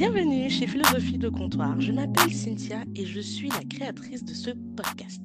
Bienvenue 0.00 0.48
chez 0.48 0.66
Philosophie 0.66 1.18
de 1.18 1.28
Comptoir. 1.28 1.78
Je 1.78 1.92
m'appelle 1.92 2.32
Cynthia 2.32 2.84
et 2.96 3.04
je 3.04 3.20
suis 3.20 3.50
la 3.50 3.62
créatrice 3.68 4.24
de 4.24 4.32
ce 4.32 4.48
podcast. 4.74 5.20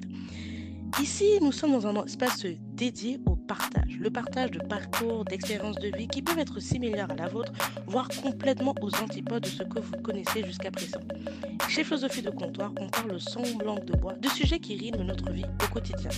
Ici, 1.00 1.38
nous 1.40 1.50
sommes 1.50 1.72
dans 1.72 1.86
un 1.86 2.04
espace 2.04 2.44
dédié 2.74 3.18
au 3.24 3.36
partage. 3.36 3.96
Le 3.98 4.10
partage 4.10 4.50
de 4.50 4.58
parcours, 4.58 5.24
d'expériences 5.24 5.76
de 5.76 5.96
vie 5.96 6.08
qui 6.08 6.20
peuvent 6.20 6.38
être 6.38 6.60
similaires 6.60 7.10
à 7.10 7.14
la 7.14 7.26
vôtre, 7.26 7.52
voire 7.86 8.06
complètement 8.22 8.74
aux 8.82 8.94
antipodes 9.02 9.44
de 9.44 9.48
ce 9.48 9.62
que 9.62 9.80
vous 9.80 9.96
connaissez 10.04 10.44
jusqu'à 10.44 10.70
présent. 10.70 11.00
Chez 11.70 11.82
Philosophie 11.82 12.20
de 12.20 12.28
Comptoir, 12.28 12.70
on 12.78 12.90
parle 12.90 13.18
sans 13.18 13.58
langue 13.64 13.86
de 13.86 13.96
bois 13.96 14.12
de 14.12 14.28
sujets 14.28 14.58
qui 14.58 14.76
rythment 14.76 15.04
notre 15.04 15.32
vie 15.32 15.46
au 15.64 15.72
quotidien, 15.72 16.10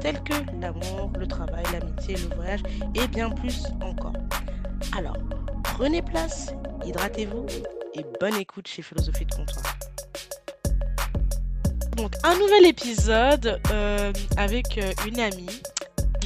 tels 0.00 0.22
que 0.22 0.34
l'amour, 0.60 1.10
le 1.18 1.26
travail, 1.26 1.64
l'amitié, 1.72 2.14
le 2.14 2.36
voyage 2.36 2.62
et 2.94 3.08
bien 3.08 3.30
plus 3.30 3.64
encore. 3.80 4.12
Alors, 4.96 5.16
prenez 5.64 6.00
place, 6.00 6.54
hydratez-vous 6.86 7.46
et 7.96 8.04
bonne 8.20 8.34
écoute 8.34 8.66
chez 8.66 8.82
Philosophie 8.82 9.24
de 9.24 9.34
Comptoir. 9.34 9.64
Donc, 11.96 12.12
un 12.24 12.34
nouvel 12.34 12.66
épisode 12.66 13.60
euh, 13.70 14.12
avec 14.36 14.78
euh, 14.78 14.92
une 15.06 15.20
amie, 15.20 15.60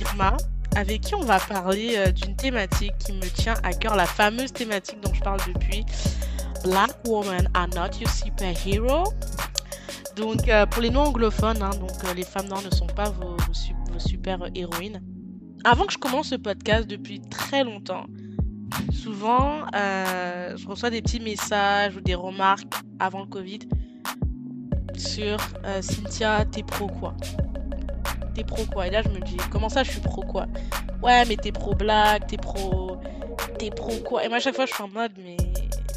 Irma, 0.01 0.37
avec 0.77 1.03
qui 1.03 1.15
on 1.15 1.25
va 1.25 1.39
parler 1.39 1.95
euh, 1.97 2.11
d'une 2.11 2.35
thématique 2.37 2.97
qui 2.99 3.13
me 3.13 3.29
tient 3.29 3.57
à 3.63 3.73
cœur, 3.73 3.97
la 3.97 4.07
fameuse 4.07 4.53
thématique 4.53 5.01
dont 5.01 5.13
je 5.13 5.21
parle 5.21 5.41
depuis. 5.47 5.85
Black 6.65 6.91
women 7.07 7.49
are 7.55 7.69
not 7.69 7.99
your 8.01 8.11
superhero. 8.11 9.13
Donc, 10.17 10.51
pour 10.71 10.83
les 10.83 10.91
non-anglophones, 10.91 11.63
hein, 11.63 11.71
donc 11.79 11.93
les 12.17 12.25
femmes 12.25 12.49
noires 12.49 12.63
ne 12.63 12.75
sont 12.75 12.89
pas 12.89 13.11
vos, 13.11 13.37
vos 13.37 13.99
super 14.01 14.41
héroïnes. 14.57 15.01
Avant 15.63 15.85
que 15.85 15.93
je 15.93 15.99
commence 15.99 16.31
ce 16.31 16.35
podcast 16.35 16.89
depuis 16.89 17.21
très 17.21 17.63
longtemps, 17.63 18.07
souvent, 18.93 19.63
euh, 19.75 20.57
je 20.57 20.69
reçois 20.69 20.91
des 20.91 21.03
petits 21.03 21.21
messages 21.21 21.97
ou 21.97 22.01
des 22.01 22.15
remarques 22.15 22.75
avant 22.99 23.21
le 23.21 23.27
Covid 23.27 23.61
sur 24.97 25.37
euh, 25.65 25.81
Cynthia, 25.81 26.45
t'es 26.45 26.63
pro 26.63 26.89
quoi 26.89 27.15
T'es 28.35 28.45
pro 28.45 28.65
quoi 28.65 28.87
Et 28.87 28.91
là, 28.91 29.03
je 29.03 29.09
me 29.09 29.21
dis, 29.21 29.37
comment 29.51 29.69
ça, 29.69 29.83
je 29.83 29.91
suis 29.91 30.01
pro 30.01 30.23
quoi? 30.23 30.47
Ouais, 31.03 31.25
mais 31.27 31.37
t'es 31.37 31.53
pro 31.53 31.75
black, 31.75 32.27
t'es 32.27 32.37
pro. 32.37 32.97
T'es 33.59 33.71
pro 33.71 33.93
quoi? 34.05 34.25
Et 34.25 34.29
moi, 34.29 34.39
à 34.39 34.41
chaque 34.41 34.55
fois, 34.55 34.67
je 34.67 34.75
suis 34.75 34.83
en 34.83 34.89
mode, 34.89 35.13
mais. 35.19 35.37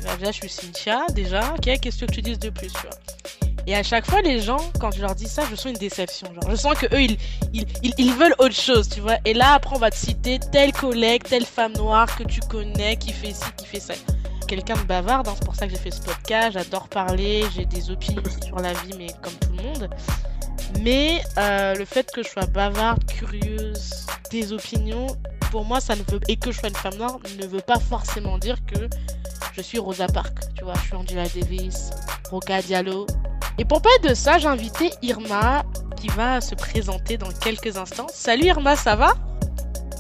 Là, 0.04 0.32
je 0.32 0.32
suis 0.32 0.50
Cynthia, 0.50 1.06
déjà. 1.14 1.54
Ok, 1.54 1.80
qu'est-ce 1.80 2.06
que 2.06 2.12
tu 2.12 2.22
dis 2.22 2.38
de 2.38 2.50
plus, 2.50 2.68
tu 2.68 2.82
vois? 2.82 3.51
Et 3.68 3.76
à 3.76 3.84
chaque 3.84 4.06
fois, 4.06 4.22
les 4.22 4.40
gens, 4.40 4.60
quand 4.80 4.92
je 4.92 5.02
leur 5.02 5.16
dis 5.16 5.28
ça, 5.28 5.44
je 5.50 5.56
sens 5.56 5.66
une 5.66 5.78
déception. 5.78 6.28
Genre, 6.34 6.50
je 6.50 6.56
sens 6.56 6.76
que 6.76 6.88
eux, 6.88 7.02
ils, 7.02 7.18
ils, 7.54 7.94
ils, 7.98 8.14
veulent 8.14 8.36
autre 8.40 8.56
chose, 8.56 8.90
tu 8.90 9.02
vois. 9.02 9.18
Et 9.26 9.34
là, 9.34 9.54
après, 9.54 9.76
on 9.76 9.80
va 9.80 9.92
te 9.92 9.96
citer 9.96 10.40
tel 10.52 10.72
collègue, 10.74 11.24
telle 11.24 11.46
femme 11.46 11.74
noire 11.74 12.14
que 12.16 12.24
tu 12.24 12.40
connais, 12.42 12.98
qui 12.98 13.14
fait 13.14 13.34
ci, 13.34 13.44
qui 13.58 13.66
fait 13.66 13.80
ça. 13.80 13.94
Quelqu'un 14.48 14.76
de 14.76 14.84
bavarde, 14.84 15.28
hein, 15.28 15.34
c'est 15.36 15.46
pour 15.46 15.56
ça 15.56 15.66
que 15.68 15.72
j'ai 15.72 15.80
fait 15.80 15.92
ce 15.92 16.02
podcast. 16.02 16.54
J'adore 16.54 16.90
parler, 16.90 17.46
j'ai 17.56 17.66
des 17.66 17.92
opinions 17.92 18.24
sur 18.44 18.58
la 18.58 18.74
vie, 18.74 18.94
mais 18.98 19.08
comme 19.22 19.34
tout 19.34 19.50
le 19.56 19.64
monde. 19.64 19.90
Mais 20.82 21.22
euh, 21.38 21.76
le 21.76 21.86
fait 21.86 22.10
que 22.12 22.24
je 22.24 22.30
sois 22.30 22.46
bavarde, 22.48 23.04
curieuse, 23.06 24.06
des 24.32 24.54
opinions, 24.54 25.08
pour 25.52 25.66
moi, 25.66 25.80
ça 25.80 25.96
ne 25.96 26.02
veut 26.10 26.20
et 26.28 26.38
que 26.38 26.52
je 26.52 26.60
sois 26.60 26.70
une 26.70 26.76
femme 26.76 26.96
noire 26.96 27.20
ne 27.38 27.46
veut 27.46 27.62
pas 27.62 27.80
forcément 27.80 28.38
dire 28.38 28.58
que 28.66 28.88
je 29.54 29.62
suis 29.62 29.80
Rosa 29.80 30.08
Parks. 30.08 30.54
Tu 30.56 30.64
vois, 30.64 30.74
je 30.76 30.82
suis 30.82 30.96
Angela 30.96 31.28
Davis, 31.28 31.92
Roca 32.30 32.62
Diallo, 32.62 33.06
et 33.62 33.66
pour 33.66 33.80
parler 33.80 34.10
de 34.10 34.16
ça, 34.16 34.40
j'ai 34.40 34.48
invité 34.48 34.90
Irma 35.04 35.64
qui 35.96 36.08
va 36.08 36.42
se 36.42 36.56
présenter 36.56 37.18
dans 37.18 37.30
quelques 37.32 37.78
instants. 37.78 38.08
Salut 38.12 38.46
Irma, 38.46 38.76
ça 38.76 38.96
va? 38.96 39.14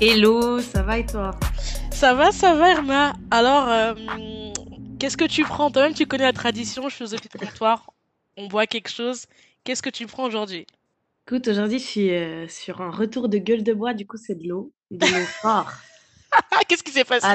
Hello, 0.01 0.59
ça 0.59 0.81
va 0.81 0.97
et 0.97 1.05
toi? 1.05 1.29
Ça 1.91 2.15
va, 2.15 2.31
ça 2.31 2.55
va 2.55 2.71
Irma. 2.71 3.13
Alors, 3.29 3.69
euh, 3.69 3.93
qu'est-ce 4.97 5.15
que 5.15 5.25
tu 5.25 5.43
prends? 5.43 5.69
Toi-même, 5.69 5.93
tu 5.93 6.07
connais 6.07 6.23
la 6.23 6.33
tradition, 6.33 6.89
je 6.89 7.05
suis 7.05 7.13
au 7.13 7.37
comptoir, 7.37 7.91
on 8.35 8.47
boit 8.47 8.65
quelque 8.65 8.89
chose. 8.89 9.27
Qu'est-ce 9.63 9.83
que 9.83 9.91
tu 9.91 10.07
prends 10.07 10.23
aujourd'hui? 10.23 10.65
Écoute, 11.27 11.47
aujourd'hui, 11.47 11.77
je 11.77 11.85
suis 11.85 12.09
euh, 12.09 12.47
sur 12.47 12.81
un 12.81 12.89
retour 12.89 13.29
de 13.29 13.37
gueule 13.37 13.61
de 13.61 13.73
bois, 13.73 13.93
du 13.93 14.07
coup, 14.07 14.17
c'est 14.17 14.41
de 14.41 14.47
l'eau, 14.47 14.71
de 14.89 15.05
l'eau 15.05 15.25
fort. 15.43 15.71
qu'est-ce 16.67 16.81
qui 16.81 16.91
s'est 16.91 17.05
passé? 17.05 17.27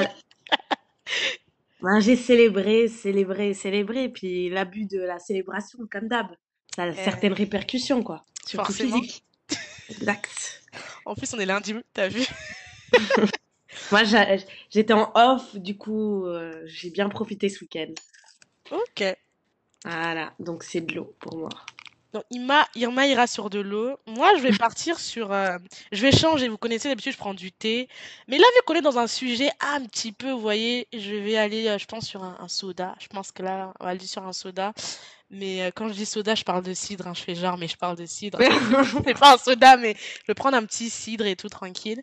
Ben, 1.81 1.99
j'ai 1.99 2.15
célébré, 2.15 2.87
célébré, 2.87 3.53
célébré, 3.53 4.09
puis 4.09 4.49
l'abus 4.49 4.85
de 4.85 4.99
la 4.99 5.19
célébration, 5.19 5.79
comme 5.91 6.07
d'hab, 6.07 6.27
ça 6.75 6.83
a 6.83 6.93
certaines 6.93 7.33
répercussions, 7.33 8.03
quoi. 8.03 8.25
Surtout 8.45 8.73
physique. 8.73 9.23
exact. 9.89 10.63
En 11.05 11.15
plus, 11.15 11.33
on 11.33 11.39
est 11.39 11.45
lundi, 11.45 11.75
t'as 11.93 12.07
vu? 12.07 12.25
Moi, 13.91 14.01
j'étais 14.69 14.93
en 14.93 15.11
off, 15.15 15.55
du 15.55 15.77
coup, 15.77 16.25
euh, 16.25 16.61
j'ai 16.65 16.89
bien 16.89 17.09
profité 17.09 17.49
ce 17.49 17.61
week-end. 17.61 17.93
Ok. 18.71 19.03
Voilà, 19.85 20.33
donc 20.39 20.63
c'est 20.63 20.81
de 20.81 20.95
l'eau 20.95 21.15
pour 21.19 21.37
moi. 21.37 21.49
Donc 22.13 22.23
Irma, 22.31 22.65
Irma 22.75 23.07
ira 23.07 23.27
sur 23.27 23.49
de 23.49 23.59
l'eau. 23.59 23.97
Moi, 24.07 24.35
je 24.37 24.41
vais 24.41 24.51
partir 24.57 24.99
sur. 24.99 25.31
Euh, 25.31 25.57
je 25.91 26.01
vais 26.01 26.11
changer. 26.11 26.47
Vous 26.47 26.57
connaissez 26.57 26.89
d'habitude, 26.89 27.13
je 27.13 27.17
prends 27.17 27.33
du 27.33 27.51
thé. 27.51 27.87
Mais 28.27 28.37
là, 28.37 28.45
vu 28.55 28.61
qu'on 28.65 28.75
est 28.75 28.81
dans 28.81 28.97
un 28.97 29.07
sujet 29.07 29.49
un 29.59 29.83
petit 29.85 30.11
peu, 30.11 30.31
vous 30.31 30.39
voyez, 30.39 30.87
je 30.93 31.15
vais 31.15 31.37
aller, 31.37 31.67
euh, 31.67 31.77
je 31.77 31.85
pense, 31.85 32.05
sur 32.05 32.23
un, 32.23 32.47
soda. 32.47 32.95
Je 32.99 33.07
pense 33.07 33.31
que 33.31 33.43
là, 33.43 33.73
on 33.79 33.83
va 33.83 33.91
aller 33.91 34.05
sur 34.05 34.25
un 34.25 34.33
soda. 34.33 34.73
Mais 35.29 35.63
euh, 35.63 35.71
quand 35.75 35.89
je 35.89 35.93
dis 35.93 36.05
soda, 36.05 36.35
je 36.35 36.43
parle 36.43 36.63
de 36.63 36.73
cidre. 36.73 37.07
Hein. 37.07 37.13
Je 37.13 37.21
fais 37.21 37.35
genre, 37.35 37.57
mais 37.57 37.67
je 37.67 37.77
parle 37.77 37.97
de 37.97 38.05
cidre. 38.05 38.39
C'est 39.05 39.19
pas 39.19 39.35
un 39.35 39.37
soda, 39.37 39.77
mais 39.77 39.95
je 39.95 40.27
vais 40.27 40.33
prendre 40.33 40.57
un 40.57 40.65
petit 40.65 40.89
cidre 40.89 41.25
et 41.25 41.35
tout 41.35 41.49
tranquille. 41.49 42.01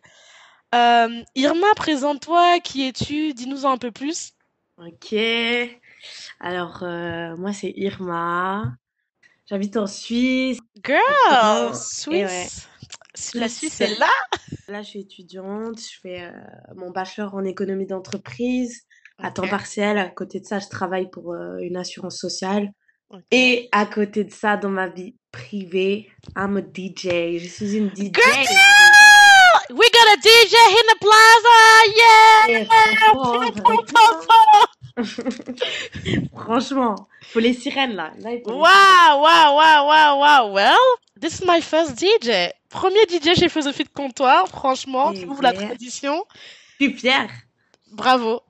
Irma, 0.73 1.67
présente-toi. 1.75 2.59
Qui 2.59 2.87
es-tu? 2.87 3.33
Dis-nous 3.33 3.65
un 3.65 3.77
peu 3.77 3.91
plus. 3.91 4.33
Ok. 4.77 5.15
Alors, 6.39 6.83
moi, 7.37 7.53
c'est 7.53 7.73
Irma. 7.75 8.75
J'habite 9.47 9.77
en 9.77 9.85
Suisse. 9.85 10.57
Girl, 10.83 11.75
Suisse. 11.75 12.67
La 13.35 13.47
Suisse 13.47 13.79
est 13.79 13.99
là. 13.99 14.09
Là, 14.67 14.81
je 14.81 14.89
suis 14.89 15.01
étudiante. 15.01 15.79
Je 15.79 15.99
fais 16.01 16.23
euh, 16.23 16.31
mon 16.75 16.89
bachelor 16.89 17.35
en 17.35 17.43
économie 17.43 17.85
d'entreprise 17.85 18.81
à 19.19 19.29
temps 19.31 19.47
partiel. 19.47 19.99
À 19.99 20.09
côté 20.09 20.39
de 20.39 20.45
ça, 20.45 20.57
je 20.59 20.67
travaille 20.67 21.09
pour 21.09 21.33
euh, 21.33 21.57
une 21.59 21.77
assurance 21.77 22.17
sociale. 22.17 22.71
Et 23.31 23.69
à 23.71 23.85
côté 23.85 24.23
de 24.23 24.31
ça, 24.31 24.57
dans 24.57 24.69
ma 24.69 24.87
vie 24.87 25.15
privée, 25.31 26.09
I'm 26.35 26.57
a 26.57 26.61
DJ. 26.61 27.37
Je 27.37 27.47
suis 27.47 27.77
une 27.77 27.89
DJ. 27.89 28.11
Girl! 28.13 28.45
We 29.69 29.89
got 29.91 30.07
a 30.11 30.17
DJ 30.21 30.55
in 30.69 30.85
the 30.89 30.97
plaza! 30.99 31.59
Yeah! 32.49 32.65
Franchement, 36.33 36.95
faut 37.21 37.39
les 37.39 37.53
sirènes 37.53 37.95
là. 37.95 38.11
Waouh, 38.45 38.53
waouh, 38.53 39.55
waouh, 39.55 39.87
waouh, 39.87 40.19
waouh. 40.19 40.53
Well, 40.53 40.77
this 41.19 41.39
is 41.39 41.45
my 41.45 41.61
first 41.61 41.97
DJ. 41.97 42.51
Premier 42.69 43.05
DJ 43.07 43.35
chez 43.37 43.49
Philosophie 43.49 43.83
de 43.83 43.89
Comptoir. 43.89 44.47
Franchement, 44.47 45.13
tu 45.13 45.25
ouvres 45.25 45.41
la 45.41 45.53
tradition. 45.53 46.23
Suis 46.79 46.93
fière. 46.93 47.29
Bravo. 47.91 48.41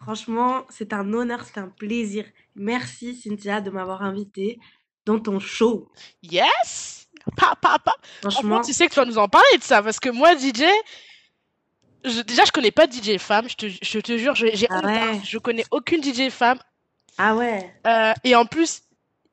Franchement, 0.00 0.64
c'est 0.70 0.92
un 0.94 1.12
honneur, 1.12 1.44
c'est 1.44 1.60
un 1.60 1.68
plaisir. 1.68 2.24
Merci 2.54 3.14
Cynthia 3.14 3.60
de 3.60 3.70
m'avoir 3.70 4.02
invité 4.02 4.58
dans 5.04 5.18
ton 5.18 5.38
show. 5.38 5.90
Yes! 6.22 7.08
Pa, 7.36 7.54
pa, 7.60 7.78
pa. 7.78 7.94
Franchement, 8.22 8.62
tu 8.62 8.72
sais 8.72 8.86
que 8.88 8.94
tu 8.94 9.00
vas 9.00 9.04
nous 9.04 9.18
en 9.18 9.28
parler 9.28 9.58
de 9.58 9.62
ça 9.62 9.82
parce 9.82 10.00
que 10.00 10.08
moi, 10.08 10.34
DJ, 10.36 10.64
déjà, 12.04 12.44
je 12.44 12.52
connais 12.52 12.70
pas 12.70 12.86
de 12.86 12.92
DJ 12.92 13.18
femme, 13.18 13.48
je 13.48 13.56
te, 13.56 13.66
je 13.68 13.98
te 13.98 14.16
jure, 14.16 14.34
j'ai 14.34 14.66
ah 14.70 14.80
hein. 14.84 15.20
Je 15.24 15.38
connais 15.38 15.64
aucune 15.70 16.02
DJ 16.02 16.30
femme. 16.30 16.58
Ah 17.18 17.34
ouais. 17.34 17.70
Euh, 17.86 18.12
et 18.24 18.34
en 18.34 18.46
plus, 18.46 18.82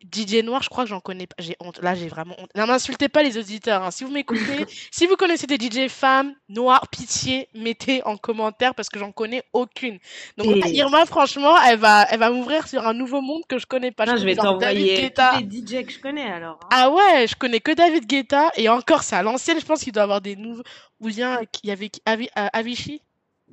DJ 0.02 0.44
noir, 0.44 0.62
je 0.62 0.69
crois 0.69 0.84
que 0.84 0.90
j'en 0.90 1.00
connais 1.00 1.25
pas. 1.25 1.35
J'ai 1.40 1.56
honte. 1.59 1.80
Là, 1.81 1.96
j'ai 1.96 2.08
vraiment 2.08 2.35
honte. 2.40 2.50
Ne 2.56 2.66
m'insultez 2.66 3.09
pas 3.09 3.24
les 3.24 3.38
auditeurs. 3.38 3.84
Hein. 3.84 3.91
Si 3.91 4.03
vous 4.03 4.12
m'écoutez, 4.12 4.66
si 4.91 5.08
vous 5.08 5.16
connaissez 5.16 5.47
des 5.47 5.58
DJ 5.58 5.90
femmes 5.90 6.34
noires, 6.50 6.88
pitié, 6.90 7.47
mettez 7.56 8.03
en 8.03 8.16
commentaire 8.16 8.75
parce 8.75 8.90
que 8.90 9.00
j'en 9.00 9.12
connais 9.12 9.44
aucune. 9.53 9.97
Donc 10.38 10.66
Irma, 10.68 11.06
franchement, 11.06 11.56
elle 11.68 11.80
va, 11.80 12.06
elle 12.12 12.19
va 12.19 12.30
m'ouvrir 12.30 12.68
sur 12.68 12.86
un 12.86 12.94
nouveau 12.94 13.22
monde 13.22 13.42
que 13.48 13.57
je 13.57 13.66
connais 13.66 13.92
pas. 13.92 14.06
je, 14.06 14.24
vais 14.24 14.36
t'envoyer 14.36 15.12
tous 15.12 15.22
les 15.39 15.62
DJ 15.62 15.86
que 15.86 15.92
je 15.92 16.00
connais 16.00 16.30
alors. 16.30 16.60
Hein. 16.63 16.69
Ah 16.72 16.89
ouais, 16.92 17.27
je 17.27 17.36
connais 17.36 17.60
que 17.60 17.72
David 17.72 18.06
Guetta 18.06 18.51
et 18.56 18.69
encore 18.69 19.04
c'est 19.04 19.16
à 19.16 19.24
l'ancienne. 19.24 19.60
Je 19.60 19.66
pense 19.66 19.83
qu'il 19.83 19.94
doit 19.94 20.04
avoir 20.04 20.22
des 20.22 20.36
nouveaux. 20.36 20.63
Ou 21.00 21.07
bien 21.07 21.42
qu'il 21.51 21.69
y 21.69 21.72
avait 21.72 22.30
euh, 22.38 22.48
Avicii? 22.54 23.01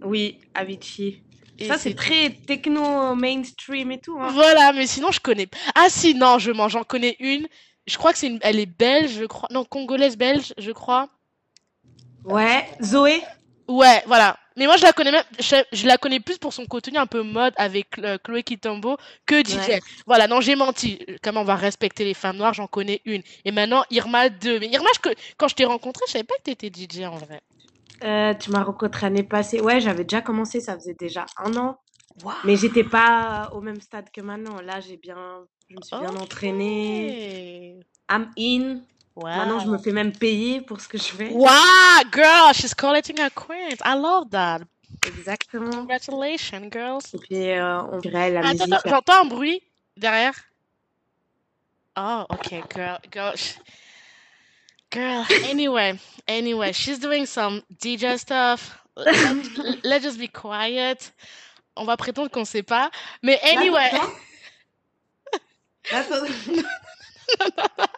Oui, 0.03 0.39
Avicii 0.55 1.23
ça, 1.61 1.79
c'est 1.79 1.95
très 1.95 2.31
techno 2.31 3.15
mainstream 3.15 3.93
et 3.93 4.01
tout. 4.01 4.19
Hein. 4.21 4.31
Voilà, 4.33 4.73
mais 4.73 4.87
sinon, 4.87 5.11
je 5.13 5.21
connais. 5.21 5.49
Ah, 5.75 5.87
si, 5.89 6.15
non, 6.15 6.39
je 6.39 6.53
j'en 6.69 6.85
connais 6.85 7.17
une. 7.21 7.47
Je 7.87 7.99
crois 7.99 8.13
que 8.13 8.19
c'est 8.19 8.29
une... 8.29 8.39
elle 8.43 8.59
est 8.59 8.67
belge, 8.67 9.13
je 9.19 9.25
crois. 9.25 9.49
Non, 9.53 9.65
congolaise 9.65 10.17
belge, 10.17 10.55
je 10.59 10.73
crois. 10.73 11.09
Ouais, 12.25 12.67
Zoé. 12.83 13.23
Ouais, 13.69 14.03
voilà. 14.07 14.39
Mais 14.57 14.67
moi, 14.67 14.77
je 14.77 14.83
la 14.83 14.93
connais 14.93 15.11
même, 15.11 15.25
je, 15.41 15.87
la 15.87 15.99
connais 15.99 16.21
plus 16.21 16.39
pour 16.39 16.53
son 16.53 16.65
contenu 16.67 16.97
un 16.97 17.07
peu 17.07 17.23
mode 17.23 17.53
avec 17.57 18.01
Chloé 18.23 18.43
Kitombo 18.43 18.97
que 19.27 19.45
DJ. 19.45 19.81
Voilà, 20.07 20.29
non, 20.29 20.41
j'ai 20.41 20.55
menti. 20.55 21.05
Comment 21.23 21.41
on 21.41 21.45
va 21.45 21.57
respecter 21.57 22.05
les 22.05 22.15
femmes 22.15 22.37
noires, 22.37 22.55
j'en 22.55 22.69
connais 22.69 23.01
une. 23.05 23.23
Et 23.45 23.51
maintenant, 23.51 23.85
Irma 23.91 24.29
2. 24.29 24.61
Mais 24.61 24.69
Irma, 24.69 24.89
quand 25.37 25.49
je 25.49 25.55
t'ai 25.55 25.65
rencontré, 25.65 26.05
je 26.07 26.13
savais 26.13 26.25
pas 26.25 26.35
que 26.37 26.53
t'étais 26.53 26.71
DJ 26.71 27.03
en 27.05 27.17
vrai. 27.17 27.43
Euh, 28.05 28.35
tu 28.35 28.51
m'as 28.51 28.63
rencontré 28.63 29.07
l'année 29.07 29.23
passée. 29.23 29.61
Ouais, 29.61 29.81
j'avais 29.81 30.05
déjà 30.05 30.21
commencé, 30.21 30.61
ça 30.61 30.75
faisait 30.75 30.95
déjà 30.95 31.25
un 31.39 31.57
an. 31.57 31.79
Mais 32.45 32.57
j'étais 32.57 32.85
pas 32.85 33.51
au 33.53 33.61
même 33.61 33.81
stade 33.81 34.11
que 34.11 34.21
maintenant. 34.21 34.61
Là, 34.61 34.81
j'ai 34.81 34.97
bien, 34.97 35.45
je 35.69 35.77
me 35.77 35.83
suis 35.83 35.97
bien 35.99 36.15
entraînée. 36.21 37.81
I'm 38.11 38.31
in. 38.39 38.81
Maintenant, 39.17 39.61
je 39.61 39.69
me 39.69 39.79
fais 39.79 39.93
même 39.93 40.13
payer 40.13 40.61
pour 40.61 40.81
ce 40.81 40.89
que 40.89 40.99
je 40.99 41.05
fais. 41.05 41.31
Wow, 41.31 41.49
girl, 42.13 42.53
she's 42.53 42.75
collecting 42.75 43.19
her 43.19 43.31
coins. 43.31 43.79
I 43.85 43.97
love 43.97 44.29
that. 44.31 44.61
Exactement. 45.07 45.71
Congratulations, 45.71 46.69
girls. 46.71 47.03
Et 47.15 47.19
puis, 47.19 47.51
euh, 47.51 47.83
on 47.83 47.99
dirait 47.99 48.31
la 48.31 48.43
musique. 48.43 48.75
J'entends 48.85 49.23
un 49.23 49.27
bruit 49.27 49.63
derrière? 49.97 50.35
Oh, 51.97 52.25
okay, 52.31 52.63
girl, 52.75 52.99
girl. 53.13 53.35
Girl, 54.95 55.27
anyway, 55.51 55.99
anyway, 56.29 56.73
she's 56.73 57.01
doing 57.01 57.27
some 57.27 57.65
DJ 57.83 58.17
stuff. 58.17 58.79
Let's, 58.97 60.05
just 60.05 60.21
be 60.21 60.29
quiet. 60.29 61.11
On 61.77 61.85
va 61.85 61.97
prétendre 61.97 62.31
qu'on 62.31 62.45
sait 62.45 62.63
pas. 62.63 62.93
Mais 63.21 63.41
anyway. 63.43 63.91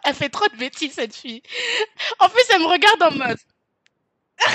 elle 0.05 0.15
fait 0.15 0.29
trop 0.29 0.47
de 0.47 0.57
bêtises, 0.57 0.93
cette 0.93 1.15
fille. 1.15 1.43
En 2.17 2.29
plus, 2.29 2.43
elle 2.49 2.61
me 2.61 2.65
regarde 2.65 3.03
en 3.03 3.11
mode. 3.11 3.37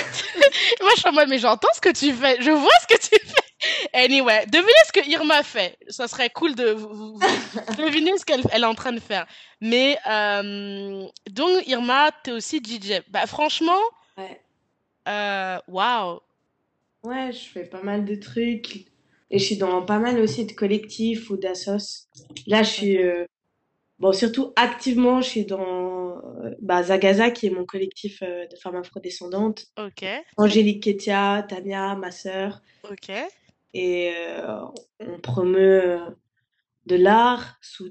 Moi, 0.81 0.91
je 0.95 0.99
suis 0.99 1.07
en 1.07 1.13
mode, 1.13 1.29
mais 1.29 1.39
j'entends 1.39 1.69
ce 1.73 1.79
que 1.79 1.93
tu 1.93 2.11
fais. 2.13 2.41
Je 2.41 2.51
vois 2.51 2.77
ce 2.81 2.87
que 2.93 2.99
tu 2.99 3.25
fais. 3.25 3.52
Anyway, 3.93 4.45
devinez 4.47 4.71
ce 4.87 4.91
que 4.91 5.07
Irma 5.07 5.43
fait. 5.43 5.77
Ça 5.89 6.07
serait 6.07 6.29
cool 6.29 6.55
de 6.55 6.71
vous, 6.71 7.19
deviner 7.77 8.17
ce 8.17 8.25
qu'elle 8.25 8.41
est 8.41 8.65
en 8.65 8.75
train 8.75 8.91
de 8.91 8.99
faire. 8.99 9.25
Mais, 9.61 9.97
euh, 10.09 11.05
donc, 11.31 11.67
Irma, 11.67 12.11
t'es 12.23 12.31
aussi 12.31 12.57
DJ. 12.57 13.01
Bah, 13.09 13.25
franchement. 13.27 13.79
Ouais. 14.17 14.41
Euh, 15.07 15.57
waouh. 15.67 16.19
Ouais, 17.03 17.31
je 17.31 17.49
fais 17.49 17.65
pas 17.65 17.81
mal 17.81 18.05
de 18.05 18.15
trucs. 18.15 18.87
Et 19.29 19.39
je 19.39 19.43
suis 19.43 19.57
dans 19.57 19.83
pas 19.83 19.99
mal 19.99 20.19
aussi 20.19 20.45
de 20.45 20.53
collectifs 20.53 21.29
ou 21.29 21.37
d'assos. 21.37 22.07
Là, 22.45 22.61
je 22.63 22.69
suis. 22.69 22.97
Euh, 23.03 23.25
bon, 23.99 24.13
surtout 24.13 24.53
activement, 24.55 25.21
je 25.21 25.29
suis 25.29 25.45
dans 25.45 26.21
bah, 26.61 26.83
Zagaza, 26.83 27.31
qui 27.31 27.47
est 27.47 27.49
mon 27.49 27.65
collectif 27.65 28.21
de 28.21 28.55
femmes 28.61 28.75
afrodescendantes. 28.75 29.65
Ok. 29.77 30.05
Angélique 30.37 30.83
Ketia, 30.83 31.45
Tania, 31.49 31.95
ma 31.95 32.11
sœur. 32.11 32.61
Ok. 32.89 33.11
Et 33.73 34.13
on 34.99 35.19
promeut 35.19 35.99
de 36.85 36.95
l'art 36.95 37.57
sous, 37.61 37.89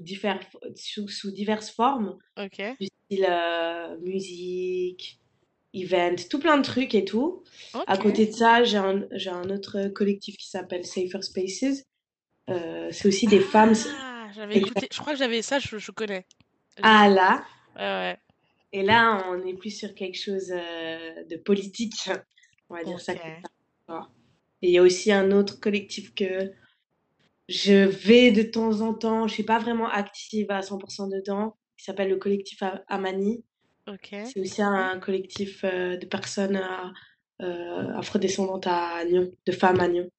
sous, 0.75 1.07
sous, 1.07 1.31
diverses 1.31 1.71
formes. 1.71 2.17
Ok. 2.37 2.61
Du 2.79 2.87
style 2.87 3.27
musique, 4.01 5.19
event, 5.73 6.15
tout 6.29 6.39
plein 6.39 6.57
de 6.57 6.63
trucs 6.63 6.95
et 6.95 7.05
tout. 7.05 7.43
À 7.87 7.97
côté 7.97 8.27
de 8.27 8.31
ça, 8.31 8.63
j'ai 8.63 8.77
un, 8.77 9.03
un, 9.11 9.49
autre 9.49 9.87
collectif 9.89 10.37
qui 10.37 10.49
s'appelle 10.49 10.85
Safer 10.85 11.21
Spaces. 11.21 11.85
Euh, 12.49 12.89
c'est 12.91 13.07
aussi 13.07 13.27
des 13.27 13.39
femmes. 13.39 13.73
Ah, 13.99 14.27
j'avais 14.33 14.57
écouté, 14.57 14.87
je 14.91 14.99
crois 14.99 15.13
que 15.13 15.19
j'avais 15.19 15.41
ça, 15.41 15.59
je, 15.59 15.77
je 15.77 15.91
connais. 15.91 16.25
Ah 16.81 17.07
là 17.07 17.43
ouais, 17.75 17.81
ouais. 17.81 18.17
Et 18.73 18.83
là, 18.83 19.23
on 19.29 19.45
est 19.45 19.53
plus 19.53 19.69
sur 19.69 19.93
quelque 19.93 20.17
chose 20.17 20.51
euh, 20.51 21.23
de 21.29 21.37
politique, 21.37 22.09
on 22.69 22.75
va 22.75 22.83
dire 22.83 22.99
ça 22.99 23.15
comme 23.15 23.31
ça. 23.87 24.09
Et 24.63 24.67
il 24.67 24.71
y 24.71 24.77
a 24.77 24.81
aussi 24.81 25.11
un 25.11 25.31
autre 25.31 25.59
collectif 25.59 26.15
que 26.15 26.53
je 27.49 27.85
vais 27.85 28.31
de 28.31 28.43
temps 28.43 28.79
en 28.79 28.93
temps, 28.93 29.27
je 29.27 29.33
suis 29.33 29.43
pas 29.43 29.59
vraiment 29.59 29.89
active 29.89 30.49
à 30.51 30.61
100% 30.61 31.09
dedans, 31.09 31.57
qui 31.77 31.83
s'appelle 31.83 32.09
le 32.09 32.15
collectif 32.15 32.63
Amani. 32.87 33.43
C'est 34.07 34.39
aussi 34.39 34.61
un 34.61 34.99
collectif 34.99 35.65
euh, 35.65 35.97
de 35.97 36.05
personnes 36.05 36.61
euh, 37.41 37.93
afrodescendantes 37.97 38.65
à 38.65 39.03
Lyon, 39.03 39.29
de 39.45 39.51
femmes 39.51 39.81
à 39.81 39.87
Lyon. 39.89 40.09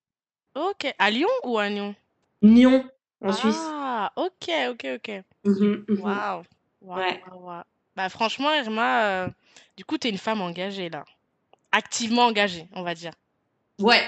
Ok, 0.54 0.94
à 0.98 1.10
Lyon 1.10 1.28
ou 1.44 1.56
à 1.56 1.70
Lyon 1.70 1.94
Lyon, 2.42 2.84
en 3.22 3.32
Suisse. 3.32 3.56
Ah, 3.58 4.12
ok, 4.16 4.50
ok, 4.72 4.86
ok. 4.96 5.22
Mhm, 5.44 5.84
mhm. 5.88 6.00
Waouh. 6.02 6.42
Ouais. 6.82 7.22
Bah, 7.96 8.10
franchement, 8.10 8.52
Irma, 8.52 9.06
euh, 9.06 9.30
du 9.78 9.86
coup, 9.86 9.96
tu 9.96 10.08
es 10.08 10.10
une 10.10 10.18
femme 10.18 10.42
engagée 10.42 10.90
là. 10.90 11.06
Activement 11.72 12.26
engagée, 12.26 12.68
on 12.74 12.82
va 12.82 12.94
dire. 12.94 13.12
Ouais. 13.78 14.04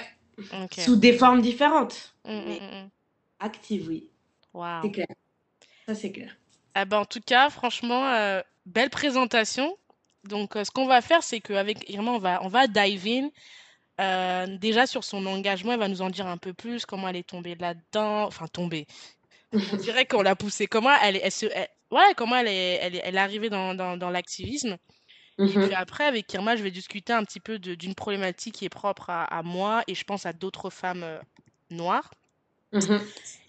Sous 0.79 0.97
des 0.97 1.13
formes 1.13 1.43
différentes. 1.43 2.15
Mmh, 2.25 2.31
mais 2.47 2.61
mmh, 2.61 2.85
mmh. 2.85 2.91
active, 3.41 3.89
oui. 3.89 4.11
C'est 4.83 4.91
clair. 4.91 5.07
Ça, 5.87 5.95
c'est 5.95 6.13
clair. 6.13 6.37
Ah 6.75 6.85
bah, 6.85 7.01
en 7.01 7.05
tout 7.05 7.21
cas, 7.21 7.51
franchement, 7.51 8.41
belle 8.67 8.91
présentation. 8.91 9.77
Donc, 10.25 10.57
euh, 10.57 10.65
ce 10.65 10.71
qu'on 10.71 10.87
va 10.87 11.01
faire, 11.01 11.23
c'est 11.23 11.41
qu'avec 11.41 11.89
Irma, 11.89 12.11
on 12.13 12.19
va, 12.19 12.43
on 12.43 12.49
va 12.49 12.67
dive 12.67 13.07
in. 13.07 13.31
Euh, 13.99 14.59
déjà 14.59 14.87
sur 14.87 15.05
son 15.05 15.25
engagement, 15.27 15.73
elle 15.73 15.79
va 15.79 15.89
nous 15.89 16.03
en 16.03 16.11
dire 16.11 16.27
un 16.27 16.37
peu 16.37 16.53
plus, 16.53 16.85
comment 16.85 17.09
elle 17.09 17.17
est 17.17 17.29
tombée 17.29 17.55
là-dedans. 17.55 18.25
Enfin, 18.25 18.47
tombée. 18.47 18.87
On 19.53 19.77
dirait 19.77 20.07
qu'on 20.07 20.23
l'a 20.23 20.37
poussée. 20.37 20.67
Comment 20.67 20.95
elle, 21.03 21.21
elle, 21.23 21.33
se, 21.33 21.47
ouais, 21.47 22.15
comment 22.17 22.37
elle 22.37 22.49
est, 22.49 22.79
elle, 22.83 23.01
elle 23.03 23.15
est 23.15 23.19
arrivée 23.19 23.49
dans, 23.49 23.75
dans, 23.75 23.97
dans 23.97 24.11
l'activisme. 24.11 24.77
Et 25.39 25.47
puis 25.47 25.59
mm-hmm. 25.59 25.75
après, 25.75 26.05
avec 26.05 26.33
Irma, 26.33 26.57
je 26.57 26.63
vais 26.63 26.71
discuter 26.71 27.13
un 27.13 27.23
petit 27.25 27.41
peu 27.41 27.59
d'une 27.59 27.95
problématique 27.95 28.55
qui 28.55 28.65
est 28.65 28.71
propre 28.71 29.11
à, 29.11 29.25
à, 29.25 29.43
moi 29.43 29.83
et 29.87 29.95
je 29.95 30.05
pense 30.05 30.25
à 30.25 30.33
d'autres 30.33 30.71
femmes 30.71 31.03
euh, 31.03 31.19
noires. 31.71 32.11
Mm-hmm. 32.73 33.01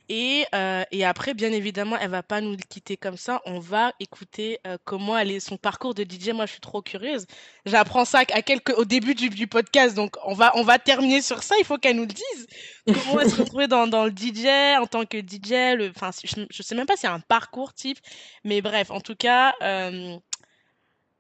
Et, 0.10 0.46
euh, 0.56 0.84
et 0.92 1.04
après, 1.04 1.34
bien 1.34 1.52
évidemment, 1.52 1.98
elle 1.98 2.10
va 2.12 2.24
pas 2.24 2.40
nous 2.40 2.56
quitter 2.70 2.96
comme 2.96 3.18
ça. 3.18 3.42
On 3.46 3.60
va 3.60 3.92
écouter 4.00 4.60
euh, 4.66 4.78
comment 4.86 5.18
elle 5.18 5.32
est 5.32 5.42
son 5.42 5.58
parcours 5.58 5.94
de 5.94 6.04
DJ. 6.04 6.30
Moi, 6.30 6.46
je 6.46 6.52
suis 6.52 6.62
trop 6.62 6.82
curieuse. 6.82 7.26
J'apprends 7.66 8.06
ça 8.06 8.20
à 8.20 8.42
quelques 8.42 8.78
au 8.78 8.86
début 8.86 9.16
du, 9.16 9.30
du, 9.30 9.48
podcast, 9.48 9.96
donc 9.96 10.16
on 10.24 10.34
va 10.34 10.54
on 10.56 10.64
va 10.64 10.80
terminer 10.80 11.22
sur 11.22 11.44
ça. 11.44 11.56
Il 11.60 11.66
faut 11.66 11.78
qu'elle 11.78 11.98
nous 11.98 12.06
le 12.06 12.08
dise. 12.08 12.48
Comment 12.86 13.20
elle 13.20 13.30
se 13.30 13.36
retrouvée 13.42 13.68
dans, 13.68 13.88
dans 13.88 14.06
le 14.06 14.12
DJ 14.12 14.46
en 14.80 14.88
tant 14.88 15.06
que 15.06 15.18
DJ. 15.18 15.76
Le, 15.78 15.92
enfin, 15.94 16.12
je, 16.24 16.42
je 16.50 16.64
sais 16.64 16.76
même 16.76 16.86
pas 16.86 16.96
si 16.96 17.02
c'est 17.02 17.08
un 17.08 17.20
parcours 17.20 17.74
type, 17.74 18.00
mais 18.46 18.62
bref, 18.62 18.92
en 18.92 19.02
tout 19.02 19.16
cas, 19.16 19.54
euh, 19.62 20.18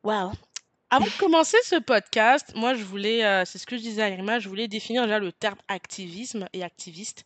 wow. 0.03 0.31
Avant 0.89 1.05
de 1.05 1.19
commencer 1.19 1.57
ce 1.63 1.75
podcast, 1.75 2.53
moi, 2.55 2.73
je 2.73 2.83
voulais, 2.83 3.25
euh, 3.25 3.43
c'est 3.45 3.57
ce 3.57 3.65
que 3.65 3.75
je 3.75 3.81
disais 3.81 4.01
à 4.01 4.09
Irma, 4.09 4.39
je 4.39 4.47
voulais 4.47 4.67
définir 4.67 5.03
déjà 5.03 5.19
le 5.19 5.31
terme 5.31 5.57
activisme 5.67 6.47
et 6.53 6.63
activiste. 6.63 7.25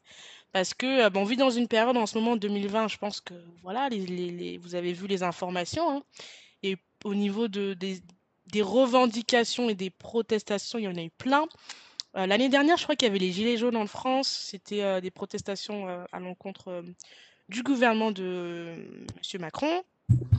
Parce 0.52 0.74
que, 0.74 1.06
euh, 1.06 1.10
bon, 1.10 1.22
on 1.22 1.26
vit 1.26 1.38
dans 1.38 1.52
une 1.52 1.68
période 1.68 1.96
en 1.96 2.06
ce 2.06 2.18
moment, 2.18 2.36
2020, 2.36 2.88
je 2.88 2.98
pense 2.98 3.22
que, 3.22 3.36
voilà, 3.62 3.88
les, 3.90 4.06
les, 4.06 4.58
vous 4.58 4.76
avez 4.76 4.94
vu 4.94 5.08
les 5.08 5.24
informations. 5.24 5.90
Hein, 5.90 6.04
et 6.64 6.78
au 7.04 7.16
niveau 7.16 7.48
de, 7.48 7.74
des, 7.74 8.02
des, 8.48 8.62
revendications 8.62 9.70
et 9.70 9.76
des 9.76 9.90
protestations, 9.90 10.80
il 10.80 10.86
y 10.86 10.88
en 10.88 10.96
a 10.96 11.04
eu 11.04 11.12
plein. 11.12 11.46
Euh, 12.18 12.26
L'année 12.26 12.50
dernière, 12.50 12.78
je 12.78 12.84
crois 12.84 12.96
qu'il 12.96 13.08
y 13.08 13.12
avait 13.12 13.20
les 13.20 13.32
Gilets 13.32 13.58
jaunes 13.58 13.78
en 13.78 13.88
France. 13.88 14.28
C'était 14.28 14.84
euh, 14.84 15.02
des 15.02 15.12
protestations 15.12 15.88
euh, 15.88 16.04
à 16.12 16.20
l'encontre 16.20 16.68
euh, 16.70 16.82
du 17.50 17.64
gouvernement 17.64 18.12
de 18.12 18.76
M. 19.34 19.42
Macron. 19.42 19.84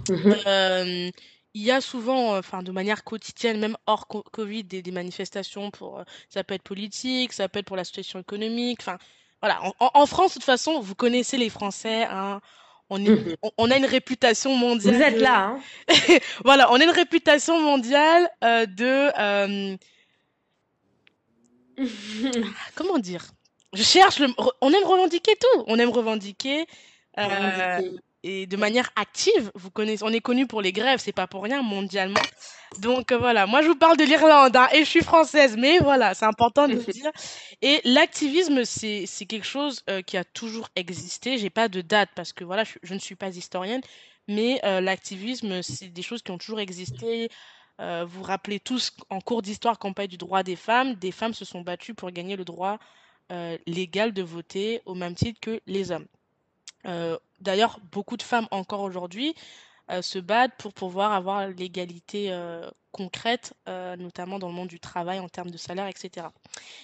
Mmh 0.09 1.11
il 1.55 1.63
y 1.63 1.71
a 1.71 1.81
souvent, 1.81 2.37
enfin, 2.39 2.63
de 2.63 2.73
manière 2.73 3.05
quotidienne, 3.05 3.59
même 3.59 3.77
hors 3.87 4.07
Covid, 4.09 4.65
des, 4.65 4.83
des 4.83 4.91
manifestations 4.91 5.71
pour, 5.71 6.03
ça 6.29 6.45
peut 6.45 6.55
être 6.55 6.63
politique, 6.63 7.33
ça 7.33 7.49
peut 7.49 7.59
être 7.59 7.67
pour 7.67 7.77
la 7.77 7.85
situation 7.85 8.19
économique, 8.21 8.79
enfin, 8.81 8.99
voilà, 9.43 9.61
en, 9.81 9.91
en, 9.95 10.07
France, 10.07 10.31
de 10.31 10.35
toute 10.35 10.45
façon, 10.45 10.81
vous 10.81 10.95
connaissez 10.95 11.37
les 11.37 11.51
Français. 11.51 12.05
Hein, 12.05 12.41
on, 12.91 13.05
est, 13.05 13.09
mhm. 13.09 13.37
on, 13.59 13.71
a 13.73 13.77
une 13.77 13.87
réputation 13.87 14.55
mondiale. 14.55 14.95
Vous 14.95 15.03
êtes 15.03 15.21
là. 15.21 15.59
Hein 15.89 16.19
voilà, 16.45 16.71
on 16.71 16.77
a 16.77 16.85
une 16.85 16.91
réputation 16.91 17.61
mondiale 17.61 18.31
euh, 18.45 18.67
de. 18.67 19.11
Euh... 19.19 19.77
comment 22.77 22.99
dire? 22.99 23.33
Je 23.73 23.83
cherche 23.83 24.21
le. 24.21 24.29
On 24.61 24.73
aime 24.73 24.85
revendiquer 24.85 25.33
tout. 25.41 25.65
On 25.67 25.79
aime 25.79 25.91
revendiquer. 25.91 26.67
Euh, 27.19 27.81
et 28.23 28.47
de 28.47 28.57
manière 28.57 28.91
active. 28.97 29.50
Vous 29.55 29.71
connaissez, 29.71 30.02
on 30.05 30.11
est 30.11 30.21
connu 30.21 30.47
pour 30.47 30.62
les 30.62 30.73
grèves, 30.73 31.00
c'est 31.00 31.12
pas 31.12 31.26
pour 31.26 31.43
rien 31.43 31.62
mondialement. 31.62 32.21
Donc 32.81 33.12
euh, 33.12 33.19
voilà, 33.19 33.47
moi 33.47 33.62
je 33.62 33.69
vous 33.69 33.75
parle 33.76 33.97
de 33.97 34.05
l'Irlande 34.05 34.57
hein, 34.57 34.69
et 34.73 34.81
je 34.81 34.88
suis 34.88 35.02
française, 35.02 35.57
mais 35.59 35.79
voilà, 35.79 36.14
c'est 36.14 36.25
important 36.25 36.69
de 36.69 36.75
le 36.75 36.81
dire. 36.81 37.11
Et 37.61 37.81
l'activisme, 37.85 38.64
c'est 38.64 39.05
c'est 39.07 39.26
quelque 39.26 39.47
chose 39.47 39.83
euh, 39.91 40.02
qui 40.02 40.17
a 40.17 40.25
toujours 40.25 40.69
existé. 40.76 41.38
J'ai 41.38 41.50
pas 41.50 41.69
de 41.69 41.81
date 41.81 42.11
parce 42.14 42.33
que 42.33 42.45
voilà, 42.45 42.64
je, 42.64 42.75
je 42.83 42.95
ne 42.95 42.99
suis 42.99 43.17
pas 43.17 43.29
historienne, 43.29 43.83
mais 44.29 44.61
euh, 44.64 44.81
l'activisme, 44.81 45.62
c'est 45.62 45.88
des 45.88 46.02
choses 46.02 46.23
qui 46.23 46.31
ont 46.31 46.38
toujours 46.38 46.61
existé. 46.61 47.29
Vous 47.79 48.07
vous 48.19 48.23
rappelez 48.23 48.61
tous 48.61 48.93
en 49.11 49.21
cours 49.21 49.43
d'histoire 49.43 49.76
campagne 49.76 50.07
du 50.07 50.17
droit 50.17 50.45
des 50.45 50.55
femmes, 50.55 50.95
des 50.95 51.11
femmes 51.11 51.35
se 51.35 51.45
sont 51.45 51.62
battues 51.62 51.95
pour 51.95 52.12
gagner 52.12 52.37
le 52.37 52.45
droit 52.45 52.79
légal 53.67 54.12
de 54.12 54.23
voter 54.23 54.81
au 54.87 54.95
même 54.95 55.17
titre 55.17 55.41
que 55.41 55.61
les 55.67 55.91
hommes. 55.91 56.07
Euh, 56.87 57.17
D'ailleurs, 57.43 57.79
beaucoup 57.91 58.17
de 58.17 58.23
femmes 58.23 58.49
encore 58.51 58.81
aujourd'hui 58.81 59.35
euh, 59.91 60.01
se 60.01 60.19
battent 60.19 60.55
pour 60.59 60.73
pouvoir 60.73 61.13
avoir 61.13 61.49
l'égalité 61.49 62.29
euh, 62.31 62.69
concrète, 62.93 63.55
euh, 63.69 63.97
notamment 63.97 64.39
dans 64.39 64.49
le 64.49 64.55
monde 64.55 64.69
du 64.69 64.79
travail 64.79 65.19
en 65.19 65.29
termes 65.29 65.51
de 65.51 65.57
salaire, 65.57 65.89
etc. 65.89 66.27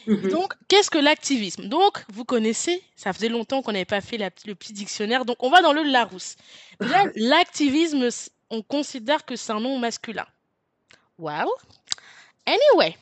Mmh 0.07 0.29
donc, 0.29 0.55
qu'est-ce 0.67 0.91
que 0.91 0.99
l'activisme? 0.99 1.69
Donc, 1.69 2.05
vous 2.13 2.25
connaissez, 2.25 2.83
ça 2.97 3.13
faisait 3.13 3.29
longtemps 3.29 3.63
qu'on 3.63 3.73
n'avait 3.73 3.85
pas 3.85 4.01
fait 4.01 4.19
la, 4.19 4.31
le 4.47 4.55
petit 4.55 4.73
dictionnaire, 4.73 5.25
donc 5.25 5.43
on 5.43 5.51
va 5.51 5.63
dans 5.63 5.73
le 5.73 5.83
Larousse. 5.85 6.37
Là, 6.81 7.05
l'activisme, 7.15 8.09
on 8.51 8.63
considère 8.63 9.25
que 9.25 9.37
c'est 9.37 9.53
un 9.53 9.61
nom 9.61 9.79
masculin. 9.79 10.27
Well, 11.19 11.47
anyway. 12.47 12.97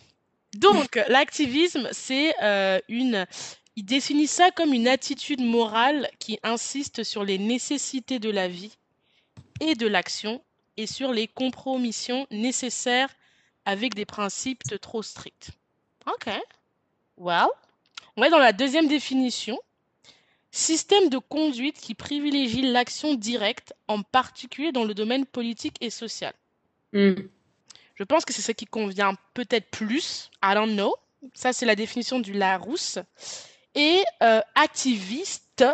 Donc, 0.54 0.98
l'activisme, 1.08 1.88
c'est 1.92 2.34
euh, 2.42 2.80
une 2.88 3.26
Il 3.76 3.84
définit 3.84 4.26
ça 4.26 4.50
comme 4.50 4.72
une 4.72 4.88
attitude 4.88 5.42
morale 5.42 6.08
qui 6.18 6.38
insiste 6.42 7.04
sur 7.04 7.24
les 7.24 7.36
nécessités 7.36 8.18
de 8.18 8.30
la 8.30 8.48
vie 8.48 8.76
et 9.60 9.74
de 9.74 9.86
l'action 9.86 10.42
et 10.78 10.86
sur 10.86 11.12
les 11.12 11.28
compromissions 11.28 12.26
nécessaires 12.30 13.14
avec 13.66 13.94
des 13.94 14.06
principes 14.06 14.62
trop 14.80 15.02
stricts. 15.02 15.50
Ok. 16.06 16.30
Well, 17.18 17.48
on 18.16 18.22
va 18.22 18.30
dans 18.30 18.38
la 18.38 18.54
deuxième 18.54 18.88
définition. 18.88 19.58
Système 20.50 21.10
de 21.10 21.18
conduite 21.18 21.78
qui 21.78 21.94
privilégie 21.94 22.62
l'action 22.62 23.14
directe, 23.14 23.74
en 23.88 24.02
particulier 24.02 24.72
dans 24.72 24.84
le 24.84 24.94
domaine 24.94 25.26
politique 25.26 25.76
et 25.82 25.90
social. 25.90 26.32
Hmm. 26.94 27.14
Je 27.94 28.04
pense 28.04 28.24
que 28.24 28.32
c'est 28.32 28.40
ce 28.40 28.52
qui 28.52 28.64
convient 28.64 29.16
peut-être 29.34 29.70
plus. 29.70 30.30
I 30.42 30.54
don't 30.54 30.72
know. 30.72 30.94
Ça, 31.34 31.52
c'est 31.52 31.66
la 31.66 31.76
définition 31.76 32.20
du 32.20 32.32
Larousse. 32.32 32.98
Et 33.76 34.02
euh, 34.22 34.40
activiste, 34.54 35.64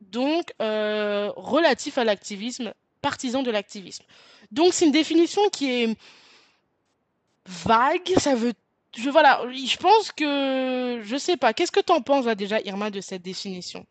donc 0.00 0.52
euh, 0.60 1.32
relatif 1.36 1.98
à 1.98 2.04
l'activisme, 2.04 2.72
partisan 3.02 3.42
de 3.42 3.50
l'activisme. 3.50 4.04
Donc, 4.52 4.72
c'est 4.72 4.84
une 4.84 4.92
définition 4.92 5.42
qui 5.50 5.70
est 5.70 5.96
vague. 7.46 8.12
Ça 8.18 8.34
veut. 8.34 8.52
Je, 8.96 9.10
voilà, 9.10 9.42
je 9.50 9.76
pense 9.78 10.12
que. 10.12 11.00
Je 11.02 11.16
sais 11.16 11.36
pas. 11.36 11.52
Qu'est-ce 11.52 11.72
que 11.72 11.80
tu 11.80 11.92
en 11.92 12.02
penses 12.02 12.26
déjà, 12.36 12.60
Irma, 12.60 12.90
de 12.90 13.00
cette 13.00 13.22
définition? 13.22 13.84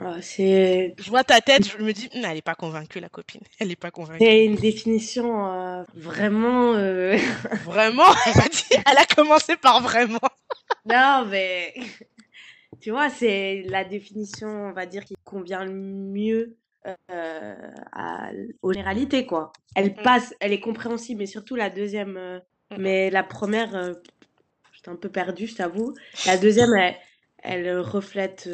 Ah, 0.00 0.16
c'est... 0.20 0.94
Je 0.98 1.10
vois 1.10 1.24
ta 1.24 1.40
tête, 1.40 1.68
je 1.68 1.82
me 1.82 1.92
dis, 1.92 2.08
elle 2.12 2.20
n'est 2.20 2.42
pas 2.42 2.54
convaincue, 2.54 3.00
la 3.00 3.08
copine. 3.08 3.40
Elle 3.58 3.68
n'est 3.68 3.76
pas 3.76 3.90
convaincue. 3.90 4.24
C'est 4.24 4.44
une 4.44 4.56
définition 4.56 5.52
euh, 5.52 5.82
vraiment. 5.94 6.74
Euh, 6.74 7.16
vraiment? 7.64 8.04
Elle 8.70 8.98
a 8.98 9.06
commencé 9.06 9.56
par 9.56 9.82
vraiment. 9.82 10.18
non, 10.86 11.24
mais. 11.28 11.74
Tu 12.80 12.90
vois, 12.90 13.10
c'est 13.10 13.62
la 13.68 13.84
définition, 13.84 14.48
on 14.48 14.72
va 14.72 14.86
dire, 14.86 15.04
qui 15.04 15.14
convient 15.24 15.64
le 15.64 15.72
mieux 15.72 16.56
euh, 16.86 17.54
à... 17.92 18.30
aux 18.62 18.72
généralités, 18.72 19.26
quoi. 19.26 19.52
Elle 19.74 19.92
mm. 19.92 20.02
passe, 20.02 20.34
elle 20.40 20.52
est 20.52 20.60
compréhensible, 20.60 21.20
mais 21.20 21.26
surtout 21.26 21.56
la 21.56 21.70
deuxième. 21.70 22.40
Mm. 22.70 22.76
Mais 22.78 23.10
la 23.10 23.22
première, 23.22 23.94
j'étais 24.72 24.90
un 24.90 24.96
peu 24.96 25.08
perdue, 25.08 25.46
je 25.46 25.56
t'avoue. 25.56 25.94
La 26.26 26.36
deuxième, 26.36 26.74
elle, 26.74 26.96
elle 27.42 27.78
reflète 27.80 28.48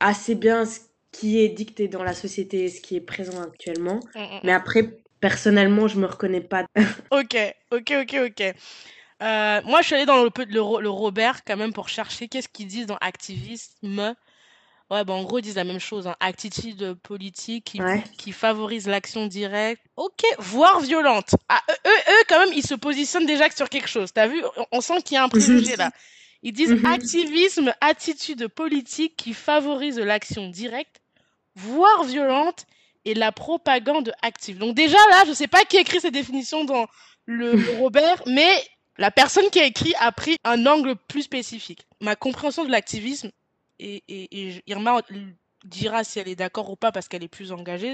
assez 0.00 0.34
bien 0.34 0.64
ce 0.64 0.80
qui 1.12 1.40
est 1.40 1.48
dicté 1.48 1.88
dans 1.88 2.02
la 2.02 2.14
société 2.14 2.64
et 2.64 2.68
ce 2.68 2.80
qui 2.80 2.96
est 2.96 3.00
présent 3.00 3.42
actuellement. 3.42 4.00
Mm, 4.14 4.40
Mais 4.44 4.52
après, 4.52 4.98
personnellement, 5.20 5.88
je 5.88 5.98
me 5.98 6.06
reconnais 6.06 6.40
pas. 6.40 6.64
ok, 7.10 7.36
ok, 7.72 7.92
ok, 8.02 8.16
ok. 8.26 8.54
Euh, 9.22 9.60
moi, 9.64 9.80
je 9.80 9.86
suis 9.86 9.94
allée 9.96 10.06
dans 10.06 10.22
le, 10.22 10.30
le, 10.36 10.80
le 10.82 10.90
Robert 10.90 11.44
quand 11.44 11.56
même 11.56 11.72
pour 11.72 11.88
chercher 11.88 12.28
qu'est-ce 12.28 12.48
qu'ils 12.48 12.68
disent 12.68 12.86
dans 12.86 12.98
activisme. 13.00 14.14
Ouais, 14.90 15.04
bon, 15.04 15.14
en 15.14 15.22
gros, 15.24 15.38
ils 15.38 15.42
disent 15.42 15.56
la 15.56 15.64
même 15.64 15.80
chose. 15.80 16.06
Hein. 16.06 16.16
Attitude 16.20 16.94
politique 16.94 17.64
qui, 17.64 17.80
qui 18.16 18.32
favorise 18.32 18.86
l'action 18.86 19.26
directe. 19.26 19.82
Ok, 19.96 20.24
voire 20.38 20.80
violente. 20.80 21.34
Ah, 21.48 21.60
eux, 21.86 21.90
eux, 21.90 22.24
quand 22.28 22.38
même, 22.38 22.54
ils 22.54 22.66
se 22.66 22.74
positionnent 22.74 23.26
déjà 23.26 23.50
sur 23.50 23.68
quelque 23.68 23.88
chose. 23.88 24.12
T'as 24.12 24.28
vu? 24.28 24.42
On 24.72 24.80
sent 24.80 25.02
qu'il 25.02 25.16
y 25.16 25.18
a 25.18 25.24
un 25.24 25.28
préjugé 25.28 25.76
là. 25.76 25.90
Ils 26.44 26.52
disent 26.52 26.70
mhm. 26.70 26.86
activisme, 26.86 27.74
attitude 27.80 28.46
politique 28.46 29.16
qui 29.16 29.34
favorise 29.34 29.98
l'action 29.98 30.48
directe, 30.48 31.00
voire 31.56 32.04
violente, 32.04 32.64
et 33.04 33.14
la 33.14 33.32
propagande 33.32 34.12
active. 34.22 34.58
Donc 34.58 34.74
déjà 34.74 34.98
là, 35.10 35.22
je 35.24 35.30
ne 35.30 35.34
sais 35.34 35.48
pas 35.48 35.64
qui 35.64 35.78
écrit 35.78 36.00
ces 36.00 36.10
définitions 36.10 36.64
dans 36.64 36.86
le, 37.26 37.52
Robert, 37.78 38.22
mais 38.26 38.62
la 38.98 39.10
personne 39.10 39.48
qui 39.50 39.60
a 39.60 39.64
écrit 39.64 39.94
a 40.00 40.12
pris 40.12 40.36
un 40.44 40.66
angle 40.66 40.96
plus 40.96 41.22
spécifique. 41.22 41.86
Ma 42.00 42.16
compréhension 42.16 42.64
de 42.64 42.70
l'activisme, 42.70 43.30
et, 43.78 44.62
Irma 44.66 45.00
dira 45.64 46.04
si 46.04 46.18
elle 46.18 46.28
est 46.28 46.36
d'accord 46.36 46.70
ou 46.70 46.76
pas 46.76 46.92
parce 46.92 47.08
qu'elle 47.08 47.22
est 47.22 47.28
plus 47.28 47.52
engagée, 47.52 47.92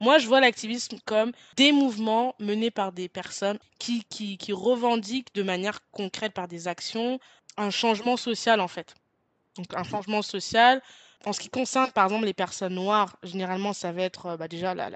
moi, 0.00 0.18
je 0.18 0.26
vois 0.26 0.40
l'activisme 0.40 0.98
comme 1.04 1.32
des 1.56 1.72
mouvements 1.72 2.34
menés 2.38 2.70
par 2.70 2.92
des 2.92 3.08
personnes 3.08 3.58
qui, 3.78 4.04
revendiquent 4.52 5.34
de 5.34 5.42
manière 5.42 5.80
concrète 5.92 6.34
par 6.34 6.48
des 6.48 6.68
actions 6.68 7.18
un 7.56 7.70
changement 7.70 8.16
social 8.16 8.60
en 8.60 8.68
fait. 8.68 8.94
Donc 9.56 9.72
un 9.74 9.84
changement 9.84 10.22
social. 10.22 10.82
En 11.24 11.32
ce 11.32 11.40
qui 11.40 11.48
concerne 11.48 11.90
par 11.92 12.04
exemple 12.04 12.26
les 12.26 12.34
personnes 12.34 12.74
noires, 12.74 13.16
généralement 13.22 13.72
ça 13.72 13.92
va 13.92 14.02
être 14.02 14.26
euh, 14.26 14.36
bah, 14.36 14.48
déjà 14.48 14.74
la, 14.74 14.90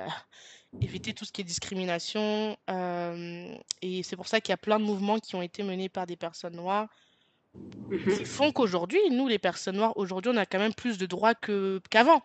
éviter 0.80 1.14
tout 1.14 1.24
ce 1.24 1.32
qui 1.32 1.40
est 1.40 1.44
discrimination. 1.44 2.56
Euh, 2.70 3.54
et 3.82 4.02
c'est 4.02 4.16
pour 4.16 4.28
ça 4.28 4.40
qu'il 4.40 4.52
y 4.52 4.54
a 4.54 4.58
plein 4.58 4.78
de 4.78 4.84
mouvements 4.84 5.18
qui 5.18 5.34
ont 5.34 5.42
été 5.42 5.62
menés 5.62 5.88
par 5.88 6.06
des 6.06 6.16
personnes 6.16 6.56
noires 6.56 6.88
mhm. 7.54 8.18
qui 8.18 8.24
font 8.24 8.52
qu'aujourd'hui, 8.52 9.00
nous 9.10 9.28
les 9.28 9.38
personnes 9.38 9.76
noires, 9.76 9.96
aujourd'hui 9.96 10.30
on 10.34 10.36
a 10.36 10.46
quand 10.46 10.58
même 10.58 10.74
plus 10.74 10.98
de 10.98 11.06
droits 11.06 11.34
que, 11.34 11.80
qu'avant. 11.90 12.22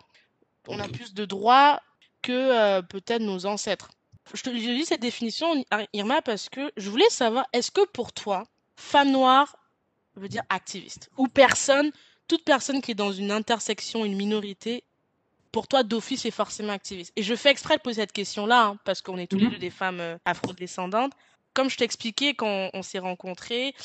On 0.68 0.80
a 0.80 0.88
plus 0.88 1.14
de 1.14 1.26
droits 1.26 1.82
que 2.22 2.32
euh, 2.32 2.82
peut-être 2.82 3.22
nos 3.22 3.46
ancêtres. 3.46 3.92
Je 4.34 4.42
te 4.42 4.50
dis 4.50 4.86
cette 4.86 5.02
définition, 5.02 5.64
Irma, 5.92 6.22
parce 6.22 6.48
que 6.48 6.72
je 6.78 6.90
voulais 6.90 7.10
savoir, 7.10 7.46
est-ce 7.52 7.72
que 7.72 7.86
pour 7.88 8.14
toi, 8.14 8.46
femme 8.78 9.12
noire 9.12 9.58
veut 10.16 10.30
dire 10.30 10.44
activiste? 10.48 11.10
Ou 11.18 11.28
personne, 11.28 11.92
toute 12.30 12.46
personne 12.46 12.82
qui 12.82 12.92
est 12.92 12.96
dans 12.96 13.12
une 13.12 13.32
intersection, 13.32 14.06
une 14.06 14.16
minorité, 14.16 14.86
pour 15.54 15.68
toi, 15.68 15.84
d'office 15.84 16.26
est 16.26 16.32
forcément 16.32 16.74
activiste. 16.74 17.14
Et 17.16 17.24
je 17.24 17.36
fais 17.36 17.52
exprès 17.52 17.78
de 17.78 17.82
poser 17.82 18.02
cette 18.02 18.12
question-là, 18.12 18.66
hein, 18.66 18.78
parce 18.84 19.02
qu'on 19.02 19.18
est 19.18 19.28
tous 19.28 19.38
les 19.38 19.46
mhm. 19.46 19.52
deux 19.52 19.60
des 19.60 19.70
femmes 19.70 20.02
euh, 20.02 20.18
afro-descendantes. 20.26 21.14
Comme 21.54 21.70
je 21.70 21.78
t'expliquais 21.78 22.34
quand 22.34 22.72
on, 22.74 22.82
s'est 22.82 22.98
rencontrés, 22.98 23.76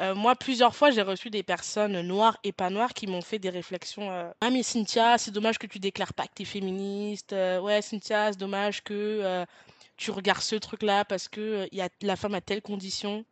euh, 0.00 0.14
moi, 0.14 0.34
plusieurs 0.34 0.74
fois, 0.74 0.90
j'ai 0.90 1.02
reçu 1.02 1.28
des 1.28 1.42
personnes 1.42 2.00
noires 2.00 2.38
et 2.42 2.52
pas 2.52 2.70
noires 2.70 2.94
qui 2.94 3.06
m'ont 3.06 3.20
fait 3.20 3.38
des 3.38 3.50
réflexions. 3.50 4.10
Euh, 4.10 4.30
ah, 4.40 4.48
mais 4.48 4.62
Cynthia, 4.62 5.18
c'est 5.18 5.30
dommage 5.30 5.58
que 5.58 5.66
tu 5.66 5.78
déclares 5.78 6.14
pas 6.14 6.24
que 6.24 6.32
tu 6.34 6.42
es 6.42 6.46
féministe. 6.46 7.32
ouais, 7.32 7.82
Cynthia, 7.82 8.32
c'est 8.32 8.38
dommage 8.38 8.82
que 8.82 9.44
tu 9.98 10.10
regardes 10.10 10.40
ce 10.40 10.56
truc-là 10.56 11.04
parce 11.04 11.28
que 11.28 11.68
y 11.70 11.82
a, 11.82 11.90
la 12.00 12.16
femme 12.16 12.34
a 12.34 12.40
telle 12.40 12.62
condition. 12.62 13.26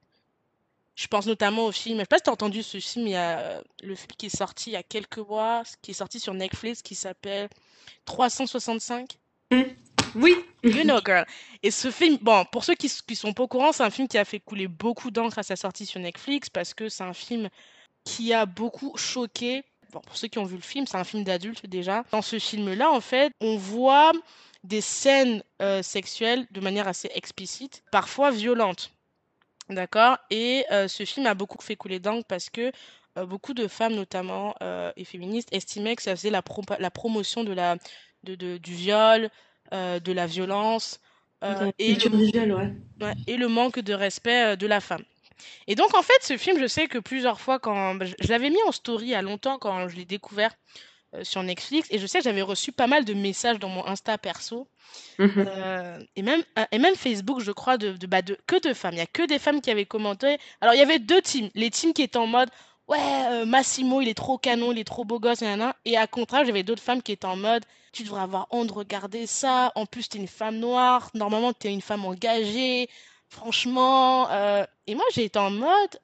Je 0.99 1.07
pense 1.07 1.27
notamment 1.27 1.67
au 1.67 1.71
film, 1.71 1.99
je 1.99 2.01
sais 2.01 2.07
pas 2.07 2.17
si 2.17 2.25
tu 2.25 2.31
as 2.31 2.33
entendu 2.33 2.61
ce 2.65 2.81
film, 2.81 3.07
il 3.07 3.13
y 3.13 3.15
a 3.15 3.39
euh, 3.39 3.63
le 3.85 3.95
film 3.95 4.09
qui 4.19 4.27
est 4.27 4.37
sorti 4.37 4.71
il 4.71 4.73
y 4.73 4.77
a 4.77 4.83
quelques 4.83 5.19
mois, 5.19 5.63
qui 5.81 5.93
est 5.93 5.95
sorti 5.95 6.19
sur 6.19 6.35
Netflix, 6.35 6.83
qui 6.83 6.97
s'appelle 6.97 7.49
365. 8.05 9.17
Mmh. 9.53 9.63
Oui. 10.17 10.35
You 10.65 10.83
know, 10.83 10.99
girl. 11.07 11.25
Et 11.63 11.71
ce 11.71 11.93
film, 11.93 12.19
bon, 12.21 12.45
pour 12.51 12.65
ceux 12.65 12.75
qui, 12.75 12.91
qui 13.07 13.15
sont 13.15 13.33
pas 13.33 13.45
au 13.45 13.47
courant, 13.47 13.71
c'est 13.71 13.85
un 13.85 13.91
film 13.91 14.09
qui 14.09 14.19
a 14.19 14.25
fait 14.25 14.41
couler 14.41 14.67
beaucoup 14.67 15.13
d'encre 15.13 15.39
à 15.39 15.45
sa 15.45 15.55
sortie 15.55 15.87
sur 15.87 16.01
Netflix 16.01 16.51
parce 16.51 16.75
que 16.75 16.89
c'est 16.89 17.05
un 17.05 17.15
film 17.15 17.49
qui 18.03 18.33
a 18.33 18.45
beaucoup 18.45 18.97
choqué. 18.97 19.63
Bon, 19.93 20.01
pour 20.01 20.17
ceux 20.17 20.27
qui 20.27 20.41
ont 20.41 20.45
vu 20.45 20.57
le 20.57 20.63
film, 20.63 20.85
c'est 20.89 20.97
un 20.97 21.05
film 21.05 21.23
d'adulte 21.23 21.65
déjà. 21.67 22.03
Dans 22.11 22.23
ce 22.23 22.41
film-là, 22.41 22.91
en 22.91 23.01
fait, 23.01 23.33
on 23.41 23.57
voit 23.57 24.11
des 24.65 24.81
scènes 24.81 25.45
euh, 25.63 25.81
sexuelles 25.81 26.49
de 26.51 26.61
manière 26.61 26.89
assez 26.89 27.09
explicite, 27.15 27.85
parfois 27.93 28.33
violentes. 28.33 28.91
D'accord? 29.69 30.17
Et 30.31 30.65
euh, 30.71 30.89
ce 30.89 31.05
film 31.05 31.27
a 31.27 31.35
beaucoup 31.35 31.61
fait 31.63 31.77
couler 31.77 32.01
d'encre 32.01 32.27
parce 32.27 32.49
que 32.49 32.73
euh, 33.19 33.27
beaucoup 33.27 33.53
de 33.53 33.69
femmes, 33.69 33.95
notamment 33.95 34.55
euh, 34.63 34.91
et 34.97 35.05
féministes, 35.05 35.49
estimaient 35.53 35.95
que 35.95 36.03
ça 36.03 36.17
faisait 36.17 36.31
la, 36.31 36.43
la 36.79 36.91
promotion 36.91 37.45
de 37.45 37.53
la, 37.53 37.77
de, 38.25 38.35
de, 38.35 38.57
du 38.57 38.75
viol, 38.75 39.31
de 39.71 40.13
la 40.13 40.27
violence 40.27 40.99
et, 41.79 41.95
le, 41.95 43.05
ouais. 43.05 43.15
et 43.27 43.37
le 43.37 43.49
manque 43.49 43.81
de 43.81 43.93
respect 43.93 44.57
de 44.57 44.67
la 44.67 44.81
femme. 44.81 45.05
Et 45.67 45.75
donc, 45.75 45.95
en 45.95 46.03
fait, 46.03 46.21
ce 46.23 46.39
film, 46.39 46.59
je 46.59 46.67
sais 46.67 46.89
que 46.89 46.99
plusieurs 46.99 47.39
fois, 47.39 47.59
quand 47.59 47.95
bah, 47.95 48.07
je 48.07 48.29
l'avais 48.29 48.49
mis 48.49 48.63
en 48.67 48.73
story 48.73 49.07
il 49.07 49.11
y 49.11 49.15
a 49.15 49.23
longtemps, 49.23 49.59
quand 49.59 49.89
je 49.89 49.97
l'ai 49.97 50.07
découvert, 50.07 50.55
euh, 51.15 51.25
sur 51.25 51.43
Netflix. 51.43 51.89
Et 51.91 51.99
je 51.99 52.07
sais 52.07 52.19
que 52.19 52.25
j'avais 52.25 52.43
reçu 52.43 52.71
pas 52.71 52.87
mal 52.87 53.07
de 53.07 53.15
messages 53.15 53.59
dans 53.59 53.71
mon 53.71 53.87
Insta 53.87 54.19
perso. 54.19 54.69
Mhm. 55.19 55.33
euh, 55.39 55.99
et 56.17 56.23
même 56.23 56.43
euh, 56.59 56.65
et 56.71 56.79
même 56.79 56.95
Facebook 56.97 57.41
je 57.41 57.51
crois 57.51 57.79
de, 57.79 57.93
de, 57.93 58.07
bah, 58.07 58.21
de 58.21 58.37
que 58.47 58.61
de 58.61 58.75
femmes. 58.75 58.93
Il 58.93 58.99
y 58.99 59.03
a 59.03 59.07
que 59.07 59.27
des 59.27 59.39
femmes 59.39 59.63
qui 59.63 59.71
avaient 59.71 59.87
commenté. 59.87 60.37
Alors 60.61 60.75
il 60.75 60.79
y 60.79 60.83
avait 60.83 60.99
deux 60.99 61.23
teams. 61.23 61.49
Les 61.55 61.71
teams 61.71 61.95
qui 61.95 62.03
étaient 62.03 62.19
en 62.19 62.27
mode 62.27 62.51
ouais 62.89 63.47
Massimo 63.47 64.03
il 64.03 64.09
est 64.09 64.15
trop 64.15 64.37
canon 64.37 64.73
il 64.73 64.79
est 64.79 64.85
trop 64.85 65.05
beau 65.07 65.19
gosse 65.19 65.43
et 65.43 65.97
à 65.97 66.07
contraire 66.07 66.45
j'avais 66.45 66.63
d'autres 66.63 66.83
femmes 66.83 67.03
qui 67.03 67.13
étaient 67.13 67.27
en 67.27 67.37
mode 67.37 67.65
tu 67.93 68.03
devrais 68.03 68.23
avoir 68.23 68.47
honte 68.51 68.67
de 68.69 68.73
regarder 68.75 69.27
ça. 69.27 69.73
En 69.77 69.87
plus 69.87 70.11
t'es 70.11 70.19
une 70.19 70.29
femme 70.29 70.59
noire. 70.59 71.11
Normalement 71.15 71.55
t'es 71.55 71.73
une 71.73 71.81
femme 71.83 72.05
engagée. 72.05 72.91
Franchement 73.31 74.29
et 74.87 74.95
moi 74.95 75.05
j'ai 75.15 75.25
été 75.25 75.39
en 75.39 75.51
mode 75.51 75.99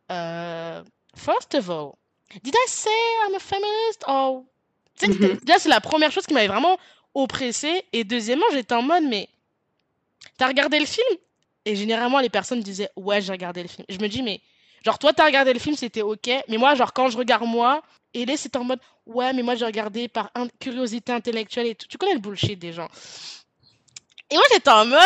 first 1.14 1.54
of 1.54 1.68
all 1.68 1.98
did 2.42 2.54
I 2.54 2.64
say 2.68 2.90
I'm 3.26 3.34
a 3.34 3.38
feminist? 3.38 4.04
Or 4.06 4.44
Mhm. 5.02 5.38
Déjà, 5.42 5.58
c'est 5.58 5.68
la 5.68 5.80
première 5.80 6.12
chose 6.12 6.26
qui 6.26 6.34
m'avait 6.34 6.48
vraiment 6.48 6.78
oppressée. 7.14 7.84
Et 7.92 8.04
deuxièmement, 8.04 8.46
j'étais 8.52 8.74
en 8.74 8.82
mode, 8.82 9.04
mais 9.04 9.28
t'as 10.36 10.48
regardé 10.48 10.78
le 10.78 10.86
film? 10.86 11.06
Et 11.64 11.76
généralement, 11.76 12.20
les 12.20 12.28
personnes 12.28 12.60
disaient, 12.60 12.90
ouais, 12.96 13.20
j'ai 13.22 13.32
regardé 13.32 13.62
le 13.62 13.68
film. 13.68 13.84
Je 13.88 13.98
me 13.98 14.08
dis, 14.08 14.22
mais 14.22 14.40
genre, 14.84 14.98
toi, 14.98 15.12
t'as 15.12 15.24
regardé 15.24 15.52
le 15.52 15.58
film, 15.58 15.76
c'était 15.76 16.02
ok. 16.02 16.30
Mais 16.48 16.58
moi, 16.58 16.74
genre, 16.74 16.92
quand 16.92 17.08
je 17.08 17.16
regarde 17.16 17.46
moi, 17.46 17.82
et 18.12 18.26
là, 18.26 18.34
c'est 18.36 18.54
en 18.56 18.64
mode, 18.64 18.80
ouais, 19.06 19.32
mais 19.32 19.42
moi, 19.42 19.54
j'ai 19.54 19.64
regardé 19.64 20.08
par 20.08 20.30
curiosité 20.60 21.12
intellectuelle 21.12 21.66
et 21.66 21.74
tout. 21.74 21.86
Tu 21.88 21.98
connais 21.98 22.14
le 22.14 22.20
bullshit 22.20 22.58
des 22.58 22.72
gens. 22.72 22.88
Et 24.30 24.36
moi, 24.36 24.44
j'étais 24.52 24.70
en 24.70 24.86
mode, 24.86 25.00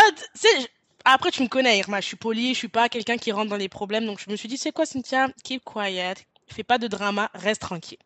après, 1.05 1.31
tu 1.31 1.43
me 1.43 1.49
connais, 1.49 1.79
Irma, 1.79 2.01
je 2.01 2.07
suis 2.07 2.17
polie, 2.17 2.53
je 2.55 2.59
suis 2.59 2.69
pas 2.69 2.89
quelqu'un 2.89 3.17
qui 3.17 3.33
rentre 3.33 3.49
dans 3.51 3.57
les 3.57 3.69
problèmes. 3.69 4.05
Donc, 4.05 4.21
je 4.21 4.31
me 4.31 4.37
suis 4.37 4.49
dit, 4.49 4.59
c'est 4.59 4.73
quoi, 4.73 4.85
Cynthia? 4.85 5.29
Keep 5.45 5.65
quiet. 5.65 6.15
Fais 6.49 6.65
pas 6.65 6.79
de 6.79 6.87
drama, 6.89 7.31
reste 7.35 7.63
tranquille. 7.63 7.99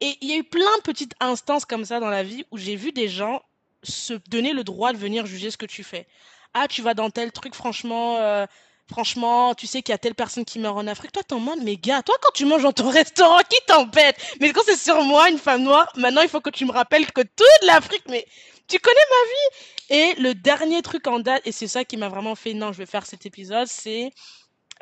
Et 0.00 0.16
il 0.20 0.28
y 0.28 0.32
a 0.32 0.36
eu 0.36 0.44
plein 0.44 0.76
de 0.78 0.82
petites 0.82 1.14
instances 1.20 1.64
comme 1.64 1.84
ça 1.84 2.00
dans 2.00 2.10
la 2.10 2.22
vie 2.22 2.44
où 2.50 2.58
j'ai 2.58 2.76
vu 2.76 2.92
des 2.92 3.08
gens 3.08 3.42
se 3.82 4.14
donner 4.28 4.52
le 4.52 4.64
droit 4.64 4.92
de 4.92 4.98
venir 4.98 5.26
juger 5.26 5.50
ce 5.50 5.56
que 5.56 5.66
tu 5.66 5.82
fais. 5.82 6.06
Ah, 6.54 6.68
tu 6.68 6.82
vas 6.82 6.94
dans 6.94 7.10
tel 7.10 7.32
truc, 7.32 7.54
franchement, 7.54 8.16
euh, 8.18 8.46
franchement, 8.90 9.54
tu 9.54 9.66
sais 9.66 9.82
qu'il 9.82 9.92
y 9.92 9.94
a 9.94 9.98
telle 9.98 10.14
personne 10.14 10.44
qui 10.44 10.58
meurt 10.58 10.76
en 10.76 10.86
Afrique. 10.86 11.12
Toi, 11.12 11.22
t'es 11.22 11.34
en 11.34 11.40
mode, 11.40 11.60
mais 11.62 11.76
gars, 11.76 12.02
toi, 12.02 12.14
quand 12.22 12.32
tu 12.32 12.44
manges 12.46 12.62
dans 12.62 12.72
ton 12.72 12.88
restaurant, 12.90 13.38
qui 13.48 13.58
t'embête? 13.66 14.16
Mais 14.40 14.52
quand 14.52 14.62
c'est 14.64 14.76
sur 14.78 15.02
moi, 15.02 15.28
une 15.30 15.38
femme 15.38 15.62
noire, 15.62 15.92
maintenant, 15.96 16.22
il 16.22 16.28
faut 16.28 16.40
que 16.40 16.50
tu 16.50 16.64
me 16.64 16.72
rappelles 16.72 17.10
que 17.12 17.20
toute 17.20 17.66
l'Afrique, 17.66 18.04
mais 18.08 18.26
tu 18.68 18.78
connais 18.78 18.96
ma 19.10 19.96
vie 19.96 20.16
Et 20.18 20.22
le 20.22 20.34
dernier 20.34 20.82
truc 20.82 21.06
en 21.06 21.18
date, 21.20 21.42
et 21.46 21.52
c'est 21.52 21.68
ça 21.68 21.84
qui 21.84 21.96
m'a 21.96 22.08
vraiment 22.08 22.34
fait, 22.34 22.54
non, 22.54 22.72
je 22.72 22.78
vais 22.78 22.86
faire 22.86 23.06
cet 23.06 23.26
épisode, 23.26 23.66
c'est 23.68 24.12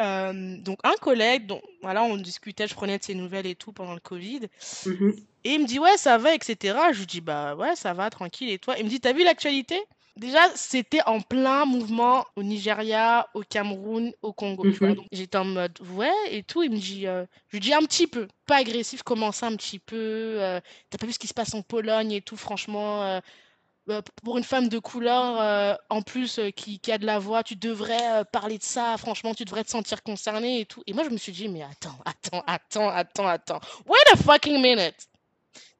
euh, 0.00 0.56
donc 0.58 0.78
un 0.84 0.94
collègue, 1.00 1.46
dont 1.46 1.60
voilà, 1.82 2.02
on 2.04 2.16
discutait, 2.16 2.66
je 2.68 2.74
prenais 2.74 2.98
de 2.98 3.04
ses 3.04 3.14
nouvelles 3.14 3.46
et 3.46 3.54
tout 3.54 3.72
pendant 3.72 3.94
le 3.94 4.00
Covid. 4.00 4.48
Mmh 4.86 5.10
et 5.44 5.50
il 5.54 5.60
me 5.60 5.66
dit 5.66 5.78
ouais 5.78 5.96
ça 5.96 6.18
va 6.18 6.34
etc. 6.34 6.76
Je 6.92 6.98
lui 6.98 7.06
dis 7.06 7.20
bah 7.20 7.54
ouais 7.54 7.76
ça 7.76 7.92
va 7.94 8.10
tranquille 8.10 8.50
et 8.50 8.58
toi? 8.58 8.74
Il 8.78 8.84
me 8.84 8.90
dit 8.90 9.00
t'as 9.00 9.12
vu 9.12 9.22
l'actualité? 9.22 9.80
Déjà 10.16 10.40
c'était 10.56 11.02
en 11.06 11.20
plein 11.20 11.66
mouvement 11.66 12.24
au 12.34 12.42
Nigeria, 12.42 13.28
au 13.34 13.42
Cameroun, 13.42 14.12
au 14.22 14.32
Congo. 14.32 14.64
Mmh 14.64 14.96
j'étais 15.12 15.38
en 15.38 15.44
mode 15.44 15.78
ouais 15.94 16.10
et 16.30 16.42
tout. 16.42 16.62
Il 16.64 16.72
me 16.72 16.78
dit 16.78 17.06
euh, 17.06 17.24
je 17.48 17.56
lui 17.56 17.60
dis 17.60 17.72
un 17.74 17.82
petit 17.82 18.08
peu, 18.08 18.26
pas 18.46 18.56
agressif, 18.56 19.02
comment 19.04 19.30
ça 19.30 19.46
un 19.46 19.56
petit 19.56 19.78
peu. 19.78 19.96
Euh, 20.42 20.60
t'as 20.90 20.98
pas 20.98 21.06
vu 21.06 21.12
ce 21.12 21.18
qui 21.20 21.28
se 21.28 21.34
passe 21.34 21.54
en 21.54 21.62
Pologne 21.62 22.12
et 22.12 22.22
tout 22.22 22.36
franchement. 22.36 23.20
Euh, 23.88 24.02
pour 24.24 24.36
une 24.36 24.44
femme 24.44 24.68
de 24.68 24.78
couleur, 24.80 25.40
euh, 25.40 25.74
en 25.90 26.02
plus, 26.02 26.38
euh, 26.38 26.50
qui, 26.50 26.80
qui, 26.80 26.90
a 26.90 26.98
de 26.98 27.06
la 27.06 27.20
voix, 27.20 27.44
tu 27.44 27.54
devrais 27.54 28.24
parler 28.32 28.58
de 28.58 28.62
ça, 28.64 28.96
franchement, 28.98 29.32
tu 29.32 29.44
devrais 29.44 29.62
te 29.62 29.70
sentir 29.70 30.02
concernée 30.02 30.60
et 30.60 30.66
tout. 30.66 30.82
Et 30.88 30.92
moi, 30.92 31.04
je 31.04 31.10
me 31.10 31.16
suis 31.16 31.30
dit, 31.30 31.48
mais 31.48 31.62
attends, 31.62 31.96
attends, 32.04 32.42
attends, 32.46 32.88
attends, 32.88 33.28
attends. 33.28 33.60
Wait 33.86 34.12
a 34.12 34.16
fucking 34.16 34.60
minute. 34.60 35.08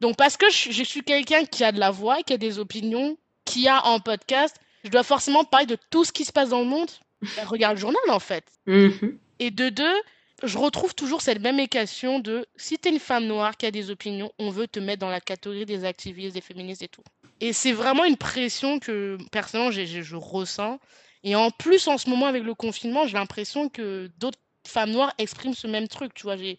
Donc, 0.01 0.17
parce 0.17 0.37
que 0.37 0.49
je, 0.51 0.83
suis 0.85 1.03
quelqu'un 1.03 1.45
qui 1.45 1.65
a 1.65 1.73
de 1.73 1.81
la 1.81 1.91
voix, 1.91 2.23
qui 2.23 2.33
a 2.33 2.39
des 2.39 2.59
opinions, 2.61 3.17
qui 3.45 3.67
a 3.67 3.85
un 3.87 3.99
podcast, 3.99 4.55
je 4.85 4.91
dois 4.91 5.03
forcément 5.03 5.45
parler 5.45 5.67
de 5.67 5.79
tout 5.91 6.05
ce 6.05 6.13
qui 6.13 6.25
se 6.25 6.33
passe 6.33 6.51
dans 6.51 6.61
le 6.61 6.67
monde. 6.67 6.91
Ben, 7.23 7.45
regarde 7.47 7.75
le 7.75 7.81
journal, 7.81 8.03
en 8.09 8.21
fait. 8.21 8.45
Mm-hmm. 8.69 9.17
Et 9.41 9.51
de 9.51 9.69
deux, 9.69 9.97
je 10.43 10.59
retrouve 10.59 10.95
toujours 10.95 11.23
cette 11.23 11.41
même 11.41 11.59
équation 11.59 12.21
de 12.21 12.47
si 12.57 12.79
tu 12.79 12.89
es 12.89 12.93
une 12.93 12.99
femme 12.99 13.27
noire 13.27 13.57
qui 13.57 13.67
a 13.67 13.71
des 13.71 13.91
opinions, 13.91 14.31
on 14.39 14.51
veut 14.51 14.69
te 14.69 14.79
mettre 14.79 15.01
dans 15.01 15.11
la 15.11 15.21
catégorie 15.21 15.65
des 15.65 15.85
activistes, 15.85 16.35
des 16.35 16.41
féministes 16.41 16.83
et 16.83 16.89
tout. 16.89 17.03
Et 17.41 17.53
c'est 17.53 17.73
vraiment 17.73 18.05
une 18.05 18.17
pression 18.17 18.79
que 18.79 19.19
personnellement 19.31 19.71
je 19.71 20.17
ressens. 20.17 20.79
Et 21.23 21.35
en 21.35 21.51
plus, 21.51 21.89
en 21.89 21.99
ce 21.99 22.09
moment, 22.09 22.27
avec 22.27 22.45
le 22.45 22.55
confinement, 22.55 23.07
j'ai 23.07 23.15
l'impression 23.15 23.69
que 23.69 24.11
d'autres 24.19 24.39
femmes 24.67 24.91
noires 24.91 25.13
expriment 25.19 25.55
ce 25.55 25.67
même 25.67 25.89
truc. 25.89 26.15
Tu 26.15 26.23
vois, 26.23 26.37
j'ai, 26.37 26.59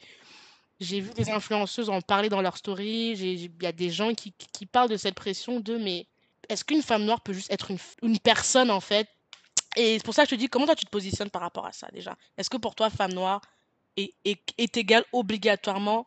j'ai 0.80 1.00
vu 1.00 1.12
des 1.14 1.30
influenceuses 1.30 1.90
en 1.90 2.02
parler 2.02 2.30
dans 2.30 2.42
leur 2.42 2.58
story. 2.58 3.14
Il 3.14 3.52
y 3.62 3.66
a 3.66 3.72
des 3.72 3.90
gens 3.90 4.14
qui, 4.14 4.34
qui, 4.52 4.66
parlent 4.66 4.90
de 4.90 4.98
cette 4.98 5.16
pression 5.16 5.60
de 5.60 5.78
mais 5.78 6.06
est-ce 6.50 6.64
qu'une 6.64 6.82
femme 6.82 7.06
noire 7.06 7.22
peut 7.22 7.34
juste 7.34 7.52
être 7.52 7.72
une, 7.72 7.80
une 8.04 8.20
personne 8.20 8.70
en 8.70 8.82
fait? 8.82 9.08
Et 9.76 9.98
c'est 9.98 10.04
pour 10.04 10.14
ça 10.14 10.24
que 10.24 10.30
je 10.30 10.36
te 10.36 10.40
dis, 10.40 10.48
comment 10.48 10.66
toi 10.66 10.76
tu 10.76 10.86
te 10.86 10.92
positionnes 10.92 11.30
par 11.30 11.42
rapport 11.42 11.66
à 11.66 11.72
ça 11.72 11.88
déjà? 11.94 12.16
Est-ce 12.38 12.50
que 12.50 12.58
pour 12.58 12.76
toi, 12.76 12.90
femme 12.90 13.14
noire 13.14 13.42
est, 13.96 14.14
est, 14.26 14.40
est 14.58 14.78
égale 14.78 15.06
obligatoirement 15.12 16.06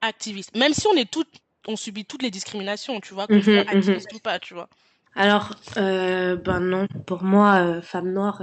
activiste? 0.00 0.54
Même 0.56 0.74
si 0.74 0.86
on 0.86 0.94
est 0.94 1.10
toutes 1.10 1.32
on 1.68 1.76
subit 1.76 2.04
toutes 2.04 2.22
les 2.22 2.30
discriminations, 2.30 3.00
tu 3.00 3.14
vois, 3.14 3.26
qu'on 3.26 3.36
mhm, 3.36 3.42
soit 3.42 3.64
mhm. 3.64 3.68
activiste 3.68 4.12
ou 4.14 4.18
pas, 4.18 4.38
tu 4.38 4.54
vois. 4.54 4.68
Alors, 5.14 5.54
euh, 5.76 6.36
ben 6.36 6.60
non, 6.60 6.86
pour 7.06 7.22
moi, 7.22 7.56
euh, 7.56 7.82
femme 7.82 8.12
noire 8.12 8.42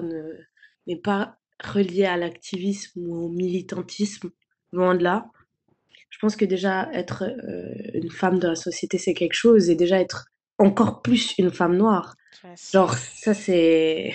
n'est 0.88 0.96
pas 0.96 1.38
reliée 1.64 2.06
à 2.06 2.16
l'activisme 2.16 3.02
ou 3.02 3.26
au 3.26 3.30
militantisme, 3.30 4.30
loin 4.72 4.96
de 4.96 5.04
là. 5.04 5.26
Je 6.10 6.18
pense 6.20 6.36
que 6.36 6.46
déjà 6.46 6.90
être 6.94 7.24
euh, 7.24 7.74
une 7.94 8.12
femme 8.12 8.40
de 8.40 8.48
la 8.48 8.56
société, 8.56 8.98
c'est 8.98 9.14
quelque 9.14 9.34
chose, 9.34 9.70
et 9.70 9.76
déjà 9.76 10.00
être 10.00 10.28
encore 10.58 11.02
plus 11.02 11.38
une 11.38 11.52
femme 11.52 11.76
noire. 11.76 12.16
Genre, 12.72 12.96
ça, 12.96 13.34
c'est. 13.34 14.14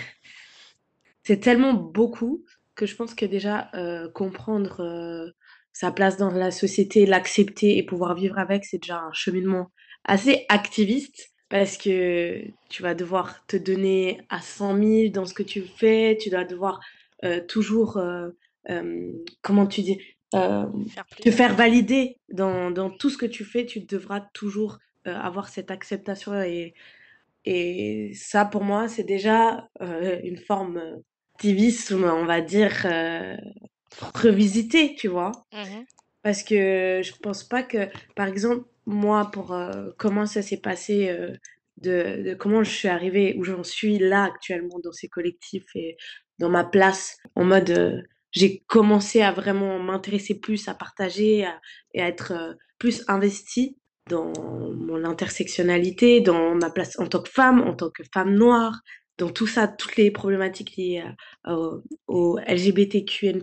C'est 1.22 1.40
tellement 1.40 1.72
beaucoup 1.72 2.44
que 2.74 2.84
je 2.84 2.94
pense 2.96 3.14
que 3.14 3.24
déjà 3.24 3.70
comprendre 4.12 5.32
sa 5.74 5.90
place 5.90 6.16
dans 6.16 6.30
la 6.30 6.52
société, 6.52 7.04
l'accepter 7.04 7.76
et 7.76 7.82
pouvoir 7.82 8.14
vivre 8.14 8.38
avec, 8.38 8.64
c'est 8.64 8.78
déjà 8.78 9.00
un 9.00 9.12
cheminement 9.12 9.72
assez 10.04 10.46
activiste 10.48 11.32
parce 11.48 11.76
que 11.76 12.42
tu 12.70 12.82
vas 12.82 12.94
devoir 12.94 13.44
te 13.46 13.56
donner 13.56 14.20
à 14.28 14.40
100 14.40 14.78
000 14.78 15.08
dans 15.12 15.26
ce 15.26 15.34
que 15.34 15.42
tu 15.42 15.62
fais, 15.62 16.16
tu 16.18 16.30
dois 16.30 16.44
devoir 16.44 16.80
euh, 17.24 17.40
toujours, 17.40 17.96
euh, 17.96 18.28
euh, 18.70 19.12
comment 19.42 19.66
tu 19.66 19.82
dis, 19.82 19.98
te 20.32 21.30
faire 21.30 21.54
valider 21.54 22.18
dans, 22.32 22.70
dans, 22.70 22.90
tout 22.90 23.10
ce 23.10 23.18
que 23.18 23.26
tu 23.26 23.44
fais, 23.44 23.66
tu 23.66 23.80
devras 23.80 24.20
toujours 24.32 24.78
avoir 25.04 25.48
cette 25.48 25.70
acceptation 25.70 26.40
et, 26.42 26.74
et 27.44 28.10
ça 28.14 28.44
pour 28.46 28.64
moi 28.64 28.88
c'est 28.88 29.04
déjà 29.04 29.68
une 29.80 30.38
forme 30.38 30.80
d'activisme, 31.34 32.04
on 32.04 32.24
va 32.24 32.40
dire, 32.40 32.84
revisiter, 34.14 34.94
tu 34.96 35.08
vois. 35.08 35.32
Mmh 35.52 35.84
Parce 36.22 36.42
que 36.42 37.00
je 37.02 37.12
pense 37.22 37.44
pas 37.44 37.62
que, 37.62 37.88
par 38.14 38.28
exemple, 38.28 38.66
moi, 38.86 39.30
pour 39.32 39.52
euh, 39.52 39.90
comment 39.98 40.26
ça 40.26 40.42
s'est 40.42 40.60
passé, 40.60 41.08
euh, 41.08 41.34
de, 41.78 42.22
de, 42.22 42.34
comment 42.34 42.62
je 42.62 42.70
suis 42.70 42.88
arrivée, 42.88 43.34
où 43.38 43.44
j'en 43.44 43.64
suis 43.64 43.98
là 43.98 44.24
actuellement 44.24 44.78
dans 44.82 44.92
ces 44.92 45.08
collectifs 45.08 45.66
et 45.74 45.96
dans 46.38 46.50
ma 46.50 46.64
place, 46.64 47.16
en 47.34 47.44
mode, 47.44 47.70
euh, 47.70 48.02
j'ai 48.32 48.64
commencé 48.66 49.22
à 49.22 49.32
vraiment 49.32 49.78
m'intéresser 49.78 50.38
plus, 50.38 50.68
à 50.68 50.74
partager 50.74 51.46
et 51.94 52.02
à 52.02 52.08
être 52.08 52.56
plus 52.78 53.04
investie 53.06 53.78
dans 54.10 54.32
mon 54.74 55.04
intersectionnalité, 55.04 56.20
dans 56.20 56.54
ma 56.56 56.70
place 56.70 56.98
en 56.98 57.06
tant 57.06 57.22
que 57.22 57.30
femme, 57.30 57.60
en 57.62 57.74
tant 57.74 57.90
que 57.90 58.02
femme 58.12 58.34
noire, 58.34 58.80
dans 59.18 59.30
tout 59.30 59.46
ça, 59.46 59.68
toutes 59.68 59.96
les 59.96 60.10
problématiques 60.10 60.76
liées 60.76 61.04
au 62.06 62.38
LGBTQN+, 62.46 63.42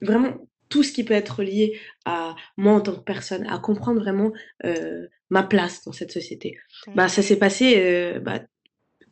vraiment 0.00 0.48
tout 0.68 0.82
ce 0.82 0.90
qui 0.90 1.04
peut 1.04 1.14
être 1.14 1.44
lié 1.44 1.78
à 2.04 2.34
moi 2.56 2.72
en 2.72 2.80
tant 2.80 2.96
que 2.96 3.04
personne, 3.04 3.46
à 3.46 3.58
comprendre 3.58 4.00
vraiment 4.00 4.32
euh, 4.64 5.06
ma 5.30 5.44
place 5.44 5.84
dans 5.84 5.92
cette 5.92 6.10
société. 6.10 6.58
Bah, 6.96 7.08
ça 7.08 7.22
s'est 7.22 7.38
passé 7.38 7.74
euh, 7.76 8.18
bah, 8.18 8.40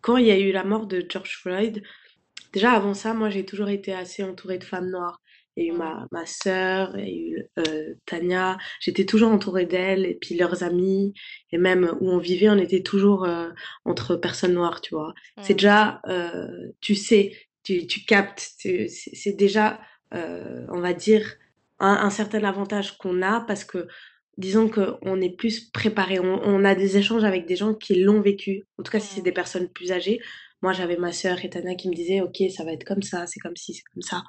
quand 0.01 0.16
il 0.16 0.27
y 0.27 0.33
a 0.33 0.38
eu 0.38 0.51
la 0.51 0.64
mort 0.64 0.88
de 0.88 1.07
George 1.09 1.38
Floyd. 1.40 1.83
Déjà 2.53 2.72
avant 2.72 2.94
ça, 2.94 3.14
moi 3.14 3.31
j'ai 3.31 3.44
toujours 3.44 3.68
été 3.68 3.92
assez 3.92 4.25
entourée 4.25 4.59
de 4.59 4.64
femmes 4.64 4.90
noires. 4.90 5.21
Il 5.57 5.65
y 5.65 5.71
a 5.71 5.75
eu 5.75 5.77
ma, 5.77 6.07
ma 6.11 6.25
sœur, 6.25 6.99
il 6.99 7.05
y 7.05 7.09
a 7.09 7.38
eu 7.38 7.45
euh, 7.59 7.95
Tania, 8.07 8.57
j'étais 8.81 9.05
toujours 9.05 9.31
entourée 9.31 9.67
d'elles, 9.67 10.07
et 10.07 10.15
puis 10.15 10.35
leurs 10.37 10.62
amis, 10.62 11.12
et 11.51 11.59
même 11.59 11.97
où 12.01 12.11
on 12.11 12.19
vivait, 12.19 12.49
on 12.49 12.59
était 12.59 12.83
toujours 12.83 13.25
euh, 13.25 13.51
entre 13.85 14.17
personnes 14.17 14.55
noires, 14.55 14.81
tu 14.81 14.95
vois. 14.95 15.12
C'est 15.43 15.55
déjà, 15.55 16.01
euh, 16.09 16.49
tu 16.81 16.95
sais, 16.95 17.37
tu, 17.65 17.87
tu 17.87 18.05
captes, 18.05 18.55
c'est 18.59 19.37
déjà, 19.37 19.81
on 20.12 20.81
va 20.81 20.95
dire, 20.95 21.37
un, 21.79 21.95
un 21.95 22.11
certain 22.11 22.45
avantage 22.45 22.97
qu'on 22.97 23.23
a 23.23 23.41
parce 23.41 23.65
que 23.65 23.88
disons 24.38 24.69
qu'on 24.69 25.21
est 25.21 25.37
plus 25.37 25.61
préparé. 25.71 26.19
On, 26.19 26.41
on, 26.45 26.65
a 26.65 26.75
des 26.75 26.97
échanges 26.97 27.25
avec 27.25 27.47
des 27.47 27.57
gens 27.57 27.75
qui 27.75 27.97
l'ont 27.97 28.21
vécu. 28.21 28.65
En 28.79 28.83
tout 28.83 28.93
cas, 28.93 29.01
si 29.01 29.15
c'est 29.15 29.23
des 29.23 29.33
personnes 29.33 29.69
plus 29.69 29.93
âgées. 29.93 30.21
Moi, 30.62 30.73
j'avais 30.73 30.97
ma 30.97 31.12
sœur 31.12 31.45
et 31.45 31.51
Tania 31.51 31.75
qui 31.75 31.88
me 31.88 31.95
disait, 31.95 32.21
OK, 32.21 32.41
ça 32.55 32.65
va 32.65 32.73
être 32.73 32.85
comme 32.85 33.03
ça, 33.03 33.27
c'est 33.27 33.41
comme 33.41 33.57
ci, 33.57 33.75
c'est 33.75 33.83
comme 33.93 34.03
ça 34.03 34.23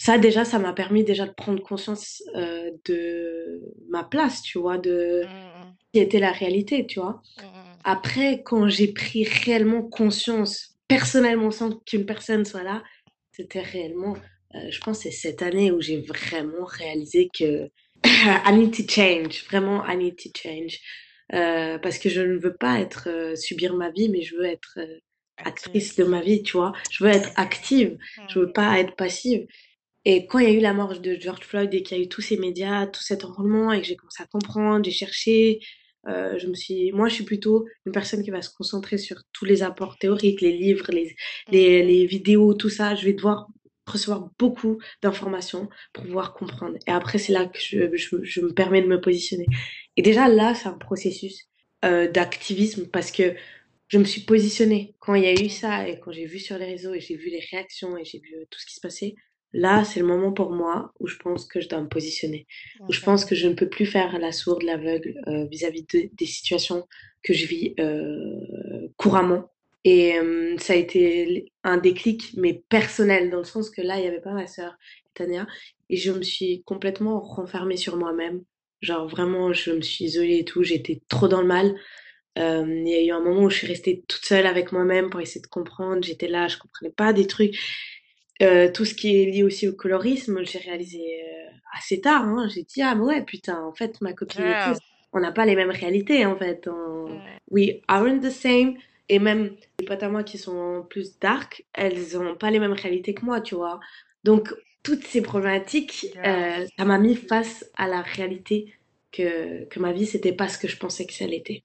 ça 0.00 0.16
déjà 0.16 0.46
ça 0.46 0.58
m'a 0.58 0.72
permis 0.72 1.04
déjà 1.04 1.26
de 1.26 1.32
prendre 1.32 1.62
conscience 1.62 2.22
euh, 2.34 2.70
de 2.86 3.60
ma 3.90 4.02
place 4.02 4.40
tu 4.40 4.58
vois 4.58 4.78
de 4.78 5.24
mmh, 5.24 5.28
mmh. 5.28 5.74
qui 5.92 6.00
était 6.00 6.18
la 6.18 6.32
réalité 6.32 6.86
tu 6.86 7.00
vois. 7.00 7.20
Mmh, 7.36 7.42
après 7.84 8.42
quand 8.42 8.66
j'ai 8.68 8.88
pris 8.88 9.24
réellement 9.24 9.82
conscience 9.82 10.74
personnellement 10.88 11.50
sans 11.50 11.78
qu'une 11.84 12.06
personne 12.06 12.46
soit 12.46 12.62
là 12.62 12.82
c'était 13.32 13.60
réellement 13.60 14.16
euh, 14.54 14.70
je 14.70 14.80
pense 14.80 15.00
c'est 15.00 15.10
cette 15.10 15.42
année 15.42 15.70
où 15.70 15.82
j'ai 15.82 16.00
vraiment 16.00 16.64
réalisé 16.64 17.28
que 17.38 17.68
I 18.06 18.52
need 18.54 18.74
to 18.74 18.90
change 18.90 19.44
vraiment 19.50 19.86
I 19.86 19.98
need 19.98 20.16
to 20.16 20.30
change. 20.34 20.78
Euh, 21.32 21.78
parce 21.78 21.98
que 21.98 22.08
je 22.08 22.22
ne 22.22 22.38
veux 22.38 22.56
pas 22.56 22.80
être 22.80 23.34
subir 23.36 23.74
ma 23.76 23.90
vie 23.90 24.08
mais 24.08 24.22
je 24.22 24.34
veux 24.34 24.46
être 24.46 24.78
actrice 25.36 25.94
de 25.94 26.04
ma 26.04 26.22
vie 26.22 26.42
tu 26.42 26.56
vois. 26.56 26.72
Je 26.90 27.04
veux 27.04 27.10
être 27.10 27.30
active. 27.36 27.98
Je 28.28 28.40
veux 28.40 28.52
pas 28.52 28.80
être 28.80 28.96
passive 28.96 29.46
et 30.04 30.26
quand 30.26 30.38
il 30.38 30.48
y 30.48 30.52
a 30.52 30.54
eu 30.54 30.60
la 30.60 30.72
mort 30.72 30.98
de 30.98 31.14
George 31.20 31.44
Floyd 31.44 31.72
et 31.74 31.82
qu'il 31.82 31.96
y 31.98 32.00
a 32.00 32.02
eu 32.02 32.08
tous 32.08 32.22
ces 32.22 32.36
médias, 32.38 32.86
tout 32.86 33.02
cet 33.02 33.24
enrôlement 33.24 33.72
et 33.72 33.80
que 33.80 33.86
j'ai 33.86 33.96
commencé 33.96 34.22
à 34.22 34.26
comprendre, 34.26 34.84
j'ai 34.84 34.90
cherché, 34.90 35.60
euh, 36.08 36.38
je 36.38 36.46
me 36.46 36.54
suis, 36.54 36.92
moi, 36.92 37.08
je 37.08 37.14
suis 37.14 37.24
plutôt 37.24 37.66
une 37.84 37.92
personne 37.92 38.22
qui 38.22 38.30
va 38.30 38.40
se 38.42 38.50
concentrer 38.50 38.96
sur 38.98 39.22
tous 39.32 39.44
les 39.44 39.62
apports 39.62 39.98
théoriques, 39.98 40.40
les 40.40 40.56
livres, 40.56 40.86
les, 40.90 41.14
les, 41.50 41.82
les 41.84 42.06
vidéos, 42.06 42.54
tout 42.54 42.70
ça. 42.70 42.94
Je 42.94 43.04
vais 43.04 43.12
devoir 43.12 43.48
recevoir 43.86 44.30
beaucoup 44.38 44.78
d'informations 45.02 45.68
pour 45.92 46.04
pouvoir 46.04 46.32
comprendre. 46.32 46.78
Et 46.86 46.90
après, 46.90 47.18
c'est 47.18 47.32
là 47.32 47.46
que 47.46 47.58
je, 47.58 47.94
je, 47.96 48.22
je, 48.22 48.40
me 48.40 48.52
permets 48.54 48.82
de 48.82 48.86
me 48.86 49.00
positionner. 49.00 49.46
Et 49.96 50.02
déjà, 50.02 50.28
là, 50.28 50.54
c'est 50.54 50.68
un 50.68 50.78
processus 50.78 51.48
euh, 51.84 52.08
d'activisme 52.08 52.86
parce 52.86 53.10
que 53.10 53.34
je 53.88 53.98
me 53.98 54.04
suis 54.04 54.22
positionnée. 54.22 54.94
Quand 55.00 55.14
il 55.14 55.24
y 55.24 55.26
a 55.26 55.34
eu 55.34 55.48
ça 55.48 55.88
et 55.88 55.98
quand 56.00 56.12
j'ai 56.12 56.26
vu 56.26 56.38
sur 56.38 56.56
les 56.56 56.66
réseaux 56.66 56.94
et 56.94 57.00
j'ai 57.00 57.16
vu 57.16 57.28
les 57.28 57.44
réactions 57.50 57.96
et 57.96 58.04
j'ai 58.04 58.20
vu 58.20 58.34
tout 58.50 58.60
ce 58.60 58.66
qui 58.66 58.74
se 58.74 58.80
passait, 58.80 59.14
là, 59.52 59.84
c'est 59.84 60.00
le 60.00 60.06
moment 60.06 60.32
pour 60.32 60.50
moi 60.50 60.92
où 61.00 61.06
je 61.06 61.16
pense 61.16 61.46
que 61.46 61.60
je 61.60 61.68
dois 61.68 61.80
me 61.80 61.88
positionner. 61.88 62.46
Où 62.88 62.92
je 62.92 63.00
pense 63.00 63.24
que 63.24 63.34
je 63.34 63.48
ne 63.48 63.54
peux 63.54 63.68
plus 63.68 63.86
faire 63.86 64.18
la 64.18 64.32
sourde, 64.32 64.62
l'aveugle 64.62 65.20
euh, 65.26 65.46
vis-à-vis 65.46 65.84
des 65.92 66.26
situations 66.26 66.86
que 67.22 67.32
je 67.32 67.46
vis 67.46 67.74
euh, 67.80 68.88
couramment. 68.96 69.50
Et 69.84 70.18
euh, 70.18 70.56
ça 70.58 70.74
a 70.74 70.76
été 70.76 71.52
un 71.64 71.78
déclic, 71.78 72.34
mais 72.36 72.62
personnel, 72.68 73.30
dans 73.30 73.38
le 73.38 73.44
sens 73.44 73.70
que 73.70 73.80
là, 73.80 73.96
il 73.96 74.02
n'y 74.02 74.08
avait 74.08 74.20
pas 74.20 74.32
ma 74.32 74.46
sœur, 74.46 74.76
Tania, 75.14 75.46
et 75.88 75.96
je 75.96 76.12
me 76.12 76.22
suis 76.22 76.62
complètement 76.64 77.20
renfermée 77.20 77.78
sur 77.78 77.96
moi-même. 77.96 78.42
Genre 78.82 79.08
vraiment, 79.08 79.52
je 79.52 79.72
me 79.72 79.80
suis 79.80 80.04
isolée 80.04 80.38
et 80.38 80.44
tout, 80.44 80.62
j'étais 80.62 81.00
trop 81.08 81.28
dans 81.28 81.40
le 81.40 81.46
mal. 81.46 81.74
Il 82.36 82.88
y 82.88 82.94
a 82.94 83.02
eu 83.02 83.10
un 83.10 83.20
moment 83.20 83.42
où 83.42 83.50
je 83.50 83.56
suis 83.56 83.66
restée 83.66 84.04
toute 84.08 84.24
seule 84.24 84.46
avec 84.46 84.72
moi-même 84.72 85.10
pour 85.10 85.20
essayer 85.20 85.42
de 85.42 85.46
comprendre. 85.46 86.02
J'étais 86.02 86.28
là, 86.28 86.48
je 86.48 86.56
comprenais 86.56 86.92
pas 86.92 87.12
des 87.12 87.26
trucs. 87.26 87.58
Euh, 88.42 88.70
tout 88.72 88.84
ce 88.84 88.94
qui 88.94 89.22
est 89.22 89.26
lié 89.26 89.42
aussi 89.42 89.68
au 89.68 89.72
colorisme, 89.72 90.44
j'ai 90.44 90.58
réalisé 90.58 91.22
euh, 91.22 91.50
assez 91.76 92.00
tard. 92.00 92.24
Hein. 92.24 92.48
J'ai 92.48 92.62
dit, 92.62 92.82
ah, 92.82 92.94
mais 92.94 93.02
ouais, 93.02 93.22
putain, 93.22 93.62
en 93.62 93.72
fait, 93.72 94.00
ma 94.00 94.12
copine 94.12 94.54
on 95.12 95.18
n'a 95.18 95.32
pas 95.32 95.44
les 95.44 95.56
mêmes 95.56 95.70
réalités, 95.70 96.24
en 96.24 96.36
fait. 96.36 96.68
We 97.50 97.80
aren't 97.88 98.20
the 98.20 98.30
same. 98.30 98.76
Et 99.08 99.18
même 99.18 99.56
les 99.80 99.86
potes 99.86 100.04
à 100.04 100.08
moi 100.08 100.22
qui 100.22 100.38
sont 100.38 100.86
plus 100.88 101.18
dark, 101.18 101.64
elles 101.74 102.12
n'ont 102.14 102.36
pas 102.36 102.52
les 102.52 102.60
mêmes 102.60 102.74
réalités 102.74 103.12
que 103.12 103.24
moi, 103.24 103.40
tu 103.40 103.56
vois. 103.56 103.80
Donc, 104.22 104.54
toutes 104.84 105.04
ces 105.04 105.20
problématiques, 105.20 106.06
euh, 106.24 106.64
ça 106.78 106.84
m'a 106.84 106.98
mis 106.98 107.16
face 107.16 107.68
à 107.76 107.88
la 107.88 108.02
réalité 108.02 108.72
que, 109.10 109.64
que 109.64 109.80
ma 109.80 109.92
vie, 109.92 110.06
c'était 110.06 110.32
pas 110.32 110.48
ce 110.48 110.58
que 110.58 110.68
je 110.68 110.76
pensais 110.76 111.06
que 111.06 111.12
ça 111.12 111.26
l'était. 111.26 111.64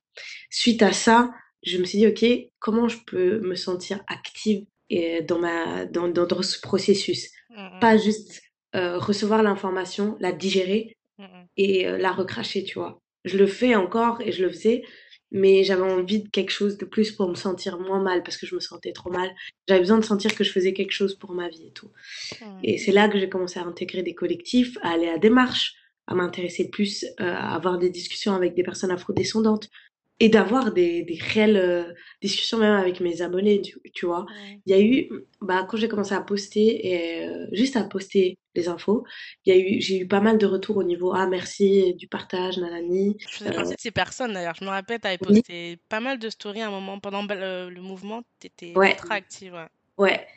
Suite 0.49 0.81
à 0.81 0.91
ça, 0.91 1.31
je 1.61 1.77
me 1.77 1.85
suis 1.85 1.99
dit, 1.99 2.07
OK, 2.07 2.25
comment 2.57 2.87
je 2.87 2.97
peux 3.05 3.39
me 3.41 3.53
sentir 3.53 4.03
active 4.07 4.65
et 4.89 5.21
dans, 5.21 5.39
ma, 5.39 5.85
dans, 5.85 6.07
dans, 6.07 6.41
ce 6.41 6.59
processus. 6.59 7.29
Mmh, 7.49 7.55
mmh. 7.55 7.79
Pas 7.79 7.97
juste 7.97 8.41
euh, 8.75 8.97
recevoir 8.97 9.43
l'information, 9.43 10.17
la 10.19 10.31
digérer 10.31 10.95
mmh, 11.17 11.23
et 11.57 11.87
euh, 11.87 11.97
la 11.97 12.11
recracher, 12.11 12.63
tu 12.63 12.79
vois. 12.79 13.01
Je 13.23 13.37
le 13.37 13.47
fais 13.47 13.75
encore 13.75 14.21
et 14.21 14.31
je 14.31 14.43
le 14.43 14.51
faisais, 14.51 14.83
mais 15.31 15.63
j'avais 15.63 15.81
envie 15.81 16.21
de 16.21 16.29
quelque 16.29 16.51
chose 16.51 16.77
de 16.77 16.85
plus 16.85 17.11
pour 17.11 17.27
me 17.27 17.35
sentir 17.35 17.79
moins 17.79 18.01
mal 18.01 18.23
parce 18.23 18.37
que 18.37 18.45
je 18.45 18.55
me 18.55 18.59
sentais 18.59 18.93
trop 18.93 19.09
mal. 19.09 19.33
J'avais 19.67 19.79
besoin 19.79 19.97
de 19.97 20.05
sentir 20.05 20.35
que 20.35 20.43
je 20.43 20.51
faisais 20.51 20.73
quelque 20.73 20.91
chose 20.91 21.15
pour 21.15 21.33
ma 21.33 21.49
vie 21.49 21.67
et 21.67 21.71
tout. 21.71 21.91
Et 22.63 22.77
c'est 22.77 22.91
là 22.91 23.09
que 23.09 23.19
j'ai 23.19 23.29
commencé 23.29 23.59
à 23.59 23.63
intégrer 23.63 24.03
des 24.03 24.13
collectifs, 24.13 24.77
à 24.81 24.91
aller 24.91 25.09
à 25.09 25.17
des 25.17 25.31
marches, 25.31 25.75
à 26.07 26.13
m'intéresser 26.13 26.69
plus, 26.69 27.03
euh, 27.19 27.33
à 27.33 27.55
avoir 27.55 27.79
des 27.79 27.89
discussions 27.89 28.33
avec 28.33 28.53
des 28.53 28.63
personnes 28.63 28.91
afrodescendantes, 28.91 29.69
et 30.19 30.29
d'avoir 30.29 30.71
des, 30.71 31.03
des 31.03 31.19
réelles 31.19 31.57
euh, 31.57 31.93
discussions 32.21 32.57
même 32.57 32.75
avec 32.75 33.01
mes 33.01 33.21
abonnés, 33.21 33.61
tu, 33.61 34.05
vois. 34.05 34.25
Il 34.65 34.71
y 34.71 34.73
a 34.73 34.81
eu, 34.81 35.09
bah, 35.41 35.67
quand 35.69 35.75
j'ai 35.77 35.89
commencé 35.89 36.13
à 36.13 36.21
poster, 36.21 36.87
et, 36.87 37.27
euh, 37.27 37.47
juste 37.51 37.75
à 37.75 37.83
poster 37.83 38.37
les 38.55 38.69
infos, 38.69 39.03
il 39.45 39.53
y 39.53 39.57
a 39.57 39.59
eu, 39.59 39.81
j'ai 39.81 39.99
eu 39.99 40.07
pas 40.07 40.21
mal 40.21 40.37
de 40.37 40.45
retours 40.45 40.77
au 40.77 40.83
niveau 40.83 41.11
ah 41.13 41.27
merci 41.27 41.93
du 41.95 42.07
partage, 42.07 42.57
nanani. 42.57 43.17
Je 43.19 43.27
faisais 43.27 43.51
partie 43.51 43.75
de 43.75 43.79
ces 43.79 43.91
personnes 43.91 44.33
d'ailleurs. 44.33 44.55
Je 44.57 44.63
me 44.63 44.69
rappelle, 44.69 45.01
tu 45.01 45.07
avais 45.07 45.17
posté 45.17 45.77
pas 45.89 45.99
mal 45.99 46.17
de 46.17 46.29
stories 46.29 46.61
à 46.61 46.67
un 46.67 46.71
moment 46.71 46.99
pendant 46.99 47.23
le, 47.23 47.69
le 47.69 47.81
mouvement, 47.81 48.23
tu 48.39 48.47
étais 48.47 48.73
très 48.73 49.15
active. 49.15 49.53
Ouais. 49.53 50.05
ouais. 50.05 50.27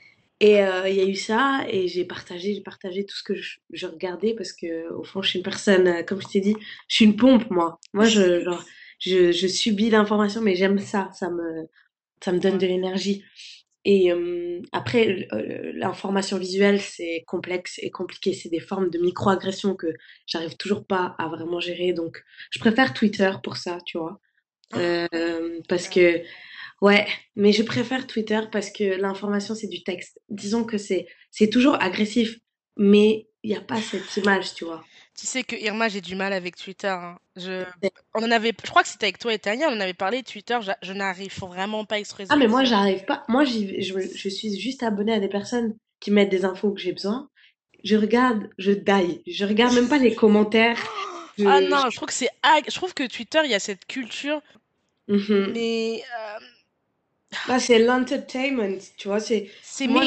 Et 0.41 0.63
euh, 0.63 0.89
il 0.89 0.95
y 0.95 1.01
a 1.01 1.05
eu 1.05 1.17
ça, 1.17 1.65
et 1.69 1.89
j'ai 1.89 2.05
partagé, 2.05 2.55
j'ai 2.55 2.61
partagé 2.61 3.05
tout 3.05 3.17
ce 3.17 3.25
que 3.25 3.35
je, 3.35 3.59
je, 3.73 3.87
regardais 3.87 4.35
parce 4.35 4.53
que 4.53 4.93
au 4.93 5.03
fond, 5.03 5.21
je 5.21 5.31
suis 5.31 5.39
une 5.39 5.45
personne, 5.45 6.05
comme 6.05 6.23
je 6.23 6.29
t'ai 6.29 6.41
dit, 6.41 6.55
je 6.87 6.95
suis 6.95 7.05
une 7.05 7.17
pompe, 7.17 7.51
moi. 7.51 7.81
Moi, 7.93 8.05
je, 8.05 8.41
genre, 8.45 8.65
je, 8.99 9.33
je 9.33 9.47
subis 9.47 9.91
l'information, 9.91 10.41
mais 10.41 10.55
j'aime 10.55 10.79
ça, 10.79 11.11
ça 11.13 11.31
me, 11.31 11.69
ça 12.23 12.33
me 12.33 12.39
donne 12.39 12.59
de 12.59 12.67
l'énergie. 12.67 13.25
Et 13.85 14.13
euh, 14.13 14.61
après, 14.73 15.29
euh, 15.33 15.73
l'information 15.75 16.37
visuelle, 16.37 16.81
c'est 16.81 17.25
complexe 17.27 17.79
et 17.83 17.91
compliqué. 17.91 18.35
C'est 18.35 18.49
des 18.51 18.61
formes 18.61 18.91
de 18.91 18.99
microagression 18.99 19.75
que 19.77 19.87
j'arrive 20.27 20.57
toujours 20.57 20.87
pas 20.87 21.15
à 21.19 21.29
vraiment 21.29 21.61
gérer. 21.61 21.93
Donc, 21.93 22.23
je 22.51 22.59
préfère 22.59 22.93
Twitter 22.93 23.31
pour 23.43 23.57
ça, 23.57 23.79
tu 23.87 23.97
vois. 23.99 24.21
Ah. 24.73 24.79
Euh, 24.79 25.61
parce 25.69 25.89
que, 25.89 26.21
ouais, 26.83 27.07
mais 27.37 27.53
je 27.53 27.63
préfère 27.63 28.07
Twitter 28.07 28.41
parce 28.53 28.71
que 28.71 28.85
l'information, 28.85 29.55
c'est 29.55 29.69
du 29.69 29.83
texte. 29.83 30.21
Disons 30.29 30.65
que 30.65 30.77
c'est, 30.77 31.07
c'est 31.31 31.49
toujours 31.49 31.81
agressif, 31.81 32.39
mais 32.77 33.29
il 33.43 33.51
n'y 33.51 33.57
a 33.57 33.63
pas 33.63 33.81
cette 33.81 34.17
image, 34.17 34.55
tu 34.55 34.65
vois. 34.65 34.85
Tu 35.19 35.27
sais 35.27 35.43
que 35.43 35.57
Irma, 35.57 35.89
j'ai 35.89 36.01
du 36.01 36.15
mal 36.15 36.33
avec 36.33 36.55
Twitter. 36.55 36.87
Hein. 36.87 37.19
Je... 37.35 37.65
On 38.15 38.23
en 38.23 38.31
avait... 38.31 38.53
je 38.65 38.71
crois 38.71 38.85
que 38.85 38.89
c'était 38.89 39.07
avec 39.07 39.19
toi 39.19 39.35
et 39.35 39.39
Tania, 39.41 39.69
on 39.69 39.77
en 39.77 39.81
avait 39.81 39.93
parlé. 39.93 40.23
Twitter, 40.23 40.57
je, 40.63 40.71
je 40.81 40.93
n'arrive 40.93 41.37
vraiment 41.41 41.85
pas 41.85 41.97
à 41.97 41.99
exprimer. 41.99 42.29
Ah, 42.31 42.37
mais 42.37 42.47
moi, 42.47 42.63
j'arrive 42.63 43.05
pas. 43.05 43.25
Moi, 43.27 43.45
je, 43.45 43.81
je 43.81 44.29
suis 44.29 44.61
juste 44.61 44.85
abonnée 44.85 45.13
à 45.13 45.19
des 45.19 45.29
personnes 45.29 45.75
qui 45.99 46.13
mettent 46.13 46.29
des 46.29 46.45
infos 46.45 46.71
que 46.71 46.81
j'ai 46.81 46.93
besoin. 46.93 47.29
Je 47.83 47.97
regarde, 47.97 48.49
je 48.59 48.71
die. 48.71 49.23
Je 49.27 49.45
regarde 49.45 49.75
même 49.75 49.89
pas 49.89 49.99
les 49.99 50.15
commentaires. 50.15 50.79
Ah 51.45 51.61
non, 51.61 51.91
je 51.91 51.97
trouve 51.97 52.09
que 52.09 52.15
c'est. 52.15 52.31
Je 52.69 52.75
trouve 52.75 52.95
que 52.95 53.07
Twitter, 53.09 53.41
il 53.45 53.51
y 53.51 53.55
a 53.55 53.61
cette 53.61 53.87
culture. 53.87 54.41
Mm-hmm. 55.09 55.53
Mais. 55.53 56.03
Euh... 57.49 57.59
c'est 57.59 57.81
l'entertainment, 57.81 58.79
tu 58.97 59.09
vois. 59.09 59.19
C'est. 59.19 59.51
C'est 59.63 59.89
moi, 59.89 60.05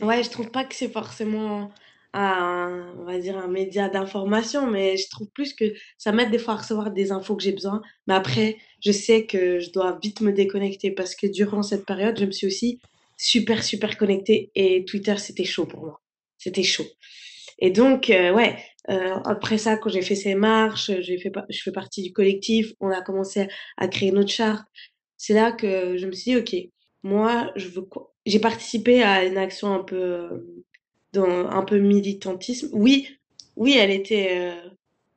Ouais, 0.00 0.22
je 0.22 0.30
trouve 0.30 0.50
pas 0.50 0.64
que 0.64 0.74
c'est 0.74 0.88
forcément 0.88 1.70
un, 2.12 2.94
on 2.98 3.04
va 3.04 3.18
dire 3.18 3.38
un 3.38 3.48
média 3.48 3.88
d'information, 3.88 4.70
mais 4.70 4.96
je 4.96 5.08
trouve 5.08 5.28
plus 5.30 5.54
que 5.54 5.72
ça 5.98 6.12
m'aide 6.12 6.30
des 6.30 6.38
fois 6.38 6.54
à 6.54 6.56
recevoir 6.58 6.90
des 6.90 7.12
infos 7.12 7.36
que 7.36 7.42
j'ai 7.42 7.52
besoin. 7.52 7.82
Mais 8.06 8.14
après, 8.14 8.58
je 8.84 8.92
sais 8.92 9.26
que 9.26 9.60
je 9.60 9.70
dois 9.72 9.98
vite 10.02 10.20
me 10.20 10.32
déconnecter 10.32 10.90
parce 10.90 11.14
que 11.14 11.26
durant 11.26 11.62
cette 11.62 11.86
période, 11.86 12.18
je 12.18 12.26
me 12.26 12.32
suis 12.32 12.46
aussi 12.46 12.80
super, 13.16 13.62
super 13.62 13.96
connectée 13.96 14.50
et 14.54 14.84
Twitter, 14.84 15.16
c'était 15.18 15.44
chaud 15.44 15.66
pour 15.66 15.80
moi. 15.80 16.00
C'était 16.38 16.62
chaud. 16.62 16.86
Et 17.58 17.70
donc, 17.70 18.10
euh, 18.10 18.32
ouais, 18.32 18.58
euh, 18.90 19.14
après 19.24 19.58
ça, 19.58 19.76
quand 19.76 19.90
j'ai 19.90 20.02
fait 20.02 20.16
ces 20.16 20.34
marches, 20.34 20.90
j'ai 21.00 21.18
fait, 21.18 21.32
je 21.48 21.62
fais 21.62 21.72
partie 21.72 22.02
du 22.02 22.12
collectif, 22.12 22.72
on 22.80 22.90
a 22.90 23.02
commencé 23.02 23.46
à 23.76 23.88
créer 23.88 24.10
notre 24.10 24.30
charte. 24.30 24.66
C'est 25.16 25.34
là 25.34 25.52
que 25.52 25.96
je 25.96 26.06
me 26.06 26.12
suis 26.12 26.32
dit, 26.32 26.36
OK, 26.36 26.56
moi, 27.04 27.52
je 27.56 27.68
veux 27.68 27.88
J'ai 28.26 28.40
participé 28.40 29.02
à 29.02 29.24
une 29.24 29.38
action 29.38 29.72
un 29.72 29.84
peu 29.84 30.28
dans 31.12 31.48
un 31.48 31.62
peu 31.64 31.78
militantisme. 31.78 32.68
Oui, 32.72 33.08
oui, 33.56 33.76
elle 33.78 33.90
était. 33.90 34.30
Euh, 34.32 34.68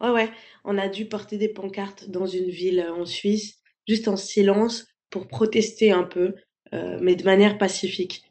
ouais, 0.01 0.11
ouais. 0.11 0.29
On 0.63 0.77
a 0.77 0.87
dû 0.87 1.05
porter 1.05 1.37
des 1.37 1.49
pancartes 1.49 2.09
dans 2.09 2.25
une 2.25 2.49
ville 2.49 2.79
euh, 2.79 2.93
en 2.93 3.05
Suisse, 3.05 3.59
juste 3.87 4.07
en 4.07 4.17
silence, 4.17 4.87
pour 5.09 5.27
protester 5.27 5.91
un 5.91 6.03
peu, 6.03 6.35
euh, 6.73 6.97
mais 7.01 7.15
de 7.15 7.23
manière 7.23 7.57
pacifique. 7.57 8.23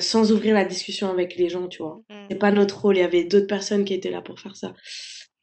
sans 0.00 0.32
ouvrir 0.32 0.54
la 0.54 0.64
discussion 0.64 1.10
avec 1.10 1.36
les 1.36 1.48
gens, 1.48 1.68
tu 1.68 1.82
vois. 1.82 2.00
Mm. 2.08 2.26
C'est 2.30 2.38
pas 2.38 2.50
notre 2.50 2.80
rôle, 2.80 2.96
il 2.96 3.00
y 3.00 3.02
avait 3.02 3.24
d'autres 3.24 3.46
personnes 3.46 3.84
qui 3.84 3.94
étaient 3.94 4.10
là 4.10 4.22
pour 4.22 4.40
faire 4.40 4.56
ça. 4.56 4.74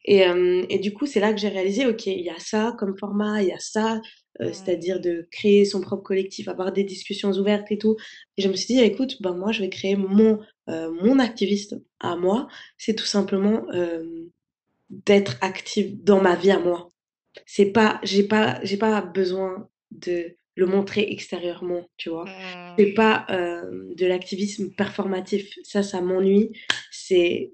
Et, 0.08 0.24
et 0.70 0.78
du 0.78 0.94
coup, 0.94 1.08
c'est 1.08 1.20
là 1.20 1.34
que 1.34 1.40
j'ai 1.40 1.48
réalisé, 1.48 1.88
ok, 1.88 2.06
il 2.06 2.22
y 2.22 2.30
a 2.30 2.38
ça 2.38 2.76
comme 2.78 2.96
format, 2.96 3.42
il 3.42 3.48
y 3.48 3.52
a 3.52 3.58
ça, 3.58 4.02
euh, 4.42 4.52
c'est-à-dire 4.52 5.00
de 5.00 5.28
créer 5.32 5.64
son 5.66 5.82
propre 5.82 6.04
collectif, 6.04 6.48
avoir 6.48 6.74
des 6.74 6.84
discussions 6.84 7.32
ouvertes 7.32 7.72
et 7.72 7.78
tout. 7.78 7.96
Et 8.38 8.42
je 8.42 8.50
me 8.50 8.56
suis 8.56 8.74
dit, 8.74 8.82
écoute, 8.82 9.22
ben 9.22 9.34
moi, 9.34 9.52
je 9.52 9.62
vais 9.62 9.70
créer 9.70 9.96
mon, 9.96 10.40
mon 10.68 11.20
activiste 11.20 11.76
à 12.00 12.16
moi. 12.16 12.48
C'est 12.78 12.96
tout 12.96 13.06
simplement 13.06 13.66
euh, 13.74 14.30
d'être 14.90 15.38
active 15.42 16.04
dans 16.04 16.22
ma 16.22 16.36
vie 16.36 16.52
à 16.52 16.60
moi. 16.60 16.92
C'est 17.46 17.72
pas, 17.72 18.00
j'ai 18.04 18.24
pas, 18.24 18.60
j'ai 18.64 18.78
pas 18.78 19.02
besoin 19.02 19.70
de 19.92 20.36
le 20.56 20.66
montrer 20.66 21.12
extérieurement, 21.12 21.90
tu 21.98 22.10
vois. 22.10 22.26
Mmh. 22.26 22.76
C'est 22.80 22.94
pas 22.94 23.26
de 23.30 24.06
l'activisme 24.06 24.72
performatif. 24.72 25.54
Ça, 25.64 25.84
ça 25.84 26.00
m'ennuie. 26.00 26.52
C'est 26.92 27.52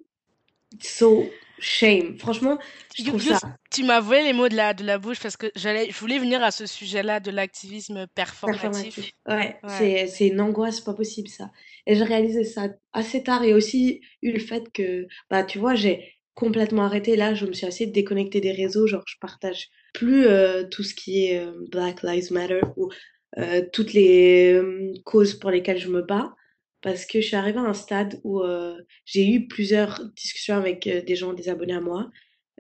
so 0.80 1.28
shame. 1.62 2.18
Franchement, 2.18 2.58
je 2.98 3.06
trouve 3.06 3.22
ça. 3.22 3.40
Tu 3.72 3.84
m'as 3.84 4.02
volé 4.02 4.24
les 4.24 4.34
mots 4.34 4.50
de 4.50 4.56
la, 4.56 4.74
de 4.74 4.84
la 4.84 4.98
bouche 4.98 5.20
parce 5.22 5.38
que 5.38 5.48
j'allais, 5.56 5.90
je 5.90 5.98
voulais 5.98 6.20
venir 6.20 6.44
à 6.44 6.52
ce 6.52 6.66
sujet-là 6.66 7.20
de 7.20 7.32
l'activisme 7.32 8.08
performatif. 8.16 9.12
Ouais, 9.28 9.58
c'est 9.64 10.28
une 10.28 10.42
angoisse 10.42 10.82
pas 10.82 10.94
possible 10.94 11.30
ça. 11.30 11.52
Et 11.88 11.96
j'ai 11.96 12.04
réalisé 12.04 12.44
ça 12.44 12.70
assez 12.92 13.24
tard 13.24 13.44
et 13.44 13.54
aussi 13.54 14.02
eu 14.22 14.32
le 14.32 14.40
fait 14.40 14.72
que, 14.74 15.08
bah, 15.30 15.44
tu 15.44 15.60
vois, 15.60 15.76
j'ai 15.76 16.18
complètement 16.34 16.84
arrêté. 16.84 17.16
Là, 17.16 17.34
je 17.34 17.46
me 17.46 17.54
suis 17.54 17.68
assez 17.68 17.86
déconnectée 17.86 18.42
des 18.42 18.52
réseaux. 18.52 18.88
Genre, 18.88 19.04
je 19.08 19.16
partage 19.22 19.70
plus 19.94 20.26
euh, 20.26 20.64
tout 20.70 20.84
ce 20.84 20.94
qui 20.94 21.26
est 21.26 21.40
euh, 21.40 21.52
Black 21.70 22.04
Lives 22.04 22.32
Matter 22.34 22.62
ou 22.76 22.90
euh, 23.38 23.62
toutes 23.72 23.94
les 23.94 24.60
causes 25.06 25.36
pour 25.36 25.52
lesquelles 25.52 25.80
je 25.80 25.90
me 25.90 26.02
bats 26.02 26.34
parce 26.82 27.06
que 27.06 27.22
je 27.22 27.28
suis 27.28 27.36
arrivée 27.36 27.60
à 27.60 27.64
un 27.64 27.74
stade 27.74 28.20
où 28.24 28.42
euh, 28.42 28.78
j'ai 29.06 29.28
eu 29.28 29.48
plusieurs 29.48 30.04
discussions 30.16 30.56
avec 30.56 30.88
euh, 30.88 31.02
des 31.02 31.16
gens, 31.16 31.34
des 31.34 31.50
abonnés 31.50 31.76
à 31.76 31.82
moi, 31.82 32.10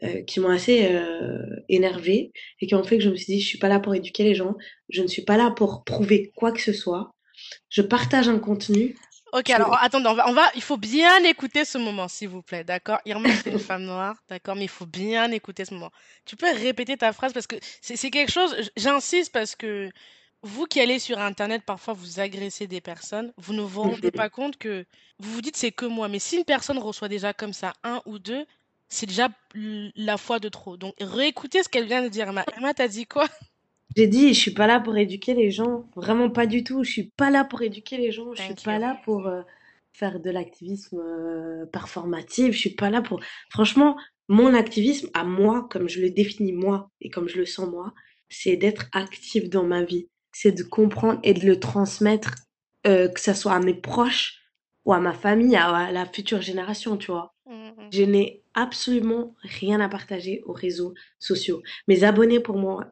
euh, 0.03 0.21
qui 0.23 0.39
m'ont 0.39 0.49
assez 0.49 0.89
énervée 1.69 2.31
et 2.59 2.67
qui 2.67 2.75
ont 2.75 2.83
fait 2.83 2.97
que 2.97 3.03
je 3.03 3.09
me 3.09 3.15
suis 3.15 3.33
dit, 3.33 3.41
je 3.41 3.47
suis 3.47 3.59
pas 3.59 3.67
là 3.67 3.79
pour 3.79 3.93
éduquer 3.95 4.23
les 4.23 4.35
gens, 4.35 4.55
je 4.89 5.01
ne 5.01 5.07
suis 5.07 5.23
pas 5.23 5.37
là 5.37 5.51
pour 5.51 5.83
prouver 5.83 6.31
quoi 6.35 6.51
que 6.51 6.61
ce 6.61 6.73
soit. 6.73 7.13
Je 7.69 7.81
partage 7.81 8.27
un 8.27 8.39
contenu. 8.39 8.95
Ok, 9.33 9.49
alors 9.49 9.77
attendez, 9.81 10.09
on 10.09 10.13
va, 10.13 10.29
on 10.29 10.33
va, 10.33 10.51
il 10.55 10.61
faut 10.61 10.75
bien 10.75 11.23
écouter 11.23 11.63
ce 11.63 11.77
moment, 11.77 12.09
s'il 12.09 12.27
vous 12.27 12.41
plaît, 12.41 12.65
d'accord? 12.65 12.99
Irma, 13.05 13.29
c'est 13.33 13.51
une 13.51 13.59
femme 13.59 13.83
noire, 13.83 14.15
d'accord, 14.29 14.55
mais 14.55 14.63
il 14.65 14.69
faut 14.69 14.85
bien 14.85 15.31
écouter 15.31 15.63
ce 15.63 15.73
moment. 15.73 15.91
Tu 16.25 16.35
peux 16.35 16.51
répéter 16.51 16.97
ta 16.97 17.13
phrase 17.13 17.31
parce 17.31 17.47
que 17.47 17.55
c'est 17.81 18.09
quelque 18.09 18.31
chose, 18.31 18.53
j'insiste 18.75 19.31
parce 19.31 19.55
que 19.55 19.89
vous 20.43 20.65
qui 20.65 20.79
allez 20.79 20.99
sur 20.99 21.19
Internet, 21.19 21.63
parfois 21.65 21.93
vous 21.93 22.19
agressez 22.19 22.67
des 22.67 22.81
personnes, 22.81 23.31
vous 23.37 23.53
ne 23.53 23.61
vous 23.61 23.81
rendez 23.83 24.11
pas 24.11 24.29
compte 24.29 24.57
que 24.57 24.85
vous 25.19 25.31
vous 25.31 25.41
dites 25.41 25.57
c'est 25.57 25.71
que 25.71 25.85
moi. 25.85 26.07
Mais 26.07 26.19
si 26.19 26.37
une 26.37 26.45
personne 26.45 26.79
reçoit 26.79 27.09
déjà 27.09 27.33
comme 27.33 27.53
ça 27.53 27.73
un 27.83 28.01
ou 28.05 28.19
deux, 28.19 28.45
c'est 28.89 29.05
déjà 29.05 29.29
la 29.53 30.17
fois 30.17 30.39
de 30.39 30.49
trop. 30.49 30.77
Donc 30.77 30.93
réécoutez 30.99 31.63
ce 31.63 31.69
qu'elle 31.69 31.85
vient 31.85 32.03
de 32.03 32.09
dire. 32.09 32.27
Emma, 32.27 32.43
Emma 32.57 32.73
t'as 32.73 32.87
dit 32.87 33.05
quoi? 33.05 33.27
J'ai 33.95 34.07
dit, 34.07 34.33
je 34.33 34.39
suis 34.39 34.53
pas 34.53 34.67
là 34.67 34.79
pour 34.79 34.95
éduquer 34.97 35.33
les 35.33 35.51
gens. 35.51 35.85
Vraiment 35.95 36.29
pas 36.29 36.45
du 36.45 36.63
tout. 36.63 36.83
Je 36.83 36.91
suis 36.91 37.11
pas 37.17 37.29
là 37.29 37.43
pour 37.43 37.61
éduquer 37.61 37.97
les 37.97 38.11
gens. 38.11 38.33
Je 38.33 38.41
suis 38.41 38.53
pas 38.53 38.79
là 38.79 39.01
pour 39.03 39.27
euh, 39.27 39.41
faire 39.91 40.19
de 40.19 40.29
l'activisme 40.29 40.99
euh, 40.99 41.65
performatif. 41.65 42.53
Je 42.53 42.57
suis 42.57 42.75
pas 42.75 42.89
là 42.89 43.01
pour. 43.01 43.19
Franchement, 43.49 43.97
mon 44.29 44.53
activisme 44.53 45.09
à 45.13 45.25
moi, 45.25 45.67
comme 45.69 45.89
je 45.89 45.99
le 45.99 46.09
définis 46.09 46.53
moi 46.53 46.89
et 47.01 47.09
comme 47.09 47.27
je 47.27 47.37
le 47.37 47.45
sens 47.45 47.69
moi, 47.69 47.93
c'est 48.29 48.55
d'être 48.55 48.85
actif 48.93 49.49
dans 49.49 49.65
ma 49.65 49.83
vie. 49.83 50.07
C'est 50.31 50.51
de 50.51 50.63
comprendre 50.63 51.19
et 51.23 51.33
de 51.33 51.45
le 51.45 51.59
transmettre, 51.59 52.35
euh, 52.87 53.07
que 53.07 53.19
ce 53.19 53.33
soit 53.33 53.53
à 53.53 53.59
mes 53.59 53.73
proches 53.73 54.39
ou 54.85 54.93
à 54.93 54.99
ma 54.99 55.13
famille, 55.13 55.55
à, 55.55 55.91
la 55.91 56.05
future 56.05 56.41
génération, 56.41 56.97
tu 56.97 57.11
vois. 57.11 57.33
Mmh, 57.45 57.53
mmh. 57.53 57.89
Je 57.91 58.03
n'ai 58.03 58.43
absolument 58.53 59.35
rien 59.43 59.79
à 59.79 59.89
partager 59.89 60.41
aux 60.45 60.53
réseaux 60.53 60.93
sociaux. 61.19 61.61
Mes 61.87 62.03
abonnés, 62.03 62.39
pour 62.39 62.57
moi, 62.57 62.91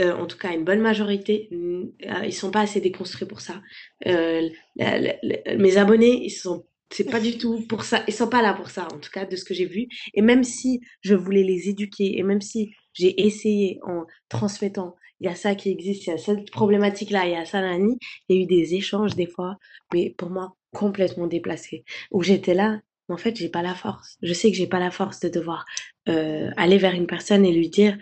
euh, 0.00 0.14
en 0.14 0.26
tout 0.26 0.38
cas 0.38 0.52
une 0.52 0.64
bonne 0.64 0.80
majorité, 0.80 1.50
euh, 1.52 2.24
ils 2.24 2.32
sont 2.32 2.50
pas 2.50 2.62
assez 2.62 2.80
déconstruits 2.80 3.26
pour 3.26 3.40
ça. 3.40 3.60
Euh, 4.06 4.48
mes 4.76 5.76
abonnés, 5.76 6.24
ils 6.24 6.30
sont 6.30 6.64
c'est 6.90 7.10
pas 7.10 7.20
du 7.20 7.36
tout 7.38 7.66
pour 7.68 7.84
ça. 7.84 8.02
Ils 8.08 8.14
sont 8.14 8.28
pas 8.28 8.42
là 8.42 8.54
pour 8.54 8.70
ça, 8.70 8.88
en 8.92 8.98
tout 8.98 9.10
cas, 9.10 9.26
de 9.26 9.36
ce 9.36 9.44
que 9.44 9.54
j'ai 9.54 9.66
vu. 9.66 9.88
Et 10.14 10.22
même 10.22 10.44
si 10.44 10.80
je 11.02 11.14
voulais 11.14 11.42
les 11.42 11.68
éduquer, 11.68 12.18
et 12.18 12.22
même 12.22 12.40
si 12.40 12.74
j'ai 12.94 13.26
essayé 13.26 13.80
en 13.82 14.06
transmettant, 14.28 14.96
il 15.22 15.26
y 15.26 15.28
a 15.28 15.36
ça 15.36 15.54
qui 15.54 15.70
existe, 15.70 16.06
il 16.06 16.10
y 16.10 16.12
a 16.12 16.18
cette 16.18 16.50
problématique-là, 16.50 17.26
il 17.26 17.32
y 17.32 17.36
a 17.36 17.44
ça, 17.44 17.60
nani, 17.60 17.96
il 18.28 18.36
y 18.36 18.40
a 18.40 18.42
eu 18.42 18.46
des 18.46 18.74
échanges 18.74 19.14
des 19.14 19.28
fois, 19.28 19.56
mais 19.94 20.10
pour 20.18 20.30
moi, 20.30 20.56
complètement 20.74 21.28
déplacés. 21.28 21.84
Où 22.10 22.24
j'étais 22.24 22.54
là, 22.54 22.80
en 23.08 23.16
fait, 23.16 23.36
j'ai 23.36 23.48
pas 23.48 23.62
la 23.62 23.76
force. 23.76 24.16
Je 24.22 24.32
sais 24.32 24.50
que 24.50 24.56
j'ai 24.56 24.66
pas 24.66 24.80
la 24.80 24.90
force 24.90 25.20
de 25.20 25.28
devoir 25.28 25.64
euh, 26.08 26.50
aller 26.56 26.76
vers 26.76 26.94
une 26.94 27.06
personne 27.06 27.44
et 27.44 27.52
lui 27.52 27.68
dire, 27.68 27.96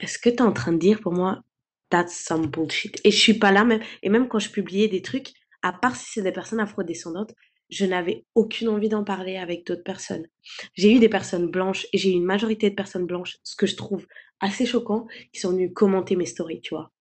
est-ce 0.00 0.18
que 0.18 0.30
tu 0.30 0.36
es 0.36 0.42
en 0.42 0.52
train 0.52 0.72
de 0.72 0.78
dire 0.78 1.00
pour 1.00 1.12
moi, 1.12 1.42
that's 1.90 2.24
some 2.24 2.46
bullshit? 2.46 2.98
Et 3.04 3.10
je 3.10 3.18
suis 3.18 3.34
pas 3.34 3.52
là 3.52 3.64
même. 3.64 3.82
Et 4.02 4.08
même 4.08 4.26
quand 4.26 4.38
je 4.38 4.48
publiais 4.48 4.88
des 4.88 5.02
trucs, 5.02 5.32
à 5.62 5.74
part 5.74 5.96
si 5.96 6.12
c'est 6.12 6.22
des 6.22 6.32
personnes 6.32 6.60
afrodescendantes, 6.60 7.34
je 7.74 7.84
n'avais 7.84 8.24
aucune 8.34 8.68
envie 8.68 8.88
d'en 8.88 9.04
parler 9.04 9.36
avec 9.36 9.66
d'autres 9.66 9.82
personnes. 9.82 10.26
J'ai 10.74 10.92
eu 10.92 10.98
des 11.00 11.08
personnes 11.08 11.50
blanches 11.50 11.86
et 11.92 11.98
j'ai 11.98 12.10
eu 12.10 12.14
une 12.14 12.24
majorité 12.24 12.70
de 12.70 12.74
personnes 12.74 13.06
blanches, 13.06 13.38
ce 13.42 13.56
que 13.56 13.66
je 13.66 13.76
trouve 13.76 14.06
assez 14.40 14.66
choquant, 14.66 15.06
qui 15.32 15.40
sont 15.40 15.50
venues 15.50 15.72
commenter 15.72 16.16
mes 16.16 16.26
stories, 16.26 16.60
tu 16.60 16.74
vois. 16.74 16.92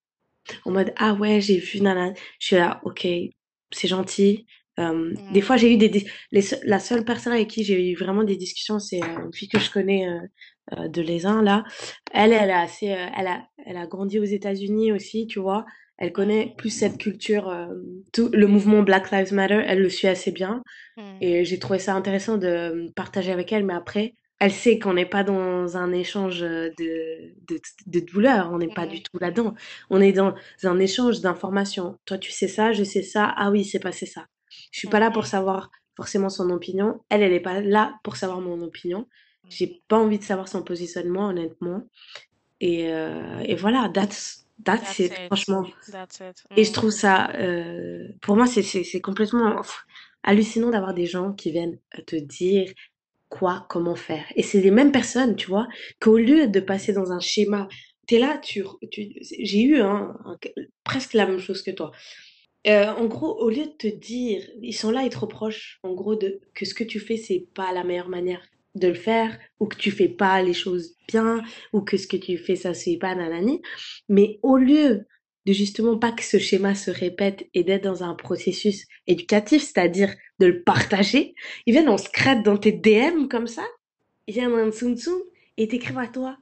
En 0.66 0.72
mode, 0.72 0.94
ah 0.98 1.14
ouais, 1.14 1.42
j'ai 1.42 1.58
vu, 1.58 1.82
nana. 1.82 2.14
Je 2.40 2.48
suis 2.48 2.56
là, 2.56 2.82
ok, 2.84 3.08
c'est 3.72 3.88
gentil. 3.88 4.46
Euh, 4.80 5.14
Des 5.32 5.42
fois, 5.42 5.56
j'ai 5.58 5.72
eu 5.72 5.78
des. 5.78 6.06
la 6.32 6.80
seule 6.80 7.06
personne 7.06 7.34
avec 7.34 7.50
qui 7.50 7.64
j'ai 7.64 7.92
eu 7.92 7.96
vraiment 7.96 8.24
des 8.24 8.36
discussions, 8.36 8.80
c'est 8.80 9.04
euh, 9.04 9.26
une 9.26 9.34
fille 9.34 9.48
que 9.48 9.60
je 9.60 9.72
connais 9.72 10.08
euh, 10.08 10.20
euh 10.74 10.88
de 10.88 11.02
l'Aisin, 11.02 11.44
là. 11.44 11.64
Elle, 12.12 12.34
elle 12.34 12.50
a, 12.50 12.62
assez, 12.62 12.92
euh, 12.92 13.08
elle, 13.16 13.28
a, 13.28 13.44
elle 13.66 13.78
a 13.78 13.86
grandi 13.86 14.20
aux 14.20 14.24
États-Unis 14.24 14.92
aussi, 14.92 15.28
tu 15.28 15.40
vois. 15.40 15.66
Elle 15.98 16.12
connaît 16.12 16.54
plus 16.58 16.70
cette 16.70 16.98
culture, 16.98 17.50
euh, 17.50 17.68
tout 18.12 18.30
le 18.34 18.48
mouvement 18.48 18.82
Black 18.82 19.12
Lives 19.12 19.34
Matter, 19.34 19.62
elle 19.66 19.80
le 19.80 19.90
suit 19.90 20.08
assez 20.08 20.32
bien. 20.32 20.64
Mmh. 20.98 21.02
Et 21.22 21.46
j'ai 21.46 21.60
trouvé 21.60 21.80
ça 21.80 21.94
intéressant 21.94 22.38
de 22.38 22.92
partager 22.96 23.32
avec 23.32 23.52
elle, 23.52 23.66
mais 23.66 23.76
après, 23.76 24.16
elle 24.40 24.52
sait 24.52 24.80
qu'on 24.80 24.96
n'est 24.96 25.06
pas 25.06 25.24
dans 25.24 25.78
un 25.78 25.92
échange 25.94 26.42
de, 26.42 26.74
de, 26.78 27.62
de 27.86 28.00
douleur, 28.00 28.50
on 28.52 28.58
n'est 28.58 28.74
pas 28.74 28.88
du 28.88 28.98
mmh. 28.98 29.04
tout 29.04 29.20
là-dedans. 29.20 29.54
On 29.90 30.02
est 30.02 30.14
dans 30.14 30.34
un 30.64 30.80
échange 30.80 31.22
d'informations. 31.22 31.98
Toi, 32.06 32.18
tu 32.18 32.32
sais 32.32 32.48
ça, 32.48 32.74
je 32.74 32.84
sais 32.84 33.04
ça, 33.04 33.34
ah 33.38 33.52
oui, 33.52 33.64
c'est 33.64 33.80
passé 33.80 34.06
ça. 34.06 34.26
Je 34.72 34.80
suis 34.80 34.90
pas 34.90 35.00
là 35.00 35.12
pour 35.12 35.26
savoir 35.26 35.70
forcément 35.96 36.30
son 36.30 36.50
opinion. 36.50 37.02
Elle, 37.10 37.22
elle 37.22 37.34
est 37.34 37.40
pas 37.40 37.62
là 37.62 37.96
pour 38.04 38.16
savoir 38.18 38.42
mon 38.42 38.62
opinion. 38.62 39.08
J'ai 39.50 39.84
pas 39.88 39.98
envie 39.98 40.20
de 40.20 40.24
savoir 40.24 40.48
son 40.48 40.64
positionnement, 40.64 41.28
honnêtement. 41.28 41.84
Et, 42.60 42.92
euh, 42.94 43.40
et 43.40 43.56
voilà, 43.56 43.90
that's 43.94 44.43
That's, 44.64 45.00
it, 45.00 45.14
franchement. 45.28 45.66
Et 46.56 46.64
je 46.64 46.72
trouve 46.72 46.90
mm. 46.90 46.92
ça, 46.92 47.32
euh, 47.36 48.08
pour 48.22 48.36
moi, 48.36 48.46
c'est 48.46 49.02
complètement 49.02 49.62
hallucinant 50.24 50.70
d'avoir 50.70 50.94
des 50.94 51.06
gens 51.06 51.34
qui 51.34 51.52
viennent 51.52 51.80
te 52.06 52.16
dire 52.16 52.72
quoi, 53.30 53.66
comment 53.70 53.96
faire. 53.96 54.26
Et 54.36 54.44
c'est 54.44 54.62
les 54.62 54.72
mêmes 54.72 54.92
personnes, 54.92 55.36
tu 55.36 55.48
vois, 55.48 55.68
qu'au 56.00 56.18
lieu 56.18 56.48
de 56.48 56.60
passer 56.60 56.94
dans 56.94 57.12
un 57.12 57.20
schéma, 57.20 57.68
tu 58.08 58.16
es 58.16 58.20
là, 58.20 58.38
tu, 58.38 58.64
j'ai 58.92 59.62
eu 59.62 59.82
hein, 59.82 60.16
presque 60.84 61.14
la 61.14 61.26
même 61.26 61.40
chose 61.40 61.64
que 61.64 61.72
toi. 61.72 61.92
Euh, 62.68 62.88
en 62.88 63.06
gros, 63.06 63.36
au 63.42 63.50
lieu 63.50 63.66
de 63.66 63.72
te 63.78 63.88
dire, 63.88 64.48
ils 64.62 64.74
sont 64.74 64.92
là, 64.92 65.04
ils 65.04 65.10
te 65.10 65.18
reprochent, 65.18 65.80
en 65.84 65.94
gros, 65.94 66.16
de, 66.16 66.40
que 66.54 66.66
ce 66.66 66.74
que 66.74 66.84
tu 66.84 67.00
fais, 67.00 67.18
c'est 67.18 67.48
pas 67.54 67.74
la 67.74 67.84
meilleure 67.84 68.08
manière 68.08 68.42
de 68.76 68.88
le 68.88 68.94
faire 68.94 69.38
ou 69.60 69.68
que 69.68 69.78
tu 69.78 69.92
fais 69.92 70.08
pas 70.08 70.42
les 70.42 70.54
choses 70.54 70.96
bien 71.08 71.44
ou 71.74 71.82
que 71.82 71.98
ce 71.98 72.08
que 72.08 72.18
tu 72.18 72.38
fais 72.38 72.56
ça 72.56 72.74
c'est 72.74 72.98
pas 72.98 73.16
nanani 73.16 73.62
mais 74.10 74.40
au 74.42 74.58
lieu 74.58 75.06
de 75.46 75.54
justement 75.54 75.98
pas 75.98 76.12
que 76.12 76.24
ce 76.24 76.40
schéma 76.40 76.74
se 76.74 76.90
répète 76.90 77.48
et 77.54 77.64
d'être 77.64 77.84
dans 77.84 78.04
un 78.04 78.16
processus 78.16 78.86
éducatif 79.08 79.62
c'est-à-dire 79.62 80.14
de 80.40 80.48
le 80.48 80.64
partager 80.64 81.36
ils 81.66 81.74
viennent 81.74 81.90
en 81.90 81.98
scratch 81.98 82.44
dans 82.44 82.58
tes 82.58 82.72
DM 82.72 83.28
comme 83.28 83.48
ça 83.48 83.66
ils 84.28 84.34
viennent 84.34 84.54
en 84.54 84.72
tsum 84.72 84.98
tsum 84.98 85.22
et 85.58 85.68
t'écrivent 85.68 86.00
à 86.00 86.08
toi 86.08 86.38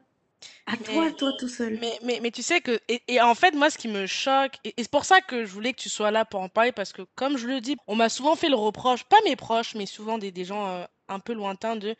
à 0.65 0.77
toi, 0.77 1.05
à 1.05 1.11
toi 1.11 1.33
tout 1.37 1.47
seul. 1.47 1.77
Mais, 1.79 1.99
mais, 2.03 2.19
mais 2.21 2.31
tu 2.31 2.41
sais 2.41 2.61
que, 2.61 2.79
et, 2.87 3.21
en 3.21 3.35
fait, 3.35 3.53
moi, 3.53 3.69
ce 3.69 3.77
qui 3.77 3.87
me 3.87 4.07
choque, 4.07 4.53
et, 4.63 4.73
c'est 4.77 4.89
pour 4.89 5.05
ça 5.05 5.21
que 5.21 5.45
je 5.45 5.51
voulais 5.51 5.73
que 5.73 5.81
tu 5.81 5.89
sois 5.89 6.11
là 6.11 6.25
pour 6.25 6.39
en 6.39 6.49
parler, 6.49 6.71
parce 6.71 6.93
que, 6.93 7.03
comme 7.15 7.37
je 7.37 7.47
le 7.47 7.61
dis, 7.61 7.75
on 7.87 7.95
m'a 7.95 8.09
souvent 8.09 8.35
fait 8.35 8.49
le 8.49 8.55
reproche, 8.55 9.03
pas 9.03 9.17
mes 9.25 9.35
proches, 9.35 9.75
mais 9.75 9.85
souvent 9.85 10.17
des, 10.17 10.31
des 10.31 10.45
gens 10.45 10.67
euh, 10.67 10.85
un 11.09 11.19
peu 11.19 11.33
lointains 11.33 11.75
de 11.75 11.95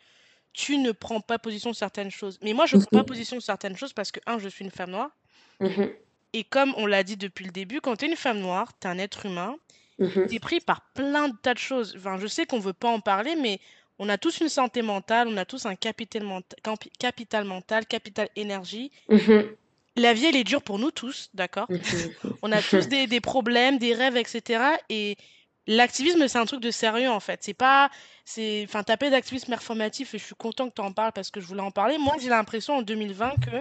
tu 0.54 0.78
ne 0.78 0.92
prends 0.92 1.22
pas 1.22 1.40
position 1.40 1.74
sur 1.74 1.80
certaines 1.80 2.12
choses. 2.12 2.38
Mais 2.42 2.54
moi, 2.54 2.66
je 2.66 2.78
ne 2.78 2.82
prends 2.82 3.00
pas 3.00 3.04
position 3.04 3.38
sur 3.40 3.46
certaines 3.46 3.78
choses 3.78 3.94
parce 3.94 4.12
que, 4.12 4.20
un, 4.26 4.40
je 4.40 4.50
suis 4.50 4.66
une 4.66 4.72
femme 4.72 4.92
noire. 4.92 5.12
Mmh 5.60 5.86
Et 6.34 6.44
comme 6.44 6.74
on 6.78 6.86
l'a 6.86 7.04
dit 7.04 7.18
depuis 7.18 7.46
le 7.46 7.52
début, 7.52 7.82
quand 7.82 7.96
tu 7.96 8.06
es 8.06 8.08
une 8.10 8.16
femme 8.18 8.40
noire, 8.40 8.72
tu 8.80 8.88
es 8.88 8.90
un 8.90 8.98
être 8.98 9.26
humain, 9.26 9.56
mmh 10.00 10.28
tu 10.28 10.36
es 10.36 10.40
pris 10.40 10.60
par 10.60 10.82
plein 10.94 11.30
de 11.30 11.36
tas 11.42 11.54
de 11.54 11.60
choses. 11.60 11.96
Enfin, 11.98 12.18
je 12.18 12.28
sais 12.28 12.46
qu'on 12.46 12.58
ne 12.58 12.64
veut 12.64 12.74
pas 12.74 12.90
en 12.90 13.00
parler, 13.00 13.36
mais 13.36 13.60
on 14.00 14.10
a 14.10 14.18
tous 14.18 14.40
une 14.42 14.50
santé 14.50 14.82
mentale, 14.82 15.28
on 15.28 15.38
a 15.38 15.46
tous 15.46 15.66
un 15.66 15.76
capital, 15.76 16.24
capital 17.00 17.46
mental, 17.46 17.86
capital 17.86 18.30
énergie. 18.36 18.92
Mmh 19.10 19.42
La 19.98 20.14
vie, 20.14 20.26
elle 20.26 20.36
est 20.36 20.44
dure 20.44 20.64
pour 20.64 20.80
nous 20.80 20.92
tous, 20.92 21.30
d'accord? 21.34 21.68
On 22.42 22.52
a 22.52 22.62
tous 22.62 22.88
des, 22.88 23.08
des, 23.08 23.20
problèmes, 23.20 23.78
des 23.78 23.94
rêves, 23.94 24.16
etc. 24.16 24.64
Et 24.90 25.18
L'activisme, 25.68 26.28
c'est 26.28 26.40
un 26.40 26.46
truc 26.46 26.62
de 26.62 26.72
sérieux 26.72 27.10
en 27.10 27.20
fait. 27.20 27.44
C'est 27.44 27.54
pas, 27.54 27.90
c'est, 28.26 28.66
enfin, 28.68 28.84
taper 28.84 29.10
d'activisme 29.10 29.50
performatif 29.50 30.14
et 30.14 30.18
je 30.18 30.24
suis 30.24 30.36
content 30.36 30.70
que 30.70 30.76
tu 30.76 30.82
en 30.82 30.92
parles 30.92 31.12
parce 31.14 31.30
que 31.30 31.40
je 31.40 31.46
voulais 31.46 31.62
en 31.62 31.72
parler. 31.72 31.98
Moi, 31.98 32.16
j'ai 32.20 32.30
l'impression 32.30 32.78
en 32.78 32.82
2020 32.82 33.36
que 33.42 33.58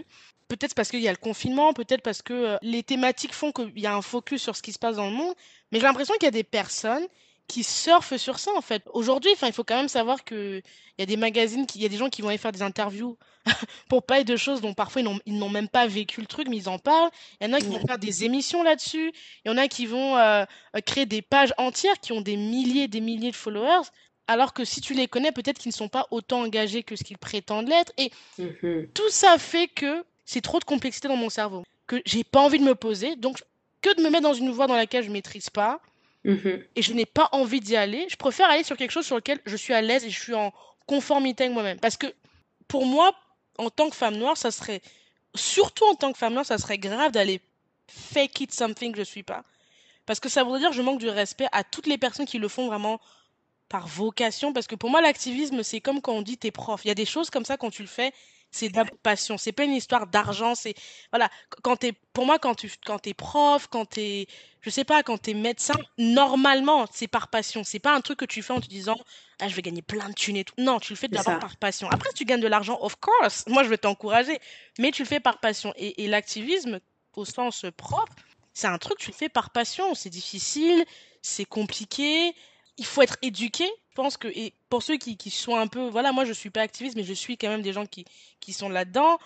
peut-être 0.48 0.74
parce 0.74 0.90
qu'il 0.90 1.00
y 1.00 1.08
a 1.08 1.12
le 1.12 1.16
confinement, 1.16 1.72
peut-être 1.72 2.02
parce 2.02 2.22
que 2.22 2.32
euh, 2.32 2.56
les 2.62 2.82
thématiques 2.82 3.34
font 3.34 3.52
qu'il 3.52 3.78
y 3.78 3.86
a 3.86 3.94
un 3.94 4.02
focus 4.02 4.42
sur 4.42 4.56
ce 4.56 4.62
qui 4.62 4.72
se 4.72 4.78
passe 4.78 4.96
dans 4.96 5.06
le 5.08 5.16
monde, 5.16 5.34
mais 5.70 5.78
j'ai 5.78 5.86
l'impression 5.86 6.14
qu'il 6.14 6.24
y 6.24 6.28
a 6.28 6.32
des 6.32 6.44
personnes 6.44 7.06
qui 7.50 7.64
surfent 7.64 8.16
sur 8.16 8.38
ça 8.38 8.52
en 8.56 8.60
fait. 8.60 8.82
Aujourd'hui, 8.92 9.30
enfin, 9.34 9.48
il 9.48 9.52
faut 9.52 9.64
quand 9.64 9.76
même 9.76 9.88
savoir 9.88 10.24
que 10.24 10.62
il 10.96 11.00
y 11.00 11.02
a 11.02 11.06
des 11.06 11.16
magazines, 11.16 11.66
il 11.74 11.82
y 11.82 11.84
a 11.84 11.88
des 11.88 11.96
gens 11.96 12.08
qui 12.08 12.22
vont 12.22 12.28
aller 12.28 12.38
faire 12.38 12.52
des 12.52 12.62
interviews 12.62 13.16
pour 13.88 14.04
parler 14.04 14.22
de 14.22 14.36
choses 14.36 14.60
dont 14.60 14.74
parfois 14.74 15.02
ils 15.26 15.38
n'ont 15.38 15.48
même 15.48 15.68
pas 15.68 15.86
vécu 15.86 16.20
le 16.20 16.26
truc, 16.26 16.46
mais 16.48 16.56
ils 16.56 16.68
en 16.68 16.78
parlent. 16.78 17.10
Il 17.40 17.48
y 17.48 17.50
en 17.50 17.52
a 17.52 17.58
qui 17.58 17.66
vont 17.66 17.80
faire 17.84 17.98
des 17.98 18.24
émissions 18.24 18.62
là-dessus. 18.62 19.12
Il 19.44 19.48
y 19.48 19.50
en 19.50 19.56
a 19.56 19.66
qui 19.66 19.86
vont 19.86 20.16
euh, 20.16 20.44
euh, 20.76 20.80
créer 20.84 21.06
des 21.06 21.22
pages 21.22 21.52
entières 21.58 21.98
qui 22.00 22.12
ont 22.12 22.20
des 22.20 22.36
milliers 22.36 22.84
et 22.84 22.88
des 22.88 23.00
milliers 23.00 23.32
de 23.32 23.36
followers. 23.36 23.88
Alors 24.28 24.52
que 24.52 24.64
si 24.64 24.80
tu 24.80 24.94
les 24.94 25.08
connais, 25.08 25.32
peut-être 25.32 25.58
qu'ils 25.58 25.70
ne 25.70 25.74
sont 25.74 25.88
pas 25.88 26.06
autant 26.12 26.42
engagés 26.42 26.84
que 26.84 26.94
ce 26.94 27.02
qu'ils 27.02 27.18
prétendent 27.18 27.68
l'être. 27.68 27.92
Et 27.98 28.12
mmh 28.38 28.86
tout 28.94 29.10
ça 29.10 29.38
fait 29.38 29.66
que 29.66 30.04
c'est 30.24 30.40
trop 30.40 30.60
de 30.60 30.64
complexité 30.64 31.08
dans 31.08 31.16
mon 31.16 31.30
cerveau. 31.30 31.64
Que 31.88 32.00
j'ai 32.04 32.22
pas 32.22 32.40
envie 32.40 32.60
de 32.60 32.64
me 32.64 32.76
poser. 32.76 33.16
Donc, 33.16 33.42
que 33.80 33.92
de 33.96 34.02
me 34.02 34.10
mettre 34.10 34.22
dans 34.22 34.34
une 34.34 34.50
voie 34.50 34.68
dans 34.68 34.76
laquelle 34.76 35.02
je 35.02 35.10
maîtrise 35.10 35.50
pas 35.50 35.80
Mmh 36.24 36.48
et 36.76 36.82
je 36.82 36.92
n'ai 36.92 37.06
pas 37.06 37.28
envie 37.32 37.60
d'y 37.60 37.76
aller. 37.76 38.06
Je 38.10 38.16
préfère 38.16 38.48
aller 38.50 38.62
sur 38.62 38.76
quelque 38.76 38.90
chose 38.90 39.06
sur 39.06 39.16
lequel 39.16 39.40
je 39.46 39.56
suis 39.56 39.72
à 39.72 39.80
l'aise 39.80 40.04
et 40.04 40.10
je 40.10 40.20
suis 40.20 40.34
en 40.34 40.52
conformité 40.86 41.44
avec 41.44 41.54
moi-même. 41.54 41.80
Parce 41.80 41.96
que 41.96 42.06
pour 42.68 42.84
moi, 42.84 43.12
en 43.58 43.70
tant 43.70 43.88
que 43.88 43.96
femme 43.96 44.16
noire, 44.16 44.36
ça 44.36 44.50
serait, 44.50 44.82
surtout 45.34 45.84
en 45.84 45.94
tant 45.94 46.12
que 46.12 46.18
femme 46.18 46.34
noire, 46.34 46.44
ça 46.44 46.58
serait 46.58 46.78
grave 46.78 47.12
d'aller 47.12 47.40
fake 47.88 48.40
it 48.40 48.52
something 48.52 48.92
que 48.92 48.98
je 48.98 49.04
suis 49.04 49.22
pas. 49.22 49.44
Parce 50.06 50.20
que 50.20 50.28
ça 50.28 50.44
voudrait 50.44 50.60
dire 50.60 50.70
que 50.70 50.76
je 50.76 50.82
manque 50.82 51.00
du 51.00 51.08
respect 51.08 51.46
à 51.52 51.64
toutes 51.64 51.86
les 51.86 51.98
personnes 51.98 52.26
qui 52.26 52.38
le 52.38 52.48
font 52.48 52.66
vraiment 52.66 53.00
par 53.68 53.86
vocation. 53.86 54.52
Parce 54.52 54.66
que 54.66 54.74
pour 54.74 54.90
moi, 54.90 55.00
l'activisme, 55.00 55.62
c'est 55.62 55.80
comme 55.80 56.00
quand 56.00 56.12
on 56.12 56.22
dit 56.22 56.36
t'es 56.36 56.50
prof. 56.50 56.80
Il 56.84 56.88
y 56.88 56.90
a 56.90 56.94
des 56.94 57.06
choses 57.06 57.30
comme 57.30 57.44
ça, 57.44 57.56
quand 57.56 57.70
tu 57.70 57.82
le 57.82 57.88
fais, 57.88 58.12
c'est 58.50 58.68
de 58.68 58.76
la 58.76 58.84
passion. 59.02 59.38
C'est 59.38 59.52
pas 59.52 59.64
une 59.64 59.74
histoire 59.74 60.06
d'argent. 60.06 60.54
C'est 60.54 60.74
voilà. 61.12 61.30
Quand 61.62 61.76
t'es, 61.76 61.92
pour 62.12 62.26
moi, 62.26 62.38
quand 62.38 62.54
tu, 62.54 62.70
quand 62.84 62.98
t'es 62.98 63.14
prof, 63.14 63.68
quand 63.68 63.84
t'es, 63.86 64.26
je 64.60 64.70
sais 64.70 64.84
pas, 64.84 65.02
quand 65.02 65.18
t'es 65.18 65.34
médecin, 65.34 65.74
normalement, 65.98 66.86
c'est 66.92 67.08
par 67.08 67.28
passion. 67.28 67.62
C'est 67.64 67.78
pas 67.78 67.94
un 67.94 68.00
truc 68.00 68.18
que 68.18 68.24
tu 68.24 68.42
fais 68.42 68.52
en 68.52 68.60
te 68.60 68.66
disant, 68.66 68.96
ah, 69.40 69.48
je 69.48 69.54
vais 69.54 69.62
gagner 69.62 69.82
plein 69.82 70.08
de 70.08 70.14
thunes 70.14 70.36
et 70.36 70.44
tout. 70.44 70.54
Non, 70.58 70.80
tu 70.80 70.92
le 70.92 70.96
fais 70.96 71.08
d'abord 71.08 71.38
par 71.38 71.56
passion. 71.56 71.88
Après, 71.90 72.10
tu 72.14 72.24
gagnes 72.24 72.40
de 72.40 72.48
l'argent, 72.48 72.78
of 72.80 72.96
course. 72.96 73.44
Moi, 73.46 73.62
je 73.62 73.68
vais 73.68 73.78
t'encourager, 73.78 74.38
mais 74.78 74.90
tu 74.90 75.02
le 75.02 75.08
fais 75.08 75.20
par 75.20 75.38
passion. 75.38 75.72
Et, 75.76 76.04
et 76.04 76.08
l'activisme, 76.08 76.80
au 77.14 77.24
sens 77.24 77.64
propre, 77.76 78.12
c'est 78.52 78.66
un 78.66 78.78
truc, 78.78 78.98
tu 78.98 79.10
le 79.10 79.16
fais 79.16 79.28
par 79.28 79.50
passion. 79.50 79.94
C'est 79.94 80.10
difficile, 80.10 80.84
c'est 81.22 81.44
compliqué. 81.44 82.34
Il 82.80 82.86
faut 82.86 83.02
être 83.02 83.16
éduqué. 83.22 83.64
Je 83.90 83.94
pense 83.94 84.16
que, 84.16 84.26
et 84.28 84.52
pour 84.68 84.82
ceux 84.82 84.96
qui, 84.96 85.16
qui 85.16 85.30
sont 85.30 85.54
un 85.54 85.68
peu, 85.68 85.88
voilà, 85.88 86.10
moi 86.10 86.24
je 86.24 86.32
suis 86.32 86.50
pas 86.50 86.62
activiste, 86.62 86.96
mais 86.96 87.04
je 87.04 87.12
suis 87.12 87.36
quand 87.36 87.48
même 87.48 87.62
des 87.62 87.72
gens 87.72 87.86
qui, 87.86 88.04
qui 88.40 88.52
sont 88.52 88.68
là-dedans. 88.68 89.18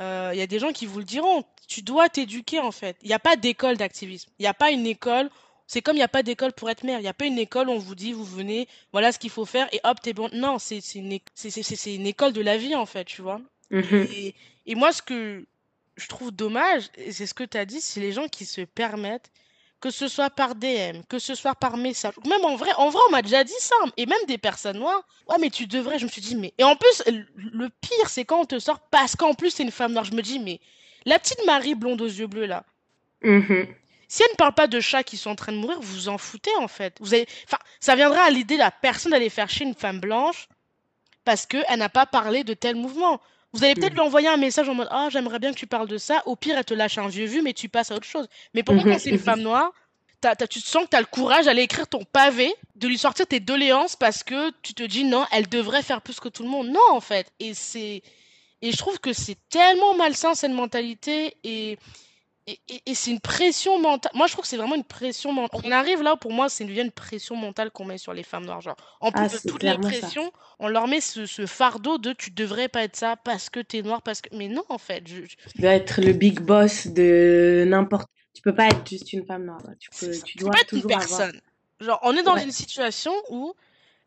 Euh, 0.00 0.30
il 0.32 0.38
y 0.38 0.42
a 0.42 0.46
des 0.46 0.58
gens 0.58 0.72
qui 0.72 0.86
vous 0.86 0.98
le 0.98 1.04
diront. 1.04 1.44
Tu 1.68 1.82
dois 1.82 2.08
t'éduquer 2.08 2.58
en 2.58 2.72
fait. 2.72 2.96
Il 3.02 3.08
n'y 3.08 3.14
a 3.14 3.18
pas 3.20 3.36
d'école 3.36 3.76
d'activisme. 3.76 4.30
Il 4.38 4.42
n'y 4.42 4.48
a 4.48 4.54
pas 4.54 4.70
une 4.72 4.86
école. 4.86 5.30
C'est 5.66 5.82
comme 5.82 5.96
il 5.96 6.00
n'y 6.00 6.04
a 6.04 6.08
pas 6.08 6.22
d'école 6.22 6.52
pour 6.52 6.68
être 6.70 6.82
maire. 6.82 6.98
Il 6.98 7.02
n'y 7.02 7.08
a 7.08 7.14
pas 7.14 7.26
une 7.26 7.38
école 7.38 7.68
où 7.68 7.72
on 7.72 7.78
vous 7.78 7.94
dit, 7.94 8.12
vous 8.12 8.24
venez, 8.24 8.68
voilà 8.92 9.12
ce 9.12 9.18
qu'il 9.18 9.30
faut 9.30 9.44
faire 9.44 9.68
et 9.72 9.80
hop, 9.84 10.00
t'es 10.00 10.12
bon. 10.12 10.28
Non, 10.32 10.58
c'est 10.58 10.78
une, 10.94 11.18
c'est 11.34 11.94
une 11.94 12.06
école 12.06 12.32
de 12.32 12.40
la 12.40 12.56
vie 12.56 12.74
en 12.74 12.86
fait, 12.86 13.04
tu 13.04 13.22
vois. 13.22 13.40
Mhm. 13.70 14.08
Et, 14.14 14.34
et 14.66 14.74
moi, 14.74 14.92
ce 14.92 15.02
que 15.02 15.46
je 15.96 16.06
trouve 16.08 16.30
dommage, 16.32 16.90
et 16.96 17.12
c'est 17.12 17.26
ce 17.26 17.34
que 17.34 17.44
tu 17.44 17.56
as 17.56 17.64
dit, 17.64 17.80
c'est 17.80 18.00
les 18.00 18.12
gens 18.12 18.28
qui 18.28 18.44
se 18.44 18.62
permettent, 18.62 19.30
que 19.84 19.90
ce 19.90 20.08
soit 20.08 20.30
par 20.30 20.54
DM, 20.54 21.02
que 21.10 21.18
ce 21.18 21.34
soit 21.34 21.54
par 21.54 21.76
message, 21.76 22.14
même 22.26 22.42
en 22.46 22.56
vrai, 22.56 22.70
en 22.78 22.88
vrai, 22.88 23.02
on 23.06 23.12
m'a 23.12 23.20
déjà 23.20 23.44
dit 23.44 23.52
ça, 23.58 23.74
et 23.98 24.06
même 24.06 24.24
des 24.26 24.38
personnes 24.38 24.78
noires. 24.78 25.06
Ouais, 25.28 25.36
mais 25.38 25.50
tu 25.50 25.66
devrais, 25.66 25.98
je 25.98 26.06
me 26.06 26.10
suis 26.10 26.22
dit, 26.22 26.36
mais. 26.36 26.54
Et 26.56 26.64
en 26.64 26.74
plus, 26.74 27.02
le 27.06 27.68
pire, 27.68 28.08
c'est 28.08 28.24
quand 28.24 28.40
on 28.40 28.44
te 28.46 28.58
sort, 28.58 28.80
parce 28.90 29.14
qu'en 29.14 29.34
plus, 29.34 29.50
c'est 29.50 29.62
une 29.62 29.70
femme 29.70 29.92
noire. 29.92 30.06
Je 30.06 30.14
me 30.14 30.22
dis, 30.22 30.38
mais 30.38 30.58
la 31.04 31.18
petite 31.18 31.44
Marie 31.44 31.74
blonde 31.74 32.00
aux 32.00 32.06
yeux 32.06 32.26
bleus, 32.26 32.46
là. 32.46 32.64
Mhm. 33.20 33.66
Si 34.08 34.22
elle 34.22 34.32
ne 34.32 34.36
parle 34.36 34.54
pas 34.54 34.68
de 34.68 34.80
chats 34.80 35.02
qui 35.02 35.18
sont 35.18 35.28
en 35.28 35.36
train 35.36 35.52
de 35.52 35.58
mourir, 35.58 35.78
vous 35.82 35.94
vous 35.94 36.08
en 36.08 36.16
foutez 36.16 36.54
en 36.60 36.68
fait. 36.68 36.96
Vous 37.00 37.12
avez... 37.12 37.26
enfin, 37.46 37.58
ça 37.78 37.94
viendra 37.94 38.22
à 38.22 38.30
l'idée 38.30 38.54
de 38.54 38.60
la 38.60 38.70
personne 38.70 39.12
d'aller 39.12 39.28
faire 39.28 39.50
chier 39.50 39.66
une 39.66 39.74
femme 39.74 40.00
blanche 40.00 40.48
parce 41.26 41.44
qu'elle 41.44 41.78
n'a 41.78 41.90
pas 41.90 42.06
parlé 42.06 42.42
de 42.42 42.54
tel 42.54 42.76
mouvement. 42.76 43.20
Vous 43.54 43.64
allez 43.64 43.74
peut-être 43.74 43.92
Mhm. 43.92 44.00
lui 44.00 44.06
envoyer 44.06 44.28
un 44.28 44.36
message 44.36 44.68
en 44.68 44.74
mode 44.74 44.88
Ah, 44.90 45.08
j'aimerais 45.10 45.38
bien 45.38 45.52
que 45.52 45.58
tu 45.58 45.66
parles 45.66 45.88
de 45.88 45.96
ça. 45.96 46.22
Au 46.26 46.36
pire, 46.36 46.58
elle 46.58 46.64
te 46.64 46.74
lâche 46.74 46.98
un 46.98 47.08
vieux 47.08 47.24
vu, 47.26 47.40
mais 47.40 47.52
tu 47.54 47.68
passes 47.70 47.90
à 47.90 47.94
autre 47.94 48.06
chose. 48.06 48.26
Mais 48.52 48.62
pourquoi, 48.62 48.84
Mhm, 48.84 48.92
quand 48.92 48.98
c'est 48.98 49.10
une 49.10 49.16
mhm. 49.16 49.22
femme 49.22 49.40
noire, 49.40 49.72
t'as- 50.20 50.34
t'as- 50.34 50.46
tu 50.48 50.60
te 50.60 50.66
sens 50.66 50.84
que 50.84 50.90
tu 50.90 50.96
as 50.96 51.00
le 51.00 51.06
courage 51.06 51.44
d'aller 51.46 51.62
écrire 51.62 51.86
ton 51.86 52.04
pavé, 52.04 52.52
de 52.74 52.88
lui 52.88 52.98
sortir 52.98 53.26
tes 53.26 53.40
doléances 53.40 53.94
parce 53.96 54.22
que 54.24 54.50
tu 54.62 54.74
te 54.74 54.82
dis 54.82 55.04
Non, 55.04 55.24
elle 55.32 55.48
devrait 55.48 55.82
faire 55.82 56.02
plus 56.02 56.18
que 56.20 56.28
tout 56.28 56.42
le 56.42 56.48
monde. 56.48 56.68
Non, 56.68 56.80
en 56.92 57.00
fait. 57.00 57.32
Et 57.40 57.54
c'est. 57.54 58.02
Et 58.60 58.72
je 58.72 58.76
trouve 58.76 58.98
que 58.98 59.12
c'est 59.12 59.36
tellement 59.50 59.94
malsain 59.94 60.34
cette 60.34 60.50
mentalité 60.52 61.36
et, 61.44 61.78
et, 62.46 62.60
et- 62.68 62.82
et 62.86 62.94
c'est 62.94 63.10
une 63.10 63.20
pression 63.20 63.78
mentale. 63.80 64.12
Moi, 64.14 64.26
je 64.26 64.32
trouve 64.32 64.42
que 64.42 64.48
c'est 64.48 64.56
vraiment 64.56 64.74
une 64.74 64.84
pression 64.84 65.32
mentale. 65.32 65.60
On 65.64 65.70
arrive 65.70 66.02
là, 66.02 66.16
pour 66.16 66.32
moi, 66.32 66.48
c'est 66.48 66.64
une, 66.64 66.70
une 66.78 66.90
pression 66.90 67.36
mentale 67.36 67.70
qu'on 67.70 67.84
met 67.84 67.98
sur 67.98 68.12
les 68.12 68.22
femmes 68.22 68.44
noires. 68.44 68.60
Genre, 68.60 68.76
en 69.00 69.12
plus 69.12 69.24
Ah, 69.24 69.28
de 69.28 69.38
toutes 69.38 69.62
les 69.62 69.72
ça. 69.72 69.78
pressions, 69.78 70.32
on 70.58 70.68
leur 70.68 70.86
met 70.88 71.00
ce, 71.00 71.26
ce 71.26 71.46
fardeau 71.46 71.98
de 71.98 72.12
tu 72.12 72.30
devrais 72.30 72.68
pas 72.68 72.82
être 72.84 72.96
ça 72.96 73.16
parce 73.16 73.48
que 73.50 73.60
t'es 73.60 73.82
noir, 73.82 74.02
parce 74.02 74.20
que. 74.20 74.28
Mais 74.36 74.48
non, 74.48 74.64
en 74.68 74.78
fait. 74.78 75.06
Je, 75.06 75.22
Tu 75.22 75.60
dois 75.60 75.74
être 75.74 76.00
le 76.02 76.12
big 76.12 76.40
boss 76.40 76.86
de 76.88 77.64
n'importe. 77.66 78.08
Tu 78.34 78.42
peux 78.42 78.54
pas 78.54 78.66
être 78.66 78.88
juste 78.88 79.12
une 79.12 79.24
femme 79.24 79.44
noire. 79.46 79.62
Tu 79.78 79.88
peux, 79.98 80.10
tu 80.12 80.22
Tu 80.22 80.38
peux 80.38 80.44
dois 80.44 80.52
pas 80.52 80.60
être 80.60 80.72
une 80.74 80.78
avoir. 80.80 80.98
personne. 81.00 81.40
Genre, 81.80 81.98
on 82.02 82.16
est 82.16 82.22
dans 82.22 82.34
Ouais. 82.34 82.44
une 82.44 82.52
situation 82.52 83.12
où. 83.30 83.54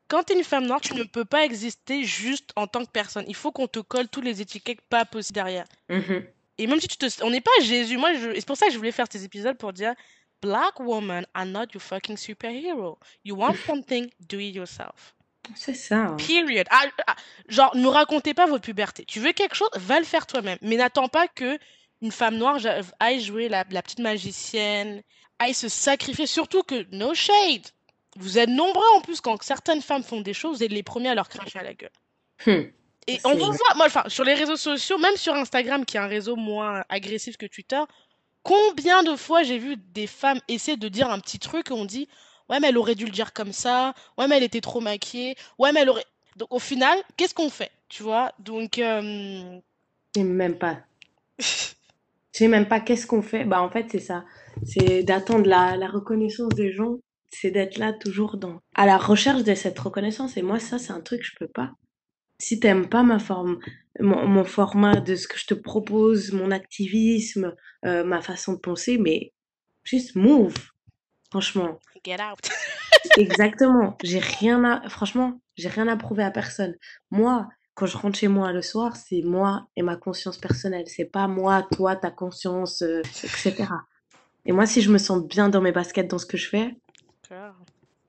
Quand 0.09 0.23
t'es 0.23 0.35
une 0.37 0.43
femme 0.43 0.65
noire, 0.65 0.81
tu 0.81 0.93
ne 0.95 1.03
peux 1.03 1.25
pas 1.25 1.43
exister 1.45 2.03
juste 2.03 2.51
en 2.55 2.67
tant 2.67 2.85
que 2.85 2.91
personne. 2.91 3.25
Il 3.27 3.35
faut 3.35 3.51
qu'on 3.51 3.67
te 3.67 3.79
colle 3.79 4.07
tous 4.09 4.21
les 4.21 4.41
étiquettes 4.41 4.81
pas 4.81 5.05
possibles 5.05 5.35
derrière. 5.35 5.65
Mhm. 5.89 6.27
Et 6.57 6.67
même 6.67 6.79
si 6.79 6.87
tu 6.87 6.97
te... 6.97 7.05
On 7.23 7.29
n'est 7.29 7.41
pas 7.41 7.51
Jésus. 7.61 7.97
Moi, 7.97 8.13
je... 8.13 8.33
c'est 8.35 8.45
pour 8.45 8.57
ça 8.57 8.67
que 8.67 8.73
je 8.73 8.77
voulais 8.77 8.91
faire 8.91 9.07
ces 9.09 9.23
épisodes 9.23 9.57
pour 9.57 9.73
dire 9.73 9.93
Black 10.41 10.79
women 10.79 11.25
are 11.33 11.45
not 11.45 11.65
your 11.73 11.81
fucking 11.81 12.17
superhero. 12.17 12.99
You 13.25 13.35
want 13.35 13.55
something, 13.65 14.09
do 14.19 14.39
it 14.39 14.53
yourself. 14.55 15.15
C'est 15.55 15.73
ça. 15.73 15.97
hein. 15.97 16.17
Period. 16.17 16.67
Ah, 16.69 16.83
ah, 17.07 17.15
genre, 17.47 17.75
ne 17.75 17.87
racontez 17.87 18.33
pas 18.33 18.45
votre 18.45 18.63
puberté. 18.63 19.05
Tu 19.05 19.19
veux 19.19 19.31
quelque 19.33 19.55
chose, 19.55 19.69
va 19.75 19.97
le 19.99 20.05
faire 20.05 20.27
toi-même. 20.27 20.57
Mais 20.61 20.75
n'attends 20.75 21.07
pas 21.07 21.27
que 21.27 21.57
une 22.01 22.11
femme 22.11 22.37
noire 22.37 22.59
aille 22.99 23.21
jouer 23.21 23.49
la, 23.49 23.63
la 23.71 23.81
petite 23.81 23.99
magicienne, 23.99 25.01
aille 25.39 25.53
se 25.53 25.69
sacrifier. 25.69 26.27
Surtout 26.27 26.63
que, 26.63 26.85
no 26.91 27.13
shade. 27.15 27.65
Vous 28.17 28.37
êtes 28.39 28.49
nombreux 28.49 28.85
en 28.95 29.01
plus 29.01 29.21
quand 29.21 29.41
certaines 29.43 29.81
femmes 29.81 30.03
font 30.03 30.21
des 30.21 30.33
choses, 30.33 30.57
vous 30.57 30.63
êtes 30.63 30.71
les 30.71 30.83
premiers 30.83 31.09
à 31.09 31.15
leur 31.15 31.29
cracher 31.29 31.59
à 31.59 31.63
la 31.63 31.73
gueule. 31.73 31.91
Hum. 32.45 32.71
Et 33.07 33.19
on 33.23 33.31
c'est 33.31 33.37
vous 33.37 33.45
vrai. 33.45 33.57
voit, 33.57 33.75
moi, 33.75 33.85
enfin, 33.87 34.03
sur 34.07 34.23
les 34.23 34.33
réseaux 34.33 34.57
sociaux, 34.57 34.97
même 34.97 35.15
sur 35.15 35.33
Instagram, 35.33 35.85
qui 35.85 35.97
est 35.97 35.99
un 35.99 36.07
réseau 36.07 36.35
moins 36.35 36.83
agressif 36.89 37.37
que 37.37 37.45
Twitter, 37.45 37.81
combien 38.43 39.03
de 39.03 39.15
fois 39.15 39.43
j'ai 39.43 39.57
vu 39.59 39.77
des 39.77 40.07
femmes 40.07 40.41
essayer 40.47 40.77
de 40.77 40.87
dire 40.89 41.09
un 41.09 41.19
petit 41.19 41.39
truc 41.39 41.69
et 41.71 41.73
on 41.73 41.85
dit, 41.85 42.07
ouais, 42.49 42.59
mais 42.59 42.69
elle 42.69 42.77
aurait 42.77 42.95
dû 42.95 43.05
le 43.05 43.11
dire 43.11 43.33
comme 43.33 43.53
ça, 43.53 43.93
ouais, 44.17 44.27
mais 44.27 44.37
elle 44.37 44.43
était 44.43 44.61
trop 44.61 44.81
maquillée, 44.81 45.35
ouais, 45.59 45.71
mais 45.73 45.81
elle 45.81 45.89
aurait. 45.89 46.05
Donc 46.37 46.53
au 46.53 46.59
final, 46.59 46.97
qu'est-ce 47.17 47.33
qu'on 47.33 47.49
fait, 47.49 47.71
tu 47.89 48.03
vois? 48.03 48.33
Donc, 48.39 48.79
euh, 48.79 49.59
Je 50.15 50.21
sais 50.21 50.27
même 50.27 50.57
pas. 50.57 50.83
Je 52.33 52.39
sais 52.39 52.47
même 52.47 52.67
pas 52.67 52.79
qu'est-ce 52.79 53.07
qu'on 53.07 53.21
fait. 53.21 53.43
Bah, 53.45 53.61
en 53.61 53.69
fait, 53.69 53.87
c'est 53.91 53.99
ça. 53.99 54.23
C'est 54.63 55.03
d'attendre 55.03 55.47
la, 55.47 55.75
la 55.77 55.87
reconnaissance 55.87 56.53
des 56.55 56.71
gens. 56.71 56.95
C'est 57.31 57.51
d'être 57.51 57.77
là 57.77 57.93
toujours 57.93 58.37
dans, 58.37 58.59
à 58.75 58.85
la 58.85 58.97
recherche 58.97 59.43
de 59.43 59.55
cette 59.55 59.77
reconnaissance. 59.79 60.37
Et 60.37 60.41
moi, 60.41 60.59
ça, 60.59 60.79
c'est 60.79 60.93
un 60.93 61.01
truc 61.01 61.21
que 61.21 61.27
je 61.27 61.35
peux 61.39 61.47
pas. 61.47 61.71
Si 62.39 62.59
t'aimes 62.59 62.87
pas 62.87 63.03
ma 63.03 63.19
forme, 63.19 63.59
mon, 63.99 64.27
mon 64.27 64.43
format 64.43 64.99
de 64.99 65.15
ce 65.15 65.27
que 65.27 65.37
je 65.37 65.47
te 65.47 65.53
propose, 65.53 66.31
mon 66.31 66.51
activisme, 66.51 67.55
euh, 67.85 68.03
ma 68.03 68.21
façon 68.21 68.53
de 68.53 68.59
penser, 68.59 68.97
mais 68.97 69.33
juste 69.83 70.15
move. 70.15 70.55
Franchement. 71.29 71.79
get 72.05 72.21
out. 72.21 72.49
Exactement. 73.17 73.97
J'ai 74.03 74.19
rien 74.19 74.63
à, 74.63 74.87
franchement, 74.89 75.41
j'ai 75.57 75.69
rien 75.69 75.87
à 75.87 75.97
prouver 75.97 76.23
à 76.23 76.31
personne. 76.31 76.75
Moi, 77.11 77.47
quand 77.73 77.85
je 77.85 77.97
rentre 77.97 78.17
chez 78.17 78.27
moi 78.27 78.53
le 78.53 78.61
soir, 78.61 78.95
c'est 78.95 79.21
moi 79.21 79.67
et 79.75 79.81
ma 79.81 79.95
conscience 79.95 80.37
personnelle. 80.37 80.85
C'est 80.87 81.05
pas 81.05 81.27
moi, 81.27 81.67
toi, 81.71 81.95
ta 81.95 82.11
conscience, 82.11 82.81
euh, 82.81 83.01
etc. 83.23 83.65
Et 84.45 84.51
moi, 84.51 84.65
si 84.65 84.81
je 84.81 84.91
me 84.91 84.97
sens 84.97 85.23
bien 85.23 85.49
dans 85.49 85.61
mes 85.61 85.71
baskets, 85.71 86.09
dans 86.09 86.17
ce 86.17 86.25
que 86.25 86.37
je 86.37 86.49
fais, 86.49 86.75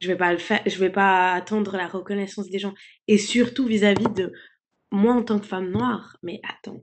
je 0.00 0.08
vais 0.08 0.16
pas 0.16 0.32
le 0.32 0.38
faire, 0.38 0.61
je 0.66 0.78
vais 0.78 0.90
pas 0.90 1.32
attendre 1.32 1.76
la 1.76 1.88
reconnaissance 1.88 2.48
des 2.50 2.58
gens. 2.58 2.74
Et 3.06 3.18
surtout 3.18 3.66
vis-à-vis 3.66 4.08
de 4.14 4.32
moi 4.90 5.14
en 5.14 5.22
tant 5.22 5.38
que 5.38 5.46
femme 5.46 5.70
noire. 5.70 6.16
Mais 6.22 6.40
attends, 6.48 6.82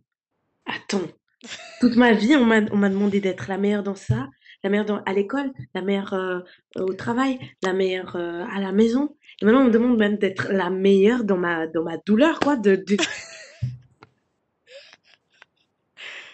attends. 0.65 1.07
Toute 1.79 1.95
ma 1.95 2.13
vie, 2.13 2.35
on 2.35 2.45
m'a, 2.45 2.61
on 2.71 2.77
m'a 2.77 2.89
demandé 2.89 3.19
d'être 3.19 3.47
la 3.49 3.57
meilleure 3.57 3.83
dans 3.83 3.95
ça, 3.95 4.29
la 4.63 4.69
meilleure 4.69 4.85
dans, 4.85 5.03
à 5.03 5.13
l'école, 5.13 5.51
la 5.73 5.81
meilleure 5.81 6.13
euh, 6.13 6.39
au 6.75 6.93
travail, 6.93 7.39
la 7.61 7.73
meilleure 7.73 8.15
euh, 8.15 8.45
à 8.53 8.59
la 8.59 8.71
maison. 8.71 9.15
Et 9.41 9.45
maintenant, 9.45 9.61
on 9.61 9.65
me 9.65 9.71
demande 9.71 9.97
même 9.97 10.17
d'être 10.17 10.51
la 10.51 10.69
meilleure 10.69 11.23
dans 11.23 11.37
ma, 11.37 11.67
dans 11.67 11.83
ma 11.83 11.97
douleur, 11.97 12.39
quoi. 12.39 12.55
De, 12.55 12.83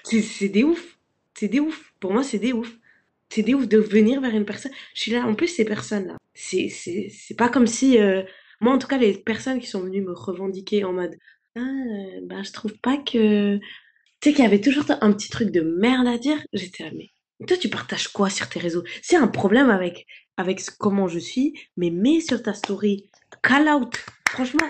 c'est 0.03 0.49
des 0.49 0.63
ouf. 0.63 0.97
C'est 1.33 1.47
des 1.47 1.59
ouf. 1.59 1.93
Pour 1.99 2.13
moi, 2.13 2.23
c'est 2.23 2.39
des 2.39 2.53
ouf. 2.53 2.71
C'est 3.29 3.43
des 3.43 3.53
ouf 3.53 3.67
de 3.67 3.77
venir 3.77 4.21
vers 4.21 4.35
une 4.35 4.45
personne. 4.45 4.71
Je 4.93 5.01
suis 5.01 5.11
là, 5.11 5.25
en 5.25 5.35
plus, 5.35 5.47
ces 5.47 5.65
personnes-là, 5.65 6.17
c'est, 6.41 6.69
c'est, 6.69 7.09
c'est 7.09 7.35
pas 7.35 7.49
comme 7.49 7.67
si, 7.67 7.99
euh, 7.99 8.23
moi, 8.59 8.73
en 8.73 8.79
tout 8.79 8.87
cas, 8.87 8.97
les 8.97 9.13
personnes 9.13 9.59
qui 9.59 9.67
sont 9.67 9.81
venues 9.81 10.01
me 10.01 10.13
revendiquer 10.13 10.83
en 10.83 10.93
mode, 10.93 11.15
ah, 11.55 11.59
euh, 11.59 12.19
ben, 12.23 12.43
je 12.43 12.51
trouve 12.51 12.77
pas 12.79 12.97
que, 12.97 13.57
tu 13.57 13.63
sais, 14.23 14.33
qu'il 14.33 14.43
y 14.43 14.47
avait 14.47 14.61
toujours 14.61 14.85
un 15.01 15.13
petit 15.13 15.29
truc 15.29 15.51
de 15.51 15.61
merde 15.61 16.07
à 16.07 16.17
dire. 16.17 16.37
J'étais 16.53 16.83
là, 16.83 16.91
mais 16.95 17.11
toi, 17.47 17.57
tu 17.57 17.69
partages 17.69 18.07
quoi 18.07 18.29
sur 18.29 18.49
tes 18.49 18.59
réseaux? 18.59 18.83
A 19.11 19.17
un 19.17 19.27
problème 19.27 19.69
avec, 19.69 20.07
avec 20.37 20.61
comment 20.79 21.07
je 21.07 21.19
suis, 21.19 21.53
mais 21.77 21.91
mets 21.91 22.21
sur 22.21 22.41
ta 22.41 22.53
story, 22.53 23.09
call 23.43 23.67
out. 23.67 24.03
Franchement, 24.29 24.69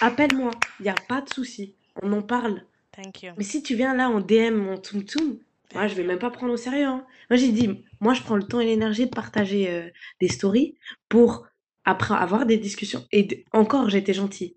appelle-moi. 0.00 0.50
Il 0.80 0.84
n'y 0.84 0.90
a 0.90 0.94
pas 1.08 1.20
de 1.20 1.32
souci. 1.32 1.74
On 2.02 2.12
en 2.12 2.22
parle. 2.22 2.64
Thank 2.92 3.22
you. 3.22 3.32
Mais 3.36 3.44
si 3.44 3.62
tu 3.62 3.74
viens 3.74 3.94
là 3.94 4.08
en 4.10 4.20
DM, 4.20 4.68
en 4.68 4.78
toum, 4.78 5.38
moi, 5.74 5.86
je 5.88 5.94
vais 5.94 6.04
même 6.04 6.18
pas 6.18 6.30
prendre 6.30 6.52
au 6.52 6.56
sérieux. 6.56 6.84
hein. 6.86 7.06
Moi, 7.30 7.36
j'ai 7.38 7.52
dit, 7.52 7.84
moi, 8.00 8.14
je 8.14 8.22
prends 8.22 8.36
le 8.36 8.42
temps 8.42 8.60
et 8.60 8.66
l'énergie 8.66 9.06
de 9.06 9.10
partager 9.10 9.70
euh, 9.70 9.88
des 10.20 10.28
stories 10.28 10.76
pour 11.08 11.46
après 11.84 12.14
avoir 12.14 12.46
des 12.46 12.58
discussions. 12.58 13.06
Et 13.12 13.24
d- 13.24 13.44
encore, 13.52 13.88
j'étais 13.90 14.14
gentille. 14.14 14.56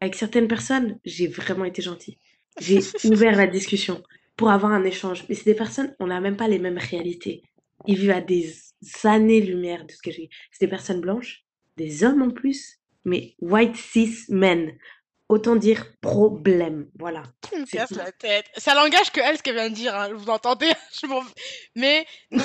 Avec 0.00 0.14
certaines 0.14 0.48
personnes, 0.48 0.98
j'ai 1.04 1.26
vraiment 1.28 1.64
été 1.64 1.82
gentille. 1.82 2.18
J'ai 2.58 2.98
ouvert 3.04 3.36
la 3.36 3.46
discussion 3.46 4.02
pour 4.36 4.50
avoir 4.50 4.72
un 4.72 4.84
échange. 4.84 5.24
Mais 5.28 5.34
c'est 5.34 5.44
des 5.44 5.54
personnes, 5.54 5.94
on 6.00 6.08
n'a 6.08 6.20
même 6.20 6.36
pas 6.36 6.48
les 6.48 6.58
mêmes 6.58 6.78
réalités. 6.78 7.42
Ils 7.86 7.98
vivent 7.98 8.10
à 8.10 8.20
des 8.20 8.54
années-lumière 9.04 9.86
de 9.86 9.92
ce 9.92 10.02
que 10.02 10.10
j'ai. 10.10 10.28
C'est 10.52 10.66
des 10.66 10.70
personnes 10.70 11.00
blanches, 11.00 11.44
des 11.76 12.04
hommes 12.04 12.22
en 12.22 12.30
plus, 12.30 12.76
mais 13.04 13.34
white 13.40 13.76
cis 13.76 14.24
men. 14.28 14.72
Autant 15.28 15.56
dire 15.56 15.84
problème. 16.00 16.88
Voilà. 16.98 17.24
Tu 17.50 17.58
me 17.58 17.96
la 17.96 18.12
tête. 18.12 18.46
Ça 18.56 18.74
l'engage 18.74 19.10
que 19.10 19.20
elle, 19.20 19.36
ce 19.36 19.42
qu'elle 19.42 19.56
vient 19.56 19.68
de 19.70 19.74
dire. 19.74 19.94
hein. 19.94 20.12
Vous 20.12 20.30
entendez? 20.30 20.70
Je 20.92 21.06
Mais 21.74 22.06
non, 22.30 22.44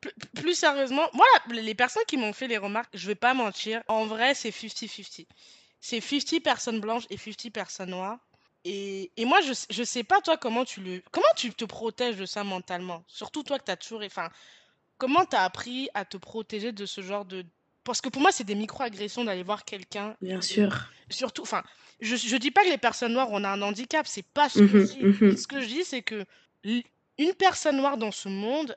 plus, 0.00 0.12
plus 0.34 0.54
sérieusement, 0.54 1.08
moi, 1.12 1.26
les 1.50 1.74
personnes 1.74 2.02
qui 2.08 2.16
m'ont 2.16 2.32
fait 2.32 2.48
les 2.48 2.58
remarques, 2.58 2.90
je 2.94 3.06
vais 3.06 3.14
pas 3.14 3.32
mentir, 3.32 3.82
en 3.86 4.06
vrai, 4.06 4.34
c'est 4.34 4.50
50-50. 4.50 5.26
C'est 5.80 6.00
50 6.00 6.42
personnes 6.42 6.80
blanches 6.80 7.04
et 7.10 7.16
50 7.16 7.52
personnes 7.52 7.90
noires. 7.90 8.18
Et, 8.64 9.12
et 9.16 9.24
moi, 9.24 9.40
je, 9.42 9.52
je 9.70 9.84
sais 9.84 10.02
pas, 10.02 10.20
toi, 10.20 10.36
comment 10.36 10.64
tu 10.64 10.80
le, 10.80 11.00
comment 11.12 11.26
tu 11.36 11.54
te 11.54 11.64
protèges 11.64 12.16
de 12.16 12.26
ça 12.26 12.42
mentalement? 12.42 13.04
Surtout 13.06 13.44
toi 13.44 13.60
que 13.60 13.64
t'as 13.64 13.76
toujours, 13.76 14.02
enfin, 14.04 14.28
comment 14.98 15.24
t'as 15.24 15.44
appris 15.44 15.88
à 15.94 16.04
te 16.04 16.16
protéger 16.16 16.72
de 16.72 16.86
ce 16.86 17.00
genre 17.02 17.24
de, 17.24 17.44
parce 17.86 18.00
que 18.00 18.08
pour 18.10 18.20
moi, 18.20 18.32
c'est 18.32 18.44
des 18.44 18.54
micro-agressions 18.54 19.24
d'aller 19.24 19.42
voir 19.42 19.64
quelqu'un. 19.64 20.16
Bien 20.20 20.42
sûr. 20.42 20.90
Surtout, 21.08 21.42
enfin, 21.42 21.62
je, 22.00 22.16
je 22.16 22.36
dis 22.36 22.50
pas 22.50 22.62
que 22.64 22.68
les 22.68 22.78
personnes 22.78 23.12
noires, 23.14 23.28
on 23.30 23.44
a 23.44 23.48
un 23.48 23.62
handicap, 23.62 24.06
c'est 24.06 24.26
pas 24.26 24.48
ce 24.48 24.58
que 24.58 24.66
je 24.66 24.76
Mhm, 24.76 24.84
dis. 24.84 25.24
mhm. 25.24 25.36
Ce 25.36 25.46
que 25.46 25.60
je 25.60 25.66
dis, 25.66 25.84
c'est 25.84 26.02
que 26.02 26.26
une 26.64 27.32
personne 27.38 27.76
noire 27.78 27.96
dans 27.96 28.12
ce 28.12 28.28
monde, 28.28 28.76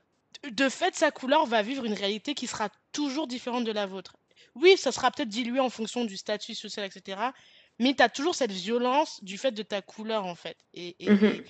de 0.49 0.69
fait, 0.69 0.95
sa 0.95 1.11
couleur 1.11 1.45
va 1.45 1.61
vivre 1.61 1.83
une 1.85 1.93
réalité 1.93 2.33
qui 2.33 2.47
sera 2.47 2.69
toujours 2.93 3.27
différente 3.27 3.65
de 3.65 3.71
la 3.71 3.85
vôtre. 3.85 4.15
Oui, 4.55 4.77
ça 4.77 4.91
sera 4.91 5.11
peut-être 5.11 5.29
dilué 5.29 5.59
en 5.59 5.69
fonction 5.69 6.05
du 6.05 6.15
statut 6.15 6.55
social, 6.55 6.85
etc. 6.85 7.19
Mais 7.79 7.93
tu 7.95 8.03
as 8.03 8.09
toujours 8.09 8.35
cette 8.35 8.51
violence 8.51 9.23
du 9.23 9.37
fait 9.37 9.51
de 9.51 9.63
ta 9.63 9.81
couleur, 9.81 10.25
en 10.25 10.35
fait. 10.35 10.57
Et, 10.73 10.95
mhm. 11.01 11.43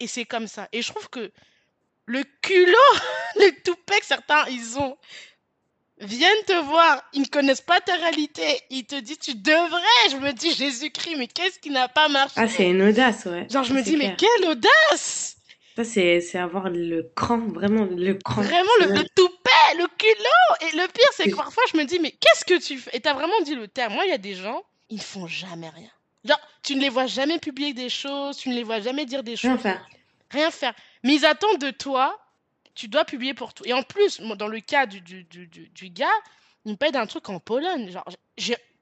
et, 0.00 0.06
c'est 0.06 0.24
comme 0.24 0.46
ça. 0.46 0.68
Et 0.72 0.82
je 0.82 0.88
trouve 0.88 1.08
que 1.08 1.32
le 2.06 2.24
culot, 2.40 2.98
le 3.36 3.62
toupet 3.62 4.00
que 4.00 4.06
certains, 4.06 4.44
ils 4.48 4.78
ont, 4.78 4.96
viennent 6.02 6.44
te 6.46 6.64
voir, 6.64 7.02
ils 7.12 7.22
ne 7.22 7.26
connaissent 7.26 7.60
pas 7.60 7.80
ta 7.80 7.94
réalité, 7.96 8.42
ils 8.70 8.84
te 8.84 8.94
disent 8.98 9.18
tu 9.18 9.34
devrais. 9.34 10.10
Je 10.10 10.16
me 10.16 10.32
dis 10.32 10.52
Jésus-Christ, 10.54 11.16
mais 11.16 11.26
qu'est-ce 11.28 11.58
qui 11.58 11.70
n'a 11.70 11.88
pas 11.88 12.08
marché? 12.08 12.34
Ah, 12.36 12.48
c'est 12.48 12.68
une 12.68 12.82
audace, 12.82 13.24
ouais. 13.26 13.46
Genre, 13.50 13.64
je 13.64 13.72
me 13.72 13.82
dis, 13.82 13.96
mais 13.96 14.14
quelle 14.16 14.48
audace? 14.50 15.36
Ça, 15.76 15.84
c'est 15.84 16.36
avoir 16.36 16.68
le 16.68 17.10
cran, 17.16 17.38
vraiment 17.38 17.84
le 17.84 18.14
cran. 18.14 18.42
Vraiment, 18.42 18.70
le, 18.80 18.92
le 18.92 19.08
toupet, 19.14 19.78
le 19.78 19.86
culot. 19.96 20.68
Et 20.68 20.76
le 20.76 20.86
pire, 20.88 21.08
c'est 21.14 21.30
que 21.30 21.36
parfois, 21.36 21.62
je 21.72 21.78
me 21.78 21.84
dis, 21.84 21.98
mais 21.98 22.10
qu'est-ce 22.10 22.44
que 22.44 22.60
tu 22.62 22.78
fais? 22.78 22.90
Et 22.94 23.00
t'as 23.00 23.14
vraiment 23.14 23.40
dit 23.44 23.54
le 23.54 23.68
terme. 23.68 23.94
Moi, 23.94 24.04
il 24.04 24.10
y 24.10 24.14
a 24.14 24.18
des 24.18 24.34
gens, 24.34 24.62
ils 24.90 24.98
ne 24.98 25.02
font 25.02 25.26
jamais 25.26 25.70
rien. 25.70 25.88
Genre, 26.24 26.40
tu 26.62 26.76
ne 26.76 26.80
les 26.82 26.90
vois 26.90 27.06
jamais 27.06 27.38
publier 27.38 27.72
des 27.72 27.88
choses, 27.88 28.36
tu 28.36 28.50
ne 28.50 28.54
les 28.54 28.62
vois 28.62 28.80
jamais 28.80 29.06
dire 29.06 29.22
des 29.22 29.34
choses. 29.36 29.50
Rien 29.50 29.58
faire. 29.58 29.88
Rien 30.30 30.50
faire. 30.50 30.74
Mais 31.02 31.14
ils 31.14 31.24
attendent 31.24 31.58
de 31.58 31.70
toi 31.70 32.18
tu 32.74 32.88
dois 32.88 33.04
publier 33.04 33.34
pour 33.34 33.54
tout. 33.54 33.64
Et 33.66 33.72
en 33.72 33.82
plus, 33.82 34.20
dans 34.20 34.48
le 34.48 34.60
cas 34.60 34.86
du, 34.86 35.00
du, 35.00 35.24
du, 35.24 35.46
du 35.46 35.90
gars, 35.90 36.06
il 36.64 36.72
me 36.72 36.76
paye 36.76 36.92
d'un 36.92 37.06
truc 37.06 37.28
en 37.28 37.40
Pologne. 37.40 37.90
Genre, 37.90 38.04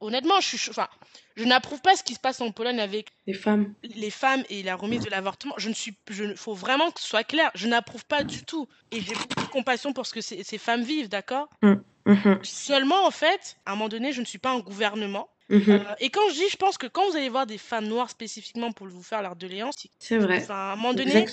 honnêtement, 0.01 0.41
je 0.41 0.57
suis, 0.57 0.71
enfin, 0.71 0.89
je 1.37 1.45
n'approuve 1.45 1.81
pas 1.81 1.97
ce 1.97 2.05
qui 2.05 2.15
se 2.15 2.21
passe 2.21 2.41
en 2.41 2.51
Pologne 2.53 2.81
avec 2.81 3.09
les 3.27 3.33
femmes, 3.33 3.75
les 3.83 4.11
femmes 4.11 4.45
et 4.51 4.63
la 4.63 4.77
remise 4.77 5.05
de 5.05 5.11
l'avortement. 5.11 5.55
Je 5.57 5.69
ne 5.69 5.75
suis, 5.75 5.95
je, 6.11 6.35
faut 6.35 6.55
vraiment 6.55 6.91
que 6.91 7.01
ce 7.01 7.09
soit 7.09 7.25
clair. 7.25 7.51
Je 7.55 7.67
n'approuve 7.69 8.05
pas 8.05 8.23
du 8.23 8.45
tout. 8.45 8.69
Et 8.91 9.01
j'ai 9.01 9.15
beaucoup 9.15 9.47
de 9.47 9.51
compassion 9.51 9.93
pour 9.93 10.07
ce 10.07 10.13
que 10.15 10.21
ces, 10.21 10.43
ces 10.43 10.59
femmes 10.59 10.83
vivent, 10.83 11.09
d'accord? 11.09 11.49
Mmh, 11.63 11.75
mmh. 12.07 12.35
Seulement, 12.43 13.07
en 13.07 13.11
fait, 13.11 13.57
à 13.65 13.73
un 13.73 13.77
moment 13.77 13.89
donné, 13.89 14.13
je 14.13 14.21
ne 14.21 14.27
suis 14.27 14.39
pas 14.39 14.51
un 14.51 14.61
gouvernement. 14.61 15.30
Mhm. 15.51 15.65
Euh, 15.69 15.95
et 15.99 16.11
quand 16.11 16.29
je 16.31 16.35
dis, 16.35 16.49
je 16.49 16.57
pense 16.57 16.79
que 16.79 16.87
quand 16.87 17.11
vous 17.11 17.17
allez 17.17 17.29
voir 17.29 17.45
des 17.45 17.59
femmes 17.59 17.87
noires 17.87 18.09
spécifiquement 18.09 18.71
pour 18.71 18.87
vous 18.87 19.03
faire 19.03 19.21
leur 19.21 19.35
doléance, 19.35 19.75
c'est 19.99 20.17
vrai. 20.17 20.47
à 20.49 20.73
un 20.73 20.77
moment 20.77 20.95
donné, 20.95 21.27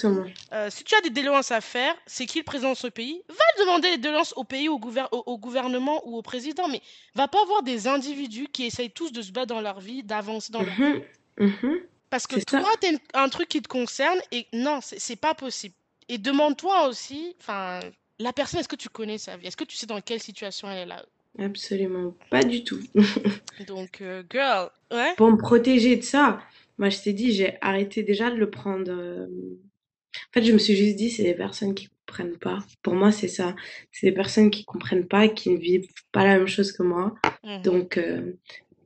euh, 0.54 0.70
si 0.72 0.84
tu 0.84 0.96
as 0.96 1.02
des 1.02 1.12
doléances 1.12 1.52
à 1.52 1.62
faire, 1.62 1.96
c'est 2.08 2.26
qui 2.26 2.40
le 2.40 2.44
président 2.44 2.72
de 2.72 2.78
ce 2.78 2.88
pays 2.88 3.22
Va 3.30 3.64
demander 3.64 3.92
les 3.92 3.98
doléances 4.00 4.34
au 4.36 4.44
pays, 4.44 4.70
au, 4.70 4.82
au, 5.12 5.38
gouvernement 5.38 6.02
ou 6.06 6.18
au 6.18 6.24
président, 6.24 6.68
mais 6.68 6.82
va 7.14 7.28
pas 7.28 7.46
voir 7.46 7.62
des 7.62 7.88
individus 7.88 8.48
qui 8.48 8.66
essayent 8.66 8.90
tous 8.90 9.12
de 9.12 9.22
se 9.22 9.32
battre 9.32 9.48
dans 9.48 9.62
leur 9.62 9.80
vie, 9.80 10.02
d'avancer 10.02 10.52
dans 10.52 10.64
leur 10.64 10.80
mhm. 10.80 10.94
vie. 10.94 11.02
Mhm. 11.38 11.80
Parce 12.10 12.26
que 12.26 12.40
toi, 12.44 12.64
tu 12.82 12.98
as 13.14 13.22
un 13.22 13.30
truc 13.30 13.50
qui 13.50 13.62
te 13.62 13.68
concerne 13.68 14.20
et 14.32 14.48
non, 14.52 14.80
c'est 14.82 15.16
pas 15.16 15.36
possible. 15.36 15.76
Et 16.10 16.18
demande-toi 16.18 16.88
aussi, 16.88 17.36
enfin, 17.40 17.82
la 18.18 18.34
personne, 18.34 18.62
est-ce 18.62 18.70
que 18.70 18.78
tu 18.78 18.90
connais 18.90 19.18
sa 19.18 19.38
vie? 19.38 19.46
Est-ce 19.46 19.58
que 19.58 19.66
tu 19.66 19.76
sais 19.76 19.86
dans 19.86 20.02
quelle 20.02 20.22
situation 20.22 20.72
elle 20.72 20.80
est 20.80 20.86
là? 20.86 21.06
Absolument 21.40 22.16
pas 22.30 22.44
du 22.44 22.64
tout. 22.64 22.80
Donc, 23.68 24.02
euh, 24.02 24.24
girl, 24.30 24.70
ouais. 24.92 25.14
Pour 25.18 25.32
me 25.32 25.38
protéger 25.38 25.96
de 25.96 26.02
ça, 26.02 26.42
moi 26.78 26.90
je 26.90 27.00
t'ai 27.00 27.14
dit, 27.14 27.32
j'ai 27.32 27.58
arrêté 27.62 28.04
déjà 28.04 28.32
de 28.32 28.36
le 28.36 28.50
prendre. 28.50 28.92
Euh, 28.92 29.28
en 29.28 30.34
fait, 30.34 30.44
je 30.44 30.52
me 30.52 30.58
suis 30.58 30.76
juste 30.76 30.96
dit, 30.96 31.10
c'est 31.10 31.24
des 31.24 31.36
personnes 31.36 31.76
qui 31.76 31.90
comprennent 32.06 32.38
pas. 32.38 32.60
Pour 32.82 32.96
moi, 32.96 33.12
c'est 33.12 33.28
ça. 33.28 33.56
C'est 33.92 34.08
des 34.08 34.14
personnes 34.14 34.50
qui 34.50 34.66
comprennent 34.66 35.08
pas, 35.08 35.28
qui 35.28 35.52
ne 35.52 35.58
vivent 35.58 35.88
pas 36.12 36.24
la 36.24 36.38
même 36.38 36.48
chose 36.48 36.72
que 36.72 36.84
moi. 36.84 37.14
Mhm. 37.44 37.62
Donc, 37.62 37.98
euh, 37.98 38.34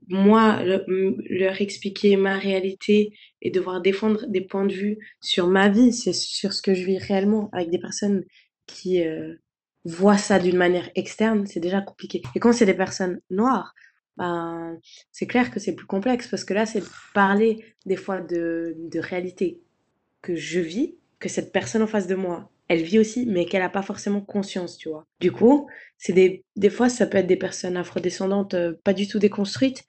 moi, 0.09 0.61
leur 0.87 1.61
expliquer 1.61 2.17
ma 2.17 2.37
réalité 2.37 3.13
et 3.41 3.49
devoir 3.49 3.81
défendre 3.81 4.25
des 4.27 4.41
points 4.41 4.65
de 4.65 4.73
vue 4.73 4.97
sur 5.21 5.47
ma 5.47 5.69
vie, 5.69 5.93
c'est 5.93 6.13
sur 6.13 6.51
ce 6.51 6.61
que 6.61 6.73
je 6.73 6.83
vis 6.85 6.97
réellement 6.97 7.49
avec 7.53 7.69
des 7.69 7.79
personnes 7.79 8.25
qui 8.65 9.01
voit 9.85 10.17
ça 10.17 10.39
d'une 10.39 10.57
manière 10.57 10.89
externe, 10.95 11.47
c'est 11.47 11.59
déjà 11.59 11.81
compliqué. 11.81 12.21
Et 12.35 12.39
quand 12.39 12.53
c'est 12.53 12.65
des 12.65 12.73
personnes 12.73 13.19
noires, 13.29 13.73
ben, 14.17 14.77
c'est 15.11 15.27
clair 15.27 15.51
que 15.51 15.59
c'est 15.59 15.73
plus 15.73 15.87
complexe 15.87 16.27
parce 16.27 16.43
que 16.43 16.53
là, 16.53 16.65
c'est 16.65 16.83
parler 17.13 17.65
des 17.85 17.95
fois 17.95 18.21
de, 18.21 18.75
de 18.77 18.99
réalité 18.99 19.61
que 20.21 20.35
je 20.35 20.59
vis, 20.59 20.95
que 21.19 21.29
cette 21.29 21.51
personne 21.51 21.81
en 21.81 21.87
face 21.87 22.07
de 22.07 22.15
moi, 22.15 22.51
elle 22.67 22.83
vit 22.83 22.99
aussi, 22.99 23.25
mais 23.25 23.45
qu'elle 23.45 23.61
n'a 23.61 23.69
pas 23.69 23.81
forcément 23.81 24.21
conscience, 24.21 24.77
tu 24.77 24.89
vois. 24.89 25.05
Du 25.19 25.31
coup, 25.31 25.67
c'est 25.97 26.13
des, 26.13 26.43
des 26.55 26.69
fois, 26.69 26.87
ça 26.87 27.05
peut 27.05 27.17
être 27.17 27.27
des 27.27 27.35
personnes 27.35 27.75
afrodescendantes 27.75 28.53
euh, 28.53 28.73
pas 28.83 28.93
du 28.93 29.07
tout 29.07 29.19
déconstruites, 29.19 29.83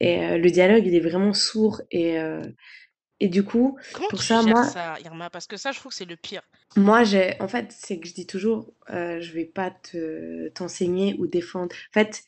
et 0.00 0.24
euh, 0.24 0.38
le 0.38 0.50
dialogue, 0.50 0.86
il 0.86 0.94
est 0.94 1.00
vraiment 1.00 1.32
sourd 1.32 1.82
et, 1.90 2.18
euh, 2.18 2.42
et 3.20 3.28
du 3.28 3.42
coup, 3.44 3.76
Comment 3.92 4.08
pour 4.08 4.20
tu 4.20 4.26
ça, 4.26 4.42
moi, 4.42 4.64
ça, 4.64 4.96
Irma? 5.04 5.28
Parce 5.30 5.46
que 5.46 5.56
ça, 5.56 5.72
je 5.72 5.78
trouve 5.78 5.90
que 5.90 5.96
c'est 5.96 6.04
le 6.04 6.16
pire. 6.16 6.42
moi, 6.76 7.04
j'ai, 7.04 7.40
en 7.40 7.48
fait, 7.48 7.72
c'est 7.72 7.98
que 7.98 8.06
je 8.08 8.14
dis 8.14 8.26
toujours, 8.26 8.72
euh, 8.90 9.20
je 9.20 9.32
vais 9.32 9.44
pas 9.44 9.70
te 9.70 10.48
t'enseigner 10.50 11.16
ou 11.18 11.26
défendre. 11.26 11.74
En 11.90 11.92
fait, 11.92 12.22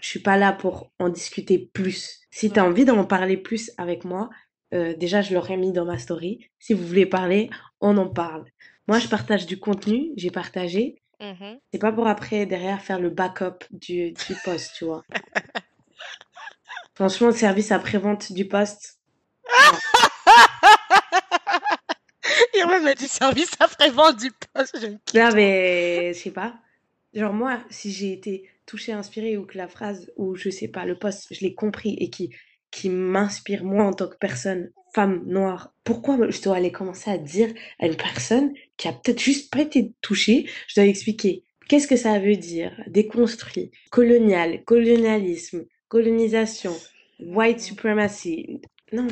je 0.00 0.08
suis 0.08 0.20
pas 0.20 0.36
là 0.36 0.52
pour 0.52 0.90
en 0.98 1.08
discuter 1.08 1.58
plus. 1.72 2.20
Si 2.30 2.50
tu 2.50 2.60
as 2.60 2.64
envie 2.64 2.84
d'en 2.84 3.04
parler 3.04 3.36
plus 3.36 3.70
avec 3.78 4.04
moi, 4.04 4.28
euh, 4.74 4.94
déjà, 4.94 5.22
je 5.22 5.32
l'aurais 5.34 5.56
mis 5.56 5.72
dans 5.72 5.84
ma 5.86 5.98
story. 5.98 6.50
Si 6.58 6.74
vous 6.74 6.86
voulez 6.86 7.06
parler, 7.06 7.48
on 7.80 7.96
en 7.96 8.08
parle. 8.08 8.44
Moi, 8.86 8.98
je 8.98 9.08
partage 9.08 9.46
du 9.46 9.58
contenu, 9.58 10.10
j'ai 10.16 10.30
partagé. 10.30 11.00
Mhm. 11.20 11.58
C'est 11.72 11.78
pas 11.78 11.92
pour 11.92 12.06
après, 12.06 12.44
derrière, 12.44 12.82
faire 12.82 13.00
le 13.00 13.08
backup 13.08 13.64
du, 13.70 14.12
du 14.12 14.34
post, 14.44 14.72
tu 14.76 14.84
vois. 14.84 15.02
Franchement, 16.94 17.28
le 17.28 17.32
service 17.34 17.72
après-vente 17.72 18.32
du 18.32 18.46
post, 18.46 19.00
Il 22.54 22.66
m'a 22.66 22.94
du 22.94 23.06
service 23.06 23.52
après-vente 23.58 24.16
du 24.18 24.30
poste. 24.52 24.78
Je 24.80 25.18
Non, 25.18 25.34
mais 25.34 26.12
je 26.14 26.18
sais 26.18 26.30
pas. 26.30 26.54
Genre, 27.14 27.32
moi, 27.32 27.60
si 27.70 27.92
j'ai 27.92 28.12
été 28.12 28.48
touchée, 28.66 28.92
inspirée, 28.92 29.36
ou 29.36 29.44
que 29.46 29.58
la 29.58 29.68
phrase, 29.68 30.10
ou 30.16 30.34
je 30.34 30.50
sais 30.50 30.68
pas, 30.68 30.84
le 30.84 30.98
poste, 30.98 31.28
je 31.30 31.40
l'ai 31.40 31.54
compris 31.54 31.94
et 31.98 32.10
qui, 32.10 32.30
qui 32.70 32.88
m'inspire, 32.88 33.64
moi, 33.64 33.84
en 33.84 33.92
tant 33.92 34.08
que 34.08 34.16
personne, 34.16 34.70
femme 34.94 35.22
noire, 35.26 35.74
pourquoi 35.84 36.18
je 36.30 36.42
dois 36.42 36.56
aller 36.56 36.72
commencer 36.72 37.10
à 37.10 37.18
dire 37.18 37.52
à 37.80 37.86
une 37.86 37.96
personne 37.96 38.52
qui 38.76 38.88
a 38.88 38.92
peut-être 38.92 39.20
juste 39.20 39.52
pas 39.52 39.60
été 39.60 39.92
touchée, 40.00 40.48
je 40.68 40.74
dois 40.76 40.84
expliquer 40.84 41.44
qu'est-ce 41.68 41.88
que 41.88 41.96
ça 41.96 42.18
veut 42.18 42.36
dire, 42.36 42.72
déconstruit, 42.86 43.70
colonial, 43.90 44.64
colonialisme, 44.64 45.66
colonisation, 45.88 46.74
white 47.20 47.60
supremacy. 47.60 48.60
Non, 48.92 49.08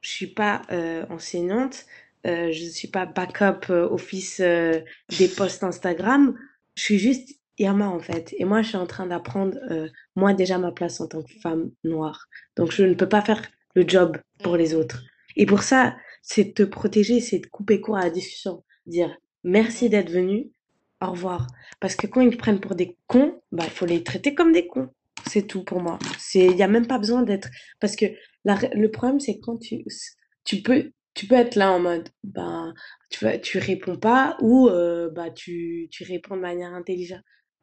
je 0.00 0.08
suis 0.08 0.26
pas 0.26 0.62
euh, 0.70 1.04
enseignante, 1.10 1.86
euh, 2.26 2.52
je 2.52 2.64
suis 2.64 2.88
pas 2.88 3.06
backup 3.06 3.70
euh, 3.70 3.88
office 3.88 4.40
euh, 4.40 4.80
des 5.18 5.28
posts 5.28 5.64
Instagram. 5.64 6.36
Je 6.76 6.82
suis 6.82 6.98
juste 6.98 7.40
Irma 7.58 7.88
en 7.88 8.00
fait. 8.00 8.34
Et 8.38 8.44
moi, 8.44 8.62
je 8.62 8.68
suis 8.68 8.76
en 8.76 8.86
train 8.86 9.06
d'apprendre 9.06 9.58
euh, 9.70 9.88
moi 10.16 10.34
déjà 10.34 10.58
ma 10.58 10.72
place 10.72 11.00
en 11.00 11.08
tant 11.08 11.22
que 11.22 11.32
femme 11.42 11.70
noire. 11.84 12.26
Donc, 12.56 12.72
je 12.72 12.84
ne 12.84 12.94
peux 12.94 13.08
pas 13.08 13.22
faire 13.22 13.42
le 13.74 13.84
job 13.86 14.18
pour 14.42 14.56
les 14.56 14.74
autres. 14.74 15.02
Et 15.36 15.46
pour 15.46 15.62
ça, 15.62 15.96
c'est 16.22 16.54
te 16.54 16.62
protéger, 16.62 17.20
c'est 17.20 17.38
de 17.38 17.46
couper 17.46 17.80
court 17.80 17.96
à 17.96 18.04
la 18.04 18.10
discussion, 18.10 18.64
dire 18.86 19.16
merci 19.44 19.88
d'être 19.88 20.10
venu, 20.10 20.50
au 21.00 21.12
revoir. 21.12 21.46
Parce 21.80 21.96
que 21.96 22.06
quand 22.06 22.20
ils 22.20 22.36
prennent 22.36 22.60
pour 22.60 22.74
des 22.74 22.96
cons, 23.06 23.40
bah 23.52 23.64
il 23.66 23.70
faut 23.70 23.86
les 23.86 24.02
traiter 24.02 24.34
comme 24.34 24.52
des 24.52 24.66
cons. 24.66 24.90
C'est 25.26 25.46
tout 25.46 25.64
pour 25.64 25.80
moi. 25.80 25.98
C'est, 26.18 26.46
il 26.46 26.56
y 26.56 26.62
a 26.62 26.68
même 26.68 26.86
pas 26.86 26.98
besoin 26.98 27.22
d'être, 27.22 27.48
parce 27.78 27.96
que 27.96 28.06
la, 28.44 28.58
le 28.74 28.90
problème 28.90 29.20
c'est 29.20 29.38
quand 29.38 29.58
tu, 29.58 29.84
tu 30.44 30.62
peux 30.62 30.92
tu 31.20 31.26
peux 31.26 31.34
être 31.34 31.56
là 31.56 31.70
en 31.70 31.80
mode, 31.80 32.08
ben, 32.24 32.72
tu, 33.10 33.26
tu 33.42 33.58
réponds 33.58 33.96
pas 33.96 34.38
ou 34.40 34.68
euh, 34.68 35.10
bah, 35.10 35.28
tu, 35.30 35.86
tu 35.90 36.02
réponds 36.02 36.34
de 36.34 36.40
manière 36.40 36.72
intelligente. 36.72 37.20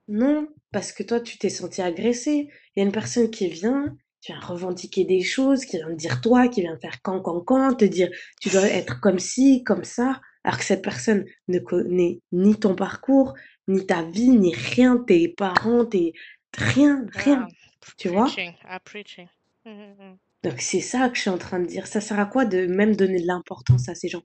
Non, 0.07 0.47
parce 0.71 0.91
que 0.91 1.01
toi, 1.01 1.19
tu 1.19 1.39
t'es 1.39 1.49
senti 1.49 1.81
agressé. 1.81 2.49
Il 2.75 2.79
y 2.79 2.83
a 2.83 2.85
une 2.85 2.91
personne 2.91 3.31
qui 3.31 3.49
vient, 3.49 3.97
qui 4.21 4.31
vient 4.31 4.41
revendiquer 4.41 5.05
des 5.05 5.23
choses, 5.23 5.65
qui 5.65 5.77
vient 5.77 5.87
te 5.87 5.93
dire 5.93 6.21
toi, 6.21 6.47
qui 6.47 6.61
vient 6.61 6.77
faire 6.77 7.01
quand, 7.01 7.19
quand, 7.19 7.41
quand, 7.41 7.73
te 7.73 7.85
dire 7.85 8.11
tu 8.39 8.49
dois 8.49 8.67
être 8.67 9.01
comme 9.01 9.17
ci, 9.17 9.63
comme 9.63 9.83
ça, 9.83 10.21
alors 10.43 10.59
que 10.59 10.63
cette 10.63 10.83
personne 10.83 11.25
ne 11.47 11.57
connaît 11.57 12.21
ni 12.31 12.59
ton 12.59 12.75
parcours, 12.75 13.33
ni 13.67 13.87
ta 13.87 14.03
vie, 14.03 14.29
ni 14.29 14.53
rien, 14.53 14.99
tes 14.99 15.29
parents, 15.29 15.83
tes... 15.83 16.13
rien, 16.55 17.07
rien. 17.13 17.47
tu 17.97 18.09
vois? 18.09 18.27
Mmh, 19.65 19.71
mmh, 19.71 20.11
mmh. 20.11 20.17
Donc 20.43 20.61
c'est 20.61 20.81
ça 20.81 21.09
que 21.09 21.15
je 21.15 21.21
suis 21.21 21.29
en 21.29 21.37
train 21.37 21.59
de 21.59 21.65
dire. 21.65 21.87
Ça 21.87 22.01
sert 22.01 22.19
à 22.19 22.25
quoi 22.25 22.45
de 22.45 22.67
même 22.67 22.95
donner 22.95 23.21
de 23.21 23.27
l'importance 23.27 23.89
à 23.89 23.95
ces 23.95 24.07
gens? 24.09 24.23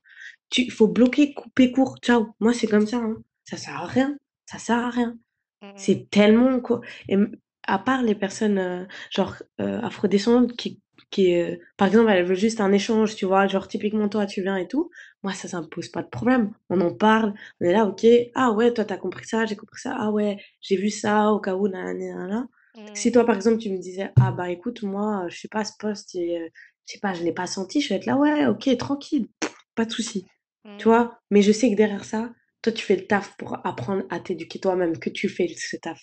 Il 0.57 0.71
faut 0.73 0.89
bloquer, 0.89 1.35
couper 1.35 1.73
court, 1.73 1.99
ciao. 2.03 2.35
Moi 2.41 2.53
c'est 2.55 2.67
comme 2.69 2.87
ça. 2.87 2.99
Hein. 2.99 3.17
Ça 3.45 3.57
sert 3.57 3.77
à 3.77 3.87
rien. 3.87 4.17
Ça 4.47 4.59
sert 4.59 4.79
à 4.79 4.91
rien. 4.91 5.19
Mmh 5.63 5.69
c'est 5.77 6.11
tellement 6.11 6.61
quoi. 6.61 6.81
Et 7.09 7.17
à 7.65 7.79
part 7.79 8.03
les 8.03 8.15
personnes 8.15 8.59
euh, 8.59 8.85
genre 9.11 9.37
euh, 9.61 9.81
afrodescendantes 9.83 10.55
qui, 10.57 10.81
qui 11.11 11.35
euh, 11.41 11.57
par 11.77 11.89
exemple, 11.89 12.11
elles 12.11 12.25
veulent 12.25 12.37
juste 12.37 12.61
un 12.61 12.73
échange, 12.73 13.15
tu 13.17 13.27
vois, 13.27 13.47
genre 13.47 13.69
typiquement 13.69 14.09
toi 14.09 14.27
tu 14.27 14.43
viens 14.43 14.57
et 14.57 14.69
tout. 14.69 14.91
Moi 15.23 15.33
ça, 15.35 15.49
ça 15.49 15.61
me 15.61 15.67
pose 15.69 15.89
pas 15.89 16.03
de 16.03 16.09
problème. 16.09 16.53
On 16.71 16.81
en 16.81 16.95
parle. 16.95 17.35
On 17.61 17.65
est 17.67 17.73
là, 17.73 17.87
ok. 17.87 18.07
Ah 18.35 18.53
ouais, 18.53 18.73
toi 18.75 18.85
t'as 18.85 18.97
compris 18.99 19.27
ça, 19.27 19.47
j'ai 19.47 19.57
compris 19.57 19.81
ça. 19.81 19.97
Ah 19.99 20.11
ouais, 20.11 20.39
j'ai 20.61 20.77
vu 20.77 20.91
ça 20.91 21.31
au 21.33 21.41
cas 21.41 21.55
où, 21.55 21.69
nanana. 21.69 22.49
Si 22.95 23.09
mmh. 23.09 23.13
toi, 23.13 23.27
par 23.27 23.37
exemple, 23.37 23.59
tu 23.59 23.71
me 23.71 23.79
disais, 23.79 24.11
ah 24.19 24.33
bah 24.33 24.51
écoute, 24.51 24.83
moi, 24.83 25.27
je 25.29 25.41
sais 25.41 25.49
pas, 25.49 25.65
ce 25.65 25.73
poste, 25.79 26.11
je 26.15 26.49
sais 26.87 26.99
pas, 27.01 27.13
je 27.13 27.23
l'ai 27.23 27.33
pas 27.33 27.47
senti, 27.47 27.81
je 27.81 27.91
vais 27.91 27.97
être 27.97 28.07
là, 28.07 28.17
ouais, 28.17 28.47
ok, 28.47 28.77
tranquille, 28.79 29.29
pas 29.75 29.85
de 29.85 29.91
souci. 29.91 30.27
Tu 30.65 30.71
mmh. 30.71 30.91
vois, 30.91 31.19
mais 31.31 31.43
je 31.43 31.53
sais 31.53 31.71
que 31.71 31.77
derrière 31.77 32.05
ça, 32.05 32.31
toi, 32.63 32.73
tu 32.73 32.85
fais 32.85 32.97
le 32.97 33.07
taf 33.07 33.37
pour 33.37 33.59
apprendre 33.67 34.05
à 34.11 34.21
t'éduquer 34.21 34.61
toi-même, 34.61 34.99
que 34.99 35.11
tu 35.11 35.29
fais 35.29 35.49
ce 35.49 35.77
taf. 35.77 36.01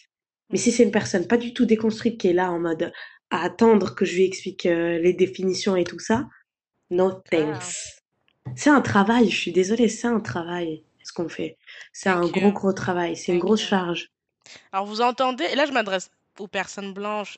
Mais 0.51 0.57
si 0.57 0.71
c'est 0.71 0.83
une 0.83 0.91
personne 0.91 1.27
pas 1.27 1.37
du 1.37 1.53
tout 1.53 1.65
déconstruite 1.65 2.19
qui 2.19 2.27
est 2.27 2.33
là 2.33 2.51
en 2.51 2.59
mode 2.59 2.91
à 3.29 3.43
attendre 3.43 3.93
que 3.93 4.05
je 4.05 4.15
lui 4.15 4.25
explique 4.25 4.65
euh, 4.65 4.97
les 4.97 5.13
définitions 5.13 5.75
et 5.75 5.83
tout 5.83 5.99
ça, 5.99 6.27
no 6.89 7.11
thanks. 7.11 8.01
C'est 8.55 8.71
un 8.71 8.81
travail, 8.81 9.29
je 9.29 9.37
suis 9.37 9.51
désolée, 9.51 9.89
c'est 9.89 10.07
un 10.07 10.19
travail 10.19 10.83
ce 11.03 11.13
qu'on 11.13 11.29
fait. 11.29 11.57
C'est 11.93 12.09
un 12.09 12.27
gros, 12.27 12.51
gros 12.51 12.73
travail, 12.73 13.15
c'est 13.15 13.31
une 13.31 13.39
grosse 13.39 13.61
charge. 13.61 14.11
Alors 14.71 14.85
vous 14.85 15.01
entendez, 15.01 15.45
et 15.51 15.55
là 15.55 15.65
je 15.65 15.71
m'adresse 15.71 16.09
aux 16.39 16.47
personnes 16.47 16.93
blanches, 16.93 17.37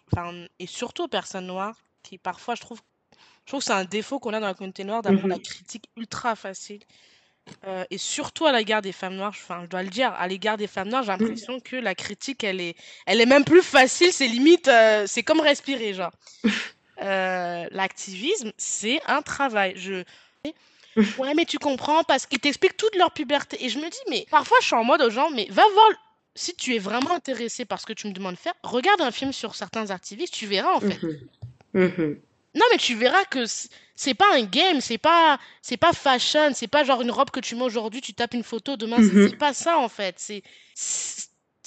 et 0.60 0.68
surtout 0.68 1.04
aux 1.04 1.08
personnes 1.08 1.48
noires, 1.48 1.76
qui 2.04 2.18
parfois 2.18 2.56
je 2.56 2.62
trouve, 2.62 2.82
je 3.46 3.52
trouve 3.52 3.60
que 3.60 3.66
c'est 3.66 3.74
un 3.74 3.86
défaut 3.86 4.20
qu'on 4.20 4.34
a 4.34 4.40
dans 4.40 4.48
la 4.48 4.54
communauté 4.54 4.84
noire 4.84 5.02
d'avoir 5.02 5.28
la 5.28 5.38
mmh 5.38 5.42
critique 5.42 5.90
ultra 5.98 6.36
facile. 6.36 6.82
Euh, 7.66 7.84
et 7.90 7.98
surtout 7.98 8.46
à 8.46 8.52
l'égard 8.52 8.82
des 8.82 8.92
femmes 8.92 9.16
noires, 9.16 9.34
enfin, 9.36 9.62
je 9.64 9.68
dois 9.68 9.84
le 9.84 9.90
dire, 9.90 10.14
à 10.14 10.28
l'égard 10.28 10.58
des 10.58 10.68
femmes 10.68 10.90
noires, 10.90 11.04
j'ai 11.04 11.12
mmh. 11.12 11.20
l'impression 11.20 11.60
que 11.60 11.76
la 11.76 11.96
critique, 11.96 12.44
elle 12.44 12.62
est, 12.62 12.76
elle 13.06 13.20
est 13.20 13.26
même 13.26 13.44
plus 13.44 13.64
facile, 13.64 14.14
c'est 14.14 14.28
limite, 14.28 14.68
euh, 14.68 15.06
c'est 15.08 15.24
comme 15.24 15.42
respirer, 15.42 15.94
genre. 15.94 16.14
Euh, 17.02 17.66
l'activisme, 17.72 18.52
c'est 18.58 19.02
un 19.08 19.24
travail. 19.24 19.74
Je... 19.76 20.04
Ouais, 21.18 21.34
mais 21.34 21.46
tu 21.46 21.58
comprends 21.58 22.04
parce 22.04 22.26
qu'ils 22.26 22.40
t'expliquent 22.40 22.78
toute 22.78 22.96
leur 22.96 23.12
puberté. 23.12 23.64
Et 23.64 23.70
je 23.70 23.80
me 23.80 23.90
dis, 23.90 23.98
mais 24.10 24.28
parfois, 24.30 24.58
je 24.62 24.68
suis 24.68 24.76
en 24.76 24.84
mode 24.84 25.02
aux 25.02 25.10
gens, 25.10 25.30
mais 25.32 25.48
va 25.50 25.64
voir, 25.74 25.88
si 26.36 26.56
tu 26.56 26.76
es 26.76 26.80
vraiment 26.80 27.14
intéressé 27.14 27.66
par 27.66 27.80
ce 27.80 27.86
que 27.86 27.94
tu 27.94 28.08
me 28.08 28.14
demandes 28.14 28.36
de 28.36 28.40
faire, 28.40 28.54
regarde 28.64 29.02
un 29.02 29.12
film 29.12 29.34
sur 29.34 29.56
certains 29.56 29.90
activistes, 29.90 30.34
tu 30.34 30.46
verras 30.46 30.74
en 30.74 30.80
fait. 30.80 31.00
Mmh 31.74 31.86
mmh 31.86 32.16
non, 32.54 32.66
mais 32.70 32.78
tu 32.78 32.96
verras 32.96 33.24
que 33.26 33.46
c'est 33.96 34.14
pas 34.14 34.36
un 34.36 34.44
game, 34.44 34.82
c'est 34.82 34.98
pas 34.98 35.40
c'est 35.62 35.78
pas 35.78 35.94
fashion, 35.94 36.52
c'est 36.54 36.68
pas 36.68 36.84
genre 36.84 37.02
une 37.02 37.12
robe 37.12 37.30
que 37.30 37.40
tu 37.40 37.56
mets 37.56 37.64
aujourd'hui, 37.64 38.02
tu 38.02 38.14
tapes 38.14 38.34
une 38.34 38.44
photo, 38.44 38.76
demain 38.76 38.98
c'est 38.98 39.14
mhm. 39.14 39.38
pas 39.38 39.54
ça 39.54 39.78
en 39.78 39.88
fait. 39.88 40.16
C'est 40.18 40.44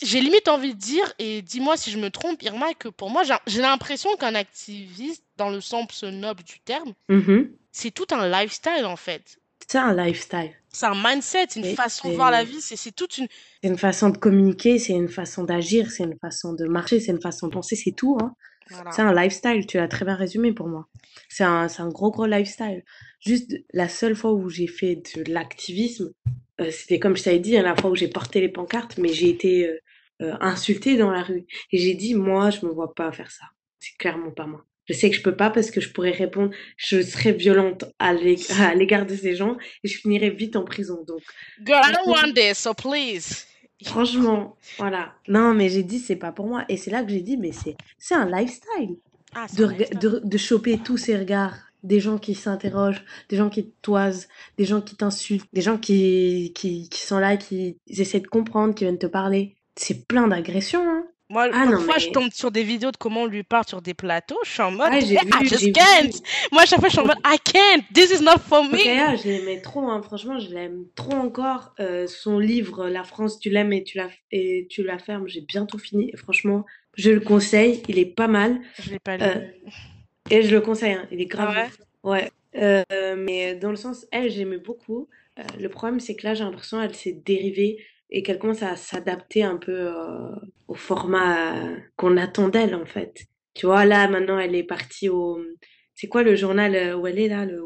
j'ai 0.02 0.20
limite 0.20 0.48
envie 0.48 0.74
de 0.74 0.78
dire 0.78 1.10
et 1.18 1.40
dis-moi 1.40 1.76
si 1.76 1.90
je 1.90 1.98
me 1.98 2.10
trompe 2.10 2.42
Irma 2.42 2.74
que 2.74 2.88
pour 2.88 3.10
moi 3.10 3.22
j'ai 3.46 3.60
l'impression 3.62 4.14
qu'un 4.16 4.34
activiste 4.34 5.24
dans 5.36 5.48
le 5.48 5.60
sens 5.60 6.02
noble 6.02 6.42
du 6.42 6.60
terme, 6.60 6.92
mhm. 7.08 7.50
c'est 7.72 7.90
tout 7.90 8.06
un 8.10 8.28
lifestyle 8.28 8.84
en 8.84 8.96
fait. 8.96 9.38
C'est 9.66 9.78
un 9.78 9.94
lifestyle. 9.94 10.52
C'est 10.70 10.86
un 10.86 10.94
mindset, 10.94 11.46
une 11.56 11.74
façon 11.76 12.10
de 12.10 12.14
voir 12.14 12.30
la 12.30 12.42
vie, 12.44 12.60
c'est 12.60 12.90
toute 12.92 13.18
une 13.18 13.28
c'est 13.62 13.68
une 13.68 13.78
façon 13.78 14.10
de 14.10 14.18
communiquer, 14.18 14.78
c'est 14.78 14.92
une 14.92 15.08
façon 15.08 15.44
d'agir, 15.44 15.90
c'est 15.90 16.02
une 16.02 16.18
façon 16.18 16.52
de 16.52 16.66
marcher, 16.66 16.98
c'est 16.98 17.12
une 17.12 17.20
façon 17.20 17.46
de 17.46 17.52
penser, 17.52 17.76
c'est 17.76 17.92
tout 17.92 18.18
hein. 18.20 18.34
C'est 18.92 19.02
un 19.02 19.12
lifestyle, 19.12 19.66
tu 19.66 19.76
l'as 19.76 19.88
très 19.88 20.04
bien 20.04 20.14
résumé 20.14 20.52
pour 20.52 20.68
moi. 20.68 20.88
C'est 21.28 21.44
un, 21.44 21.66
un, 21.78 21.88
gros, 21.88 22.10
gros 22.10 22.26
lifestyle. 22.26 22.82
Juste 23.20 23.52
la 23.72 23.88
seule 23.88 24.16
fois 24.16 24.32
où 24.32 24.48
j'ai 24.48 24.66
fait 24.66 25.02
de 25.16 25.30
l'activisme, 25.32 26.12
euh, 26.60 26.70
c'était 26.70 26.98
comme 26.98 27.16
je 27.16 27.24
t'avais 27.24 27.40
dit, 27.40 27.56
hein, 27.56 27.62
la 27.62 27.76
fois 27.76 27.90
où 27.90 27.94
j'ai 27.94 28.08
porté 28.08 28.40
les 28.40 28.48
pancartes, 28.48 28.98
mais 28.98 29.12
j'ai 29.12 29.28
été 29.28 29.66
euh, 29.66 29.78
euh, 30.22 30.36
insultée 30.40 30.96
dans 30.96 31.10
la 31.10 31.22
rue. 31.22 31.46
Et 31.72 31.78
j'ai 31.78 31.94
dit, 31.94 32.14
moi, 32.14 32.50
je 32.50 32.64
me 32.64 32.72
vois 32.72 32.94
pas 32.94 33.12
faire 33.12 33.30
ça. 33.30 33.44
C'est 33.80 33.96
clairement 33.98 34.30
pas 34.30 34.46
moi. 34.46 34.64
Je 34.86 34.92
sais 34.92 35.10
que 35.10 35.16
je 35.16 35.22
peux 35.22 35.36
pas 35.36 35.50
parce 35.50 35.70
que 35.70 35.80
je 35.80 35.90
pourrais 35.90 36.10
répondre, 36.10 36.50
je 36.76 37.02
serais 37.02 37.32
violente 37.32 37.84
à 37.98 38.12
l'égard 38.74 39.06
de 39.06 39.14
ces 39.14 39.34
gens 39.34 39.56
et 39.82 39.88
je 39.88 39.98
finirais 39.98 40.30
vite 40.30 40.56
en 40.56 40.64
prison. 40.64 41.04
Donc, 41.06 41.22
Girl, 41.64 41.80
I 41.84 41.92
don't 41.92 42.06
want 42.06 42.32
this, 42.34 42.58
so 42.58 42.74
please. 42.74 43.46
Franchement, 43.84 44.56
voilà. 44.78 45.14
Non, 45.28 45.52
mais 45.54 45.68
j'ai 45.68 45.82
dit, 45.82 45.98
c'est 45.98 46.16
pas 46.16 46.32
pour 46.32 46.46
moi. 46.46 46.64
Et 46.68 46.76
c'est 46.76 46.90
là 46.90 47.02
que 47.02 47.10
j'ai 47.10 47.20
dit, 47.20 47.36
mais 47.36 47.50
c'est, 47.52 48.14
un 48.14 48.26
lifestyle. 48.26 48.96
Ah, 49.34 49.46
de, 49.56 49.66
de, 49.98 50.20
de, 50.24 50.38
choper 50.38 50.78
tous 50.78 50.96
ces 50.96 51.16
regards. 51.16 51.56
Des 51.82 52.00
gens 52.00 52.16
qui 52.16 52.34
s'interrogent, 52.34 53.04
des 53.28 53.36
gens 53.36 53.50
qui 53.50 53.66
te 53.66 53.74
toisent, 53.82 54.28
des 54.56 54.64
gens 54.64 54.80
qui 54.80 54.96
t'insultent, 54.96 55.46
des 55.52 55.60
gens 55.60 55.76
qui, 55.76 56.52
qui, 56.54 56.88
qui 56.88 57.00
sont 57.00 57.18
là, 57.18 57.36
qui 57.36 57.76
essaient 57.88 58.20
de 58.20 58.26
comprendre, 58.26 58.74
qui 58.74 58.84
viennent 58.84 58.98
te 58.98 59.06
parler. 59.06 59.54
C'est 59.76 60.06
plein 60.06 60.28
d'agressions. 60.28 60.80
Hein. 60.80 61.03
Moi, 61.34 61.48
ah, 61.52 61.66
parfois, 61.68 61.98
je 61.98 62.10
tombe 62.10 62.30
sur 62.32 62.52
des 62.52 62.62
vidéos 62.62 62.92
de 62.92 62.96
comment 62.96 63.22
on 63.22 63.26
lui 63.26 63.42
parle 63.42 63.64
sur 63.66 63.82
des 63.82 63.92
plateaux. 63.92 64.38
Je 64.44 64.50
suis 64.50 64.62
en 64.62 64.70
mode, 64.70 64.90
ah, 64.92 64.98
I 65.00 65.48
just 65.48 65.72
can't. 65.72 66.22
Moi, 66.52 66.62
à 66.62 66.64
chaque 66.64 66.78
fois, 66.78 66.88
je 66.88 66.92
suis 66.92 67.00
en 67.00 67.06
mode, 67.06 67.18
I 67.26 67.36
can't. 67.42 67.82
This 67.92 68.12
is 68.12 68.22
not 68.22 68.38
for 68.38 68.62
me. 68.62 68.78
je 68.78 69.26
l'aimais 69.26 69.60
trop. 69.60 69.90
Hein. 69.90 70.00
Franchement, 70.00 70.38
je 70.38 70.54
l'aime 70.54 70.84
trop 70.94 71.14
encore. 71.14 71.74
Euh, 71.80 72.06
son 72.06 72.38
livre, 72.38 72.88
La 72.88 73.02
France, 73.02 73.40
tu 73.40 73.50
l'aimes 73.50 73.72
et 73.72 73.82
tu 73.82 73.98
la 73.98 74.10
et 74.30 74.68
tu 74.70 74.84
la 74.84 74.96
fermes. 74.98 75.26
J'ai 75.26 75.40
bientôt 75.40 75.76
fini. 75.76 76.12
franchement, 76.16 76.64
je 76.96 77.10
le 77.10 77.20
conseille. 77.20 77.82
Il 77.88 77.98
est 77.98 78.14
pas 78.14 78.28
mal. 78.28 78.60
Je 78.80 78.90
l'ai 78.90 79.00
pas 79.00 79.16
lu. 79.16 79.24
Euh, 79.24 79.40
et 80.30 80.44
je 80.44 80.54
le 80.54 80.60
conseille. 80.60 80.92
Hein. 80.92 81.08
Il 81.10 81.20
est 81.20 81.26
grave. 81.26 81.52
Ah 81.56 81.66
ouais. 82.04 82.12
ouais. 82.12 82.30
Euh, 82.92 83.16
mais 83.18 83.56
dans 83.56 83.70
le 83.70 83.76
sens, 83.76 84.06
elle, 84.12 84.30
j'aimais 84.30 84.58
beaucoup. 84.58 85.08
le 85.58 85.68
problème, 85.68 85.98
c'est 85.98 86.14
que 86.14 86.28
là, 86.28 86.34
j'ai 86.34 86.44
l'impression 86.44 86.80
qu'elle 86.80 86.94
s'est 86.94 87.20
dérivée 87.26 87.78
et 88.10 88.22
qu'elle 88.22 88.38
commence 88.38 88.62
à 88.62 88.76
s'adapter 88.76 89.42
un 89.42 89.56
peu 89.56 89.72
euh, 89.72 90.30
au 90.68 90.74
format 90.74 91.56
euh, 91.56 91.76
qu'on 91.96 92.16
attend 92.16 92.48
d'elle 92.48 92.74
en 92.74 92.86
fait. 92.86 93.26
Tu 93.54 93.66
vois, 93.66 93.84
là 93.84 94.08
maintenant 94.08 94.38
elle 94.38 94.54
est 94.54 94.64
partie 94.64 95.08
au... 95.08 95.40
C'est 95.94 96.08
quoi 96.08 96.22
le 96.22 96.36
journal 96.36 96.74
euh, 96.74 96.96
où 96.96 97.06
elle 97.06 97.18
est 97.18 97.28
là 97.28 97.44
le, 97.44 97.62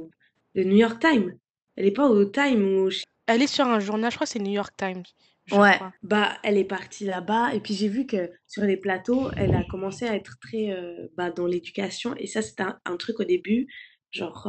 le 0.55 0.64
New 0.64 0.76
York 0.76 1.01
Times? 1.01 1.36
Elle 1.76 1.86
est 1.86 1.93
pas 1.93 2.09
au 2.09 2.24
Time 2.24 2.78
ou... 2.78 2.89
Elle 3.26 3.43
est 3.43 3.47
sur 3.47 3.66
un 3.66 3.78
journal, 3.78 4.11
je 4.11 4.16
crois 4.16 4.26
que 4.26 4.32
c'est 4.32 4.39
New 4.39 4.53
York 4.53 4.74
Times. 4.76 5.03
Ouais, 5.51 5.78
bah 6.03 6.36
elle 6.43 6.59
est 6.59 6.64
partie 6.64 7.07
là-bas 7.07 7.55
et 7.55 7.61
puis 7.61 7.72
j'ai 7.72 7.89
vu 7.89 8.05
que 8.05 8.30
sur 8.47 8.64
les 8.64 8.76
plateaux, 8.76 9.30
elle 9.34 9.55
a 9.55 9.64
commencé 9.64 10.07
à 10.07 10.14
être 10.14 10.39
très 10.43 10.76
bah, 11.16 11.30
dans 11.30 11.47
l'éducation 11.47 12.14
et 12.18 12.26
ça 12.26 12.43
c'était 12.43 12.64
un, 12.84 12.97
truc 12.99 13.18
au 13.18 13.24
début, 13.24 13.66
genre 14.11 14.47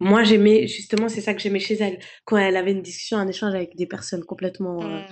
moi, 0.00 0.22
j'aimais, 0.24 0.66
justement, 0.66 1.08
c'est 1.08 1.20
ça 1.20 1.34
que 1.34 1.40
j'aimais 1.40 1.60
chez 1.60 1.74
elle. 1.74 1.98
Quand 2.24 2.38
elle 2.38 2.56
avait 2.56 2.72
une 2.72 2.82
discussion, 2.82 3.18
un 3.18 3.28
échange 3.28 3.54
avec 3.54 3.76
des 3.76 3.86
personnes 3.86 4.24
complètement 4.24 4.82
euh, 4.82 5.02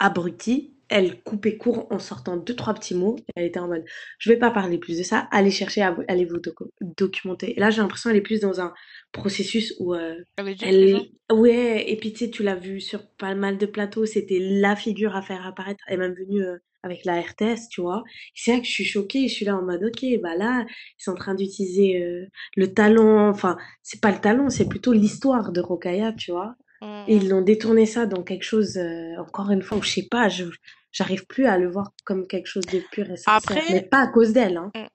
abruties, 0.00 0.74
elle 0.88 1.22
coupait 1.22 1.56
court 1.56 1.86
en 1.90 1.98
sortant 1.98 2.36
deux, 2.36 2.56
trois 2.56 2.74
petits 2.74 2.94
mots. 2.94 3.16
Elle 3.36 3.44
était 3.44 3.60
en 3.60 3.68
mode, 3.68 3.84
je 4.18 4.30
vais 4.30 4.38
pas 4.38 4.50
parler 4.50 4.78
plus 4.78 4.98
de 4.98 5.02
ça, 5.02 5.28
allez 5.30 5.50
chercher, 5.50 5.82
allez 5.82 6.24
vous 6.24 6.40
documenter. 6.80 7.56
Et 7.56 7.60
là, 7.60 7.70
j'ai 7.70 7.80
l'impression 7.80 8.10
qu'elle 8.10 8.18
est 8.18 8.22
plus 8.22 8.40
dans 8.40 8.60
un 8.60 8.72
processus 9.12 9.74
où 9.78 9.94
euh, 9.94 10.16
elle, 10.62 11.00
ouais, 11.30 11.84
et 11.88 11.96
puis 11.96 12.12
tu 12.12 12.24
sais, 12.24 12.30
tu 12.30 12.42
l'as 12.42 12.56
vu 12.56 12.80
sur 12.80 13.06
pas 13.18 13.34
mal 13.34 13.58
de 13.58 13.66
plateaux, 13.66 14.06
c'était 14.06 14.38
la 14.40 14.76
figure 14.76 15.14
à 15.14 15.22
faire 15.22 15.46
apparaître. 15.46 15.84
Elle 15.86 15.94
est 15.94 15.98
même 15.98 16.14
venue 16.14 16.42
euh, 16.42 16.56
avec 16.82 17.04
la 17.04 17.20
RTS, 17.20 17.68
tu 17.70 17.80
vois. 17.80 18.02
C'est 18.34 18.52
là 18.52 18.60
que 18.60 18.66
je 18.66 18.70
suis 18.70 18.84
choquée, 18.84 19.28
je 19.28 19.34
suis 19.34 19.44
là 19.44 19.56
en 19.56 19.62
mode, 19.62 19.84
ok, 19.84 20.04
bah 20.22 20.36
là, 20.36 20.64
ils 20.68 21.02
sont 21.02 21.12
en 21.12 21.16
train 21.16 21.34
d'utiliser 21.34 22.02
euh, 22.02 22.26
le 22.56 22.72
talent, 22.72 23.28
enfin, 23.28 23.56
c'est 23.82 24.00
pas 24.00 24.10
le 24.10 24.18
talent, 24.18 24.50
c'est 24.50 24.68
plutôt 24.68 24.92
l'histoire 24.92 25.52
de 25.52 25.60
Rokaya, 25.60 26.12
tu 26.12 26.30
vois. 26.30 26.54
Et 26.80 27.16
ils 27.16 27.26
mmh. 27.26 27.28
l'ont 27.28 27.42
détourné 27.42 27.86
ça 27.86 28.06
dans 28.06 28.22
quelque 28.22 28.44
chose, 28.44 28.76
euh, 28.76 29.16
encore 29.18 29.50
une 29.50 29.62
fois, 29.62 29.78
je 29.82 29.88
sais 29.88 30.06
pas, 30.08 30.28
je 30.28 30.44
j'arrive 30.92 31.26
plus 31.26 31.46
à 31.46 31.58
le 31.58 31.68
voir 31.68 31.92
comme 32.04 32.26
quelque 32.26 32.46
chose 32.46 32.64
de 32.66 32.80
pur 32.92 33.10
et 33.10 33.16
sincère, 33.16 33.34
Après... 33.34 33.62
mais 33.72 33.82
pas 33.82 34.00
à 34.00 34.06
cause 34.06 34.32
d'elle. 34.32 34.56
Hein. 34.56 34.70
Mmh. 34.74 34.86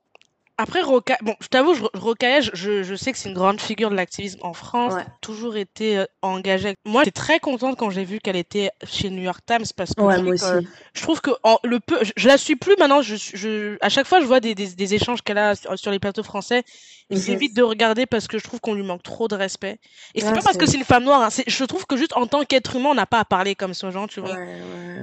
Après, 0.57 0.81
Roca... 0.81 1.17
bon, 1.21 1.35
je 1.39 1.47
t'avoue, 1.47 1.73
Rocaille, 1.95 2.47
je, 2.53 2.83
je 2.83 2.95
sais 2.95 3.11
que 3.11 3.17
c'est 3.17 3.29
une 3.29 3.35
grande 3.35 3.59
figure 3.59 3.89
de 3.89 3.95
l'activisme 3.95 4.39
en 4.43 4.53
France, 4.53 4.93
toujours 5.19 5.57
été 5.57 5.97
euh, 5.97 6.05
engagée. 6.21 6.75
Moi, 6.85 7.03
j'étais 7.03 7.19
très 7.19 7.39
contente 7.39 7.75
quand 7.75 7.89
j'ai 7.89 8.03
vu 8.03 8.19
qu'elle 8.19 8.35
était 8.35 8.69
chez 8.83 9.09
New 9.09 9.23
York 9.23 9.41
Times 9.47 9.65
parce 9.75 9.95
que, 9.95 10.01
ouais, 10.01 10.21
moi 10.21 10.33
aussi. 10.33 10.67
je 10.93 11.01
trouve 11.01 11.21
que 11.21 11.31
le 11.63 11.79
peu, 11.79 11.97
je, 12.15 12.27
la 12.27 12.37
suis 12.37 12.55
plus 12.55 12.75
maintenant. 12.77 13.01
Je, 13.01 13.15
je, 13.15 13.77
à 13.81 13.89
chaque 13.89 14.05
fois, 14.05 14.19
je 14.19 14.25
vois 14.25 14.39
des, 14.39 14.53
des, 14.53 14.67
des 14.67 14.93
échanges 14.93 15.23
qu'elle 15.23 15.39
a 15.39 15.55
sur, 15.55 15.91
les 15.91 15.99
plateaux 15.99 16.23
français. 16.23 16.63
Et 17.09 17.17
j'évite 17.17 17.55
de 17.55 17.61
regarder 17.61 18.05
parce 18.05 18.27
que 18.27 18.39
je 18.39 18.43
trouve 18.43 18.59
qu'on 18.59 18.73
lui 18.73 18.83
manque 18.83 19.03
trop 19.03 19.27
de 19.27 19.35
respect. 19.35 19.77
Et 20.15 20.21
c'est 20.21 20.33
pas 20.33 20.41
parce 20.41 20.57
que 20.57 20.65
c'est 20.65 20.77
une 20.77 20.85
femme 20.85 21.03
noire. 21.03 21.21
Hein, 21.23 21.43
je 21.45 21.65
trouve 21.65 21.85
que 21.85 21.97
juste 21.97 22.15
en 22.15 22.27
tant 22.27 22.43
qu'être 22.43 22.75
humain, 22.75 22.89
on 22.91 22.95
n'a 22.95 23.05
pas 23.05 23.19
à 23.19 23.25
parler 23.25 23.55
comme 23.55 23.73
ce 23.73 23.89
genre, 23.91 24.07
tu 24.07 24.21
vois. 24.21 24.37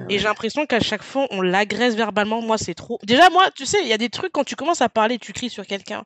et 0.08 0.18
j'ai 0.18 0.24
l'impression 0.24 0.66
qu'à 0.66 0.80
chaque 0.80 1.02
fois, 1.02 1.26
on 1.30 1.40
l'agresse 1.40 1.94
verbalement. 1.94 2.40
Moi, 2.40 2.56
c'est 2.56 2.74
trop. 2.74 2.98
Déjà, 3.02 3.28
moi, 3.30 3.44
tu 3.54 3.66
sais, 3.66 3.78
il 3.82 3.88
y 3.88 3.92
a 3.92 3.98
des 3.98 4.08
trucs 4.08 4.32
quand 4.32 4.44
tu 4.44 4.56
commences 4.56 4.80
à 4.80 4.88
parler, 4.88 5.18
tu 5.18 5.32
sur 5.48 5.66
quelqu'un 5.66 6.04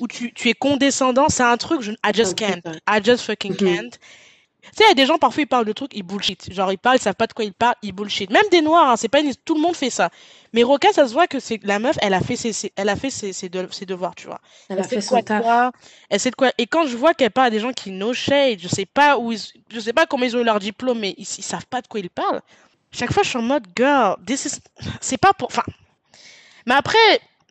ou 0.00 0.08
tu, 0.08 0.32
tu 0.32 0.48
es 0.48 0.54
condescendant, 0.54 1.28
c'est 1.28 1.42
un 1.42 1.56
truc, 1.56 1.82
je, 1.82 1.92
I 1.92 2.12
just 2.14 2.34
can't. 2.34 2.62
I 2.88 3.00
just 3.02 3.22
fucking 3.24 3.54
mm-hmm. 3.54 3.76
can't. 3.76 3.98
Tu 4.62 4.68
sais, 4.76 4.84
il 4.84 4.88
y 4.88 4.90
a 4.90 4.94
des 4.94 5.06
gens, 5.06 5.16
parfois, 5.16 5.42
ils 5.42 5.46
parlent 5.46 5.64
de 5.64 5.72
trucs, 5.72 5.94
ils 5.94 6.02
bullshit. 6.02 6.52
Genre, 6.52 6.70
ils 6.70 6.78
parlent, 6.78 6.96
ils 6.96 7.02
savent 7.02 7.14
pas 7.14 7.26
de 7.26 7.32
quoi 7.32 7.44
ils 7.44 7.52
parlent, 7.52 7.76
ils 7.82 7.92
bullshit. 7.92 8.30
Même 8.30 8.44
des 8.50 8.60
noirs, 8.60 8.90
hein, 8.90 8.96
c'est 8.96 9.08
pas 9.08 9.20
tout 9.44 9.54
le 9.54 9.60
monde 9.60 9.74
fait 9.74 9.88
ça. 9.88 10.10
Mais 10.52 10.62
Roca, 10.62 10.92
ça 10.92 11.08
se 11.08 11.14
voit 11.14 11.26
que 11.26 11.40
c'est 11.40 11.58
la 11.64 11.78
meuf, 11.78 11.96
elle 12.02 12.12
a 12.12 12.20
fait 12.20 12.36
ses, 12.36 12.70
elle 12.76 12.88
a 12.90 12.96
fait 12.96 13.10
ses, 13.10 13.32
ses, 13.32 13.48
devoirs, 13.48 14.14
tu 14.14 14.26
vois. 14.26 14.40
Elle, 14.68 14.78
a 14.78 14.82
fait 14.82 15.00
son 15.00 15.22
taf. 15.22 15.72
Elle 16.10 16.20
sait 16.20 16.30
de 16.30 16.36
quoi. 16.36 16.52
Et 16.58 16.66
quand 16.66 16.86
je 16.86 16.96
vois 16.96 17.14
qu'elle 17.14 17.30
parle 17.30 17.48
à 17.48 17.50
des 17.50 17.60
gens 17.60 17.72
qui 17.72 17.90
no 17.90 18.12
shade, 18.12 18.58
je 18.60 18.68
sais 18.68 18.86
pas 18.86 19.16
où 19.18 19.32
ils, 19.32 19.40
je 19.70 19.80
sais 19.80 19.94
pas 19.94 20.06
comment 20.06 20.24
ils 20.24 20.36
ont 20.36 20.40
eu 20.40 20.44
leur 20.44 20.60
diplôme, 20.60 20.98
mais 20.98 21.14
ils, 21.16 21.22
ils 21.22 21.44
savent 21.44 21.66
pas 21.66 21.80
de 21.80 21.88
quoi 21.88 22.00
ils 22.00 22.10
parlent. 22.10 22.42
Chaque 22.92 23.12
fois, 23.12 23.22
je 23.22 23.30
suis 23.30 23.38
en 23.38 23.42
mode, 23.42 23.66
girl, 23.74 24.16
this 24.26 24.44
is, 24.44 24.58
c'est 25.00 25.18
pas 25.18 25.32
pour, 25.32 25.48
enfin. 25.48 25.64
Mais 26.66 26.74
après, 26.74 26.98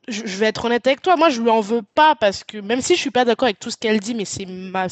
je, 0.09 0.37
vais 0.37 0.47
être 0.47 0.65
honnête 0.65 0.85
avec 0.87 1.01
toi, 1.01 1.15
moi 1.15 1.29
je 1.29 1.41
lui 1.41 1.49
en 1.49 1.61
veux 1.61 1.81
pas 1.81 2.15
parce 2.15 2.43
que 2.43 2.57
même 2.57 2.81
si 2.81 2.95
je 2.95 2.99
suis 2.99 3.11
pas 3.11 3.25
d'accord 3.25 3.47
avec 3.47 3.59
tout 3.59 3.71
ce 3.71 3.77
qu'elle 3.77 3.99
dit, 3.99 4.15
mais 4.15 4.25
c'est 4.25 4.45
ma 4.45 4.87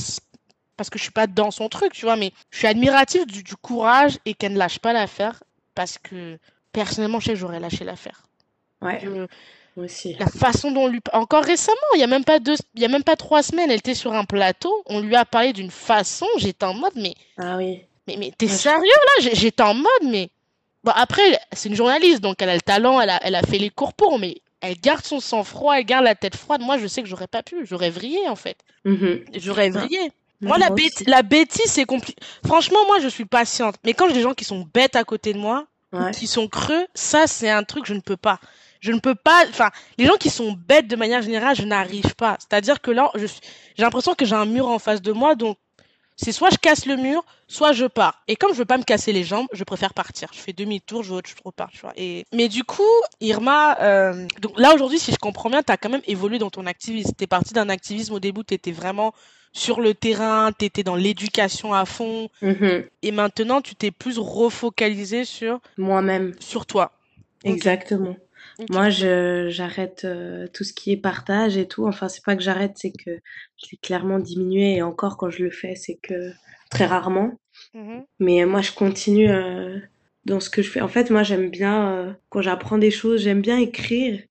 parce 0.75 0.91
que 0.91 0.99
je 0.99 1.03
suis 1.03 1.11
pas 1.11 1.25
dans 1.25 1.49
son 1.49 1.69
truc, 1.69 1.93
tu 1.93 2.05
vois, 2.05 2.15
mais 2.15 2.31
je 2.51 2.59
suis 2.59 2.67
admirative 2.67 3.25
du, 3.25 3.43
courage 3.55 4.19
et 4.25 4.35
qu'elle 4.35 4.53
ne 4.53 4.59
lâche 4.59 4.77
pas 4.77 4.93
l'affaire 4.93 5.41
parce 5.73 5.97
que 5.97 6.37
personnellement, 6.71 7.19
je 7.19 7.25
sais 7.25 7.31
que 7.31 7.39
j'aurais 7.39 7.59
lâché 7.59 7.83
l'affaire. 7.83 8.23
Ouais. 8.81 9.03
moi 9.75 9.85
aussi. 9.85 10.13
La 10.19 10.27
façon 10.27 10.71
dont 10.71 10.87
lui 10.87 11.01
encore 11.13 11.43
récemment, 11.43 11.77
il 11.95 11.99
y 11.99 12.03
a 12.03 12.07
même 12.07 12.23
pas 12.23 12.39
deux, 12.39 12.55
il 12.75 12.81
y 12.81 12.85
a 12.85 12.89
même 12.89 13.03
pas 13.03 13.15
trois 13.15 13.41
semaines, 13.41 13.71
elle 13.71 13.79
était 13.79 13.95
sur 13.95 14.13
un 14.13 14.25
plateau, 14.25 14.83
on 14.85 14.99
lui 14.99 15.15
a 15.15 15.25
parlé 15.25 15.51
d'une 15.51 15.71
façon, 15.71 16.27
j'étais 16.37 16.65
en 16.65 16.75
mode 16.75 16.93
mais 16.95 17.15
ah 17.37 17.57
oui. 17.57 17.81
Mais, 18.07 18.15
mais 18.17 18.31
t'es 18.37 18.47
sérieux 18.47 18.81
là? 18.81 19.29
J'étais 19.33 19.63
en 19.63 19.73
mode, 19.73 20.03
mais. 20.03 20.29
Bon, 20.83 20.93
après, 20.95 21.39
c'est 21.51 21.69
une 21.69 21.75
journaliste, 21.75 22.21
donc 22.21 22.41
elle 22.41 22.49
a 22.49 22.55
le 22.55 22.61
talent, 22.61 23.01
elle 23.01 23.09
a, 23.09 23.19
elle 23.23 23.35
a 23.35 23.41
fait 23.41 23.57
les 23.57 23.69
cours 23.69 23.93
pour, 23.93 24.19
mais 24.19 24.37
elle 24.61 24.79
garde 24.79 25.05
son 25.05 25.19
sang-froid, 25.19 25.75
elle 25.77 25.85
garde 25.85 26.03
la 26.03 26.15
tête 26.15 26.35
froide. 26.35 26.61
Moi, 26.61 26.77
je 26.77 26.87
sais 26.87 27.01
que 27.01 27.07
j'aurais 27.07 27.27
pas 27.27 27.43
pu. 27.43 27.65
J'aurais 27.65 27.89
vrillé, 27.89 28.27
en 28.27 28.35
fait. 28.35 28.57
Mm-hmm. 28.85 29.39
J'aurais 29.39 29.69
vrillé. 29.69 30.11
Moi, 30.41 30.57
la, 30.57 30.69
la 31.07 31.23
bêtise, 31.23 31.65
c'est 31.65 31.85
compliqué. 31.85 32.21
Franchement, 32.45 32.79
moi, 32.87 32.99
je 32.99 33.07
suis 33.07 33.25
patiente. 33.25 33.75
Mais 33.83 33.93
quand 33.93 34.07
j'ai 34.07 34.13
des 34.15 34.21
gens 34.21 34.33
qui 34.33 34.45
sont 34.45 34.67
bêtes 34.73 34.95
à 34.95 35.03
côté 35.03 35.33
de 35.33 35.39
moi, 35.39 35.67
qui 36.13 36.27
sont 36.27 36.47
creux, 36.47 36.85
ça, 36.93 37.27
c'est 37.27 37.49
un 37.49 37.63
truc, 37.63 37.85
je 37.85 37.93
ne 37.93 38.01
peux 38.01 38.17
pas. 38.17 38.39
Je 38.79 38.91
ne 38.91 38.99
peux 38.99 39.15
pas. 39.15 39.45
Enfin, 39.49 39.71
les 39.97 40.05
gens 40.05 40.17
qui 40.19 40.29
sont 40.29 40.51
bêtes 40.51 40.87
de 40.87 40.95
manière 40.95 41.21
générale, 41.21 41.55
je 41.55 41.63
n'arrive 41.63 42.15
pas. 42.15 42.37
C'est-à-dire 42.39 42.81
que 42.81 42.91
là, 42.91 43.11
j'ai 43.15 43.27
l'impression 43.83 44.13
que 44.13 44.25
j'ai 44.25 44.35
un 44.35 44.45
mur 44.45 44.67
en 44.67 44.77
face 44.79 45.01
de 45.01 45.11
moi, 45.11 45.35
donc 45.35 45.57
c'est 46.17 46.31
soit 46.31 46.49
je 46.49 46.57
casse 46.57 46.85
le 46.85 46.97
mur, 46.97 47.23
soit 47.47 47.71
je 47.71 47.85
pars. 47.85 48.21
Et 48.27 48.35
comme 48.35 48.51
je 48.51 48.57
veux 48.57 48.65
pas 48.65 48.77
me 48.77 48.83
casser 48.83 49.13
les 49.13 49.23
jambes, 49.23 49.47
je 49.53 49.63
préfère 49.63 49.93
partir. 49.93 50.29
Je 50.33 50.39
fais 50.39 50.51
demi-tour, 50.51 51.03
je, 51.03 51.13
je 51.13 51.33
repars, 51.45 51.69
tu 51.71 51.79
vois. 51.79 51.93
Et 51.95 52.25
mais 52.33 52.49
du 52.49 52.63
coup, 52.63 52.83
Irma, 53.21 53.79
euh... 53.81 54.27
donc 54.41 54.59
là 54.59 54.73
aujourd'hui, 54.73 54.99
si 54.99 55.11
je 55.11 55.17
comprends 55.17 55.49
bien, 55.49 55.61
tu 55.61 55.71
as 55.71 55.77
quand 55.77 55.89
même 55.89 56.01
évolué 56.07 56.39
dans 56.39 56.49
ton 56.49 56.65
activisme. 56.65 57.11
T'es 57.15 57.27
parti 57.27 57.53
d'un 57.53 57.69
activisme 57.69 58.13
au 58.13 58.19
début, 58.19 58.43
tu 58.43 58.55
étais 58.55 58.71
vraiment 58.71 59.13
sur 59.53 59.79
le 59.79 59.93
terrain, 59.93 60.51
tu 60.57 60.65
étais 60.65 60.83
dans 60.83 60.95
l'éducation 60.95 61.73
à 61.73 61.85
fond. 61.85 62.29
Mm-hmm. 62.41 62.85
Et 63.03 63.11
maintenant, 63.11 63.61
tu 63.61 63.75
t'es 63.75 63.91
plus 63.91 64.17
refocalisé 64.17 65.23
sur 65.23 65.59
moi-même, 65.77 66.33
sur 66.39 66.65
toi. 66.65 66.91
Exactement. 67.43 68.15
Moi, 68.69 68.89
je 68.89 69.47
j'arrête 69.49 70.03
euh, 70.05 70.47
tout 70.51 70.63
ce 70.63 70.73
qui 70.73 70.91
est 70.91 70.97
partage 70.97 71.57
et 71.57 71.67
tout. 71.67 71.85
Enfin, 71.85 72.09
c'est 72.09 72.23
pas 72.23 72.35
que 72.35 72.41
j'arrête, 72.41 72.73
c'est 72.75 72.91
que 72.91 73.19
j'ai 73.57 73.77
clairement 73.77 74.19
diminué. 74.19 74.75
Et 74.75 74.81
encore, 74.81 75.17
quand 75.17 75.29
je 75.29 75.43
le 75.43 75.51
fais, 75.51 75.75
c'est 75.75 75.99
que 76.01 76.31
très 76.69 76.85
rarement. 76.85 77.39
Mmh 77.73 77.99
Mais 78.19 78.45
moi, 78.45 78.61
je 78.61 78.71
continue 78.71 79.29
euh, 79.29 79.79
dans 80.25 80.39
ce 80.39 80.49
que 80.49 80.61
je 80.61 80.69
fais. 80.69 80.81
En 80.81 80.87
fait, 80.87 81.09
moi, 81.11 81.23
j'aime 81.23 81.49
bien, 81.49 81.91
euh, 81.91 82.13
quand 82.29 82.41
j'apprends 82.41 82.77
des 82.77 82.91
choses, 82.91 83.21
j'aime 83.21 83.41
bien 83.41 83.57
écrire. 83.57 84.21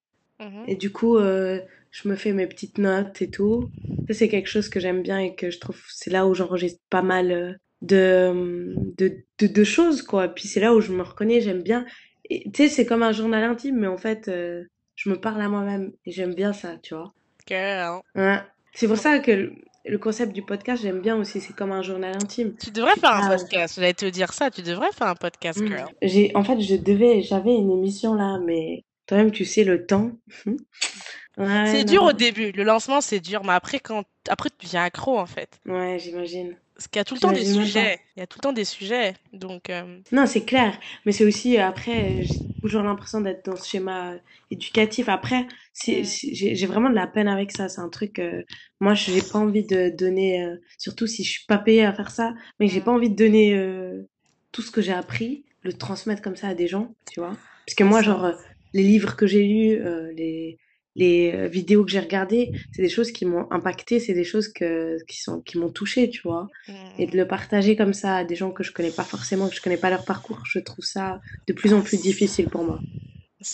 Mmh 0.41 0.65
et 0.69 0.77
du 0.77 0.91
coup, 0.91 1.19
je 1.19 2.09
me 2.09 2.17
fais 2.17 2.33
mes 2.33 2.47
petites 2.47 2.79
notes 2.79 3.23
et 3.23 3.31
tout. 3.31 3.71
Ça, 4.09 4.15
c'est 4.15 4.29
quelque 4.29 4.49
chose 4.49 4.69
que 4.69 4.81
j'aime 4.81 5.03
bien 5.03 5.19
et 5.19 5.35
que 5.35 5.51
je 5.51 5.59
trouve, 5.59 5.81
c'est 5.89 6.11
là 6.11 6.27
où 6.27 6.35
j'enregistre 6.35 6.81
pas 6.91 7.03
mal 7.03 7.59
de, 7.83 8.75
de, 8.99 9.17
de, 9.39 9.47
de, 9.47 9.65
choses, 9.65 10.03
quoi. 10.03 10.29
Puis 10.29 10.49
c'est 10.49 10.61
là 10.61 10.75
où 10.75 10.81
je 10.81 10.93
me 10.93 11.03
reconnais, 11.03 11.41
j'aime 11.41 11.63
bien 11.63 11.87
tu 12.29 12.51
sais, 12.55 12.69
c'est 12.69 12.87
comme 12.87 13.03
un 13.03 13.13
journal 13.13 13.45
intime, 13.45 13.77
mais 13.77 13.87
en 13.87 13.99
fait, 13.99 14.29
euh, 14.29 14.65
je 14.95 15.11
me 15.11 15.17
parle 15.17 15.41
à 15.43 15.49
moi-même 15.49 15.93
et 16.05 16.13
j'aime 16.13 16.35
bien 16.35 16.53
ça, 16.53 16.77
tu 16.83 16.95
vois. 16.95 17.13
Ouais. 17.51 18.41
C'est 18.75 18.89
pour 18.89 18.97
ça 18.97 19.19
que 19.21 19.53
le, 19.85 19.99
concept 19.99 20.33
du 20.33 20.43
podcast, 20.43 20.83
j'aime 20.83 21.01
bien 21.01 21.17
aussi. 21.17 21.41
C'est 21.41 21.55
comme 21.55 21.73
un 21.73 21.83
journal 21.83 22.15
intime. 22.15 22.55
Tu 22.57 22.71
devrais 22.71 22.97
faire 22.97 23.13
un 23.13 23.29
podcast. 23.29 23.77
J'allais 23.77 23.95
te 23.95 24.07
dire 24.07 24.33
ça. 24.33 24.51
Tu 24.51 24.63
devrais 24.63 24.93
faire 24.93 25.07
un 25.07 25.15
podcast, 25.15 25.65
girl. 25.65 25.89
J'ai, 26.03 26.33
en 26.35 26.43
fait, 26.43 26.61
je 26.61 26.77
devais, 26.77 27.23
j'avais 27.23 27.55
une 27.55 27.71
émission 27.71 28.15
là, 28.15 28.39
mais 28.45 28.85
toi-même, 29.07 29.31
tu 29.31 29.45
sais, 29.45 29.65
le 29.65 29.87
temps. 29.87 30.11
c'est 31.37 31.85
dur 31.85 32.03
au 32.03 32.13
début. 32.13 32.51
Le 32.53 32.65
lancement, 32.65 33.01
c'est 33.01 33.21
dur, 33.21 33.45
mais 33.45 33.53
après, 33.53 33.79
quand, 33.79 34.05
après, 34.29 34.51
tu 34.51 34.67
deviens 34.67 34.83
accro, 34.83 35.19
en 35.19 35.27
fait. 35.27 35.61
Ouais, 35.67 35.99
j'imagine. 35.99 36.57
Parce 36.77 36.89
qu'il 36.89 36.99
y 36.99 37.01
a 37.01 37.05
tout 37.05 37.15
le 37.15 37.21
temps 37.21 37.33
des 37.33 37.47
sujets. 37.47 38.01
Il 38.17 38.21
y 38.21 38.23
a 38.23 38.27
tout 38.27 38.39
le 38.39 38.43
temps 38.43 38.53
des 38.53 38.67
sujets. 38.67 39.15
Donc. 39.33 39.71
Euh, 39.71 39.99
non, 40.13 40.27
c'est 40.27 40.45
clair. 40.45 40.79
Mais 41.07 41.13
c'est 41.13 41.25
aussi 41.25 41.57
euh, 41.57 41.67
après, 41.67 42.23
j'ai 42.23 42.61
toujours 42.61 42.83
l'impression 42.83 43.23
d'être 43.23 43.47
dans 43.47 43.57
ce 43.57 43.67
schéma 43.67 44.13
éducatif. 44.51 45.09
Après, 45.09 45.47
j'ai 45.75 46.67
vraiment 46.67 46.91
de 46.91 46.95
la 46.95 47.07
peine 47.07 47.29
avec 47.29 47.51
ça. 47.51 47.71
C'est 47.71 47.81
un 47.81 47.89
truc. 47.89 48.19
Euh, 48.19 48.43
moi, 48.81 48.93
j'ai 48.93 49.23
pas 49.23 49.39
envie 49.39 49.65
de 49.65 49.89
donner. 49.89 50.47
surtout 50.77 51.07
si 51.07 51.25
je 51.25 51.31
suis 51.31 51.47
pas 51.47 51.57
payée 51.57 51.87
à 51.87 51.95
faire 51.95 52.11
ça, 52.11 52.35
mais 52.61 52.69
j'ai 52.69 52.83
pas 52.83 52.93
envie 52.93 53.09
de 53.09 53.17
donner 53.17 53.59
tout 54.53 54.61
ce 54.61 54.71
que 54.71 54.83
j'ai 54.83 54.93
appris, 54.93 55.47
le 55.63 55.73
transmettre 55.73 56.21
comme 56.21 56.37
ça 56.37 56.49
à 56.49 56.55
des 56.55 56.69
gens, 56.69 56.95
tu 57.11 57.21
vois. 57.21 57.35
Parce 57.67 57.75
que 57.75 57.85
moi, 57.85 58.03
genre, 58.03 58.33
les 58.75 58.83
livres 58.83 59.17
que 59.17 59.27
j'ai 59.27 59.45
lus, 59.45 59.81
les 60.15 60.59
les 60.97 61.33
euh, 61.35 61.49
vidéos 61.49 61.85
que 61.85 61.91
j'ai 61.93 62.01
regardées, 62.01 62.53
c'est 62.73 62.83
des 62.83 62.89
choses 62.91 63.13
qui 63.13 63.27
m'ont 63.27 63.47
impacté, 63.53 64.01
c'est 64.01 64.15
des 64.15 64.25
choses 64.25 64.49
que, 64.53 64.99
qui 65.07 65.21
sont 65.23 65.41
qui 65.43 65.59
m'ont 65.59 65.71
touché, 65.71 66.11
tu 66.11 66.23
vois. 66.23 66.51
Et 66.99 67.07
de 67.07 67.17
le 67.17 67.29
partager 67.29 67.77
comme 67.77 67.95
ça 67.95 68.17
à 68.19 68.25
des 68.25 68.37
gens 68.37 68.53
que 68.53 68.65
je 68.65 68.73
connais 68.73 68.93
pas 68.93 69.05
forcément, 69.05 69.49
que 69.51 69.57
je 69.57 69.63
connais 69.63 69.79
pas 69.79 69.91
leur 69.91 70.05
parcours, 70.05 70.43
je 70.47 70.59
trouve 70.61 70.85
ça 70.85 71.21
de 71.49 71.53
plus 71.55 71.75
en 71.75 71.83
plus 71.83 72.01
difficile 72.01 72.51
pour 72.51 72.65
moi. 72.65 72.85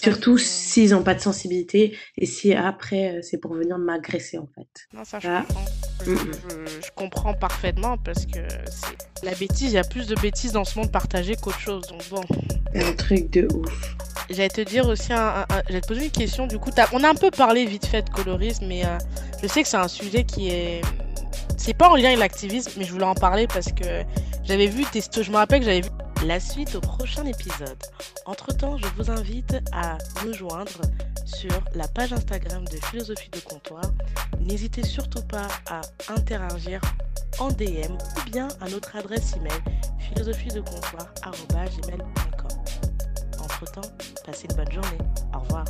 Surtout 0.01 0.39
s'ils 0.39 0.93
n'ont 0.93 1.03
pas 1.03 1.15
de 1.15 1.21
sensibilité 1.21 1.95
et 2.17 2.25
si 2.25 2.55
après 2.55 3.19
euh, 3.19 3.23
c'est 3.23 3.37
pour 3.37 3.53
venir 3.53 3.77
m'agresser 3.77 4.39
en 4.39 4.49
fait. 4.55 4.89
Non, 4.95 5.05
ça 5.05 5.19
je 5.21 5.29
comprends. 5.29 5.65
Je, 6.07 6.91
comprends 6.97 7.35
parfaitement 7.35 7.99
parce 7.99 8.25
que 8.25 8.41
la 9.23 9.35
bêtise, 9.35 9.73
il 9.73 9.75
y 9.75 9.79
a 9.79 9.85
plus 9.85 10.07
de 10.07 10.15
bêtises 10.15 10.53
dans 10.53 10.65
ce 10.65 10.79
monde 10.79 10.91
partagé 10.91 11.37
qu'autre 11.37 11.61
chose. 11.61 11.83
Donc 11.89 12.09
bon. 12.09 12.23
Un 12.75 12.93
truc 12.95 13.31
de 13.31 13.47
ouf. 13.55 13.97
J'allais 14.31 14.49
te 14.49 14.63
dire 14.63 14.89
aussi, 14.89 15.13
un, 15.13 15.45
j'allais 15.69 15.83
te 15.83 15.89
poser 15.89 16.07
une 16.07 16.11
question. 16.11 16.47
Du 16.47 16.59
coup, 16.59 16.71
on 16.93 17.05
a 17.05 17.09
un 17.09 17.15
peu 17.15 17.31
parlé 17.31 17.67
vite 17.67 17.85
fait 17.85 18.01
de 18.01 18.09
colorisme, 18.09 18.65
mais 18.67 18.87
euh, 18.87 18.99
je 19.43 19.47
sais 19.47 19.63
que 19.63 19.69
c'est 19.69 19.77
un 19.77 19.89
sujet 19.89 20.25
qui 20.25 20.49
est. 20.49 20.81
C'est 21.59 21.75
pas 21.75 21.91
en 21.91 21.97
lien 21.97 22.07
avec 22.07 22.19
l'activisme, 22.19 22.73
mais 22.79 22.85
je 22.85 22.93
voulais 22.93 23.05
en 23.05 23.15
parler 23.15 23.47
parce 23.47 23.71
que 23.73 24.03
j'avais 24.43 24.69
vu 24.69 24.85
tes. 24.87 25.03
Je 25.03 25.31
me 25.31 25.37
rappelle 25.37 25.61
que 25.61 25.67
j'avais 25.67 25.83
vu 25.83 25.91
la 26.25 26.41
suite 26.41 26.75
au 26.75 26.81
prochain 26.81 27.25
épisode. 27.27 27.79
Entre-temps, 28.27 28.77
je 28.77 28.87
vous 28.97 29.09
invite 29.11 29.57
à 29.73 29.97
me 30.25 30.33
joindre 30.33 30.83
sur 31.25 31.53
la 31.75 31.89
page 31.89 32.13
Instagram 32.13 32.65
de 32.67 32.77
Philosophie 32.87 33.31
de 33.31 33.41
Comptoir. 33.41 33.83
N'hésitez 34.41 34.85
surtout 34.85 35.23
pas 35.23 35.49
à 35.69 35.81
interagir 36.09 36.81
en 37.39 37.49
DM 37.49 37.93
ou 37.93 38.31
bien 38.31 38.49
à 38.61 38.69
notre 38.69 38.95
adresse 38.97 39.35
email 39.37 39.63
philosophie-de-comptoir.gmail.com. 39.99 42.59
Entre-temps, 43.41 43.91
passez 44.25 44.47
une 44.51 44.57
bonne 44.57 44.73
journée. 44.73 44.99
Au 45.35 45.39
revoir. 45.41 45.65